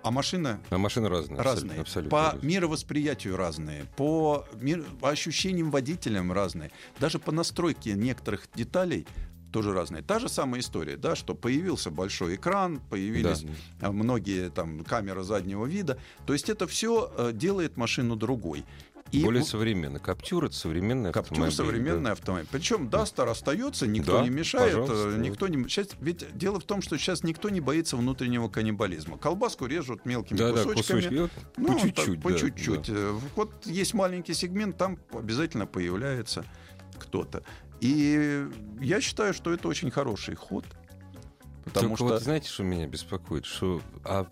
а 0.02 0.10
машина 0.10 0.60
А 0.70 0.78
машины 0.78 1.08
разные. 1.08 1.40
разные. 1.40 1.80
Абсолютно. 1.80 2.10
по 2.10 2.36
мировосприятию 2.44 3.36
разные, 3.36 3.84
по, 3.96 4.46
мир- 4.54 4.84
по 5.00 5.10
ощущениям 5.10 5.70
водителям 5.70 6.32
разные. 6.32 6.70
Даже 6.98 7.18
по 7.18 7.32
настройке 7.32 7.92
некоторых 7.94 8.48
деталей 8.54 9.06
тоже 9.52 9.72
разные. 9.72 10.02
Та 10.02 10.18
же 10.18 10.28
самая 10.28 10.60
история, 10.60 10.96
да, 10.96 11.14
что 11.16 11.34
появился 11.34 11.90
большой 11.90 12.36
экран, 12.36 12.80
появились 12.90 13.42
Да. 13.80 13.88
а, 13.88 13.92
многие 13.92 14.50
там 14.50 14.84
камеры 14.84 15.22
заднего 15.24 15.66
вида. 15.66 15.98
То 16.26 16.32
есть 16.32 16.48
это 16.48 16.66
все 16.66 17.30
делает 17.32 17.76
машину 17.76 18.16
другой. 18.16 18.64
И 19.12 19.24
Более 19.24 19.42
современно. 19.42 19.98
Каптюр 19.98 20.44
это 20.44 20.54
современный 20.54 21.10
Каптюр 21.12 21.32
автомобиль. 21.44 21.56
современный 21.56 22.12
автомобиль. 22.12 22.46
Причем 22.52 22.88
Дастер 22.88 23.26
остается, 23.26 23.88
никто 23.88 24.18
Да, 24.18 24.22
не 24.22 24.30
мешает. 24.30 24.76
э, 24.88 25.16
Никто 25.18 25.48
не... 25.48 25.64
Сейчас, 25.68 25.88
ведь 26.00 26.26
дело 26.38 26.60
в 26.60 26.62
том, 26.62 26.80
что 26.80 26.96
сейчас 26.96 27.24
никто 27.24 27.48
не 27.48 27.60
боится 27.60 27.96
внутреннего 27.96 28.48
каннибализма. 28.48 29.18
Колбаску 29.18 29.66
режут 29.66 30.04
мелкими 30.06 30.38
Да, 30.38 30.52
да, 30.52 30.62
кусочками. 30.62 31.00
кусочки. 31.00 31.14
Вот 31.18 31.30
Ну, 31.56 31.66
по 31.74 31.80
чуть-чуть. 31.80 32.22
по 32.22 32.30
да, 32.30 32.38
чуть-чуть. 32.38 32.86
да. 32.86 32.92
Э, 32.94 33.18
Вот 33.34 33.66
есть 33.66 33.94
маленький 33.94 34.32
сегмент, 34.34 34.76
там 34.78 34.96
обязательно 35.12 35.66
появляется 35.66 36.44
кто-то. 37.00 37.42
И 37.80 38.46
я 38.80 39.00
считаю, 39.00 39.32
что 39.34 39.52
это 39.52 39.68
очень 39.68 39.90
хороший 39.90 40.34
ход. 40.34 40.64
Потому 41.64 41.88
Только 41.88 41.96
что... 41.96 42.04
вот 42.14 42.22
знаете, 42.22 42.48
что 42.48 42.62
меня 42.62 42.86
беспокоит? 42.86 43.44
Что 43.44 43.80
а 44.04 44.26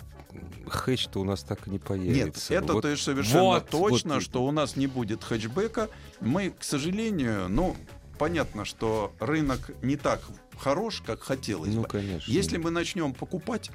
хэтч-то 0.66 1.20
у 1.20 1.24
нас 1.24 1.42
так 1.42 1.66
и 1.66 1.70
не 1.70 1.76
Нет, 1.76 1.84
появится. 1.84 2.54
это 2.54 2.74
Вот- 2.74 2.84
есть 2.84 3.02
совершенно 3.02 3.42
вот, 3.44 3.68
точно, 3.70 4.14
вот. 4.14 4.22
что 4.22 4.44
у 4.44 4.50
нас 4.50 4.76
не 4.76 4.86
будет 4.86 5.24
хэтчбека. 5.24 5.88
Мы, 6.20 6.50
к 6.50 6.62
сожалению, 6.62 7.48
ну, 7.48 7.76
понятно, 8.18 8.64
что 8.64 9.12
рынок 9.20 9.70
не 9.82 9.96
так 9.96 10.20
хорош, 10.58 11.02
как 11.06 11.22
хотелось 11.22 11.74
Ну, 11.74 11.82
бы. 11.82 11.88
конечно. 11.88 12.30
Если 12.30 12.58
мы 12.58 12.70
начнем 12.70 13.14
покупать, 13.14 13.70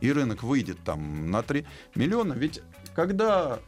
и 0.00 0.12
рынок 0.12 0.42
выйдет 0.42 0.78
там 0.84 1.30
на 1.30 1.42
3 1.42 1.66
миллиона, 1.94 2.32
ведь 2.34 2.62
когда 2.94 3.60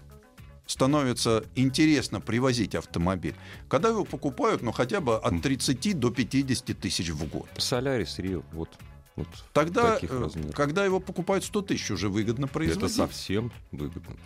становится 0.73 1.45
интересно 1.55 2.21
привозить 2.21 2.75
автомобиль, 2.75 3.35
когда 3.69 3.91
его 3.91 4.05
покупают, 4.05 4.63
ну, 4.63 4.73
хотя 4.73 5.01
бы 5.01 5.17
от 5.17 5.43
30 5.43 5.99
до 5.99 6.11
50 6.11 6.79
тысяч 6.79 7.11
в 7.11 7.29
год. 7.29 7.47
Солярис, 7.59 8.19
Рио, 8.19 8.43
вот. 8.53 8.71
вот. 9.15 9.29
Тогда, 9.53 9.99
э, 10.01 10.51
когда 10.55 10.85
его 10.85 10.99
покупают 10.99 11.45
100 11.45 11.63
тысяч, 11.63 11.91
уже 11.91 12.09
выгодно 12.09 12.47
Это 12.47 12.55
производить. 12.55 12.97
совсем 12.97 13.53
выгодно. 13.71 14.17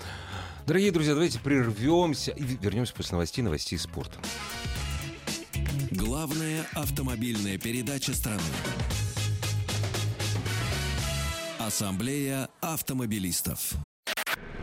Дорогие 0.66 0.92
друзья, 0.92 1.14
давайте 1.14 1.40
прервемся 1.40 2.30
и 2.30 2.42
вернемся 2.42 2.94
после 2.94 3.14
новостей, 3.14 3.42
новостей 3.42 3.78
спорта. 3.78 4.18
Главная 5.90 6.64
автомобильная 6.74 7.58
передача 7.58 8.14
страны. 8.14 8.40
Ассамблея 11.58 12.48
автомобилистов. 12.60 13.74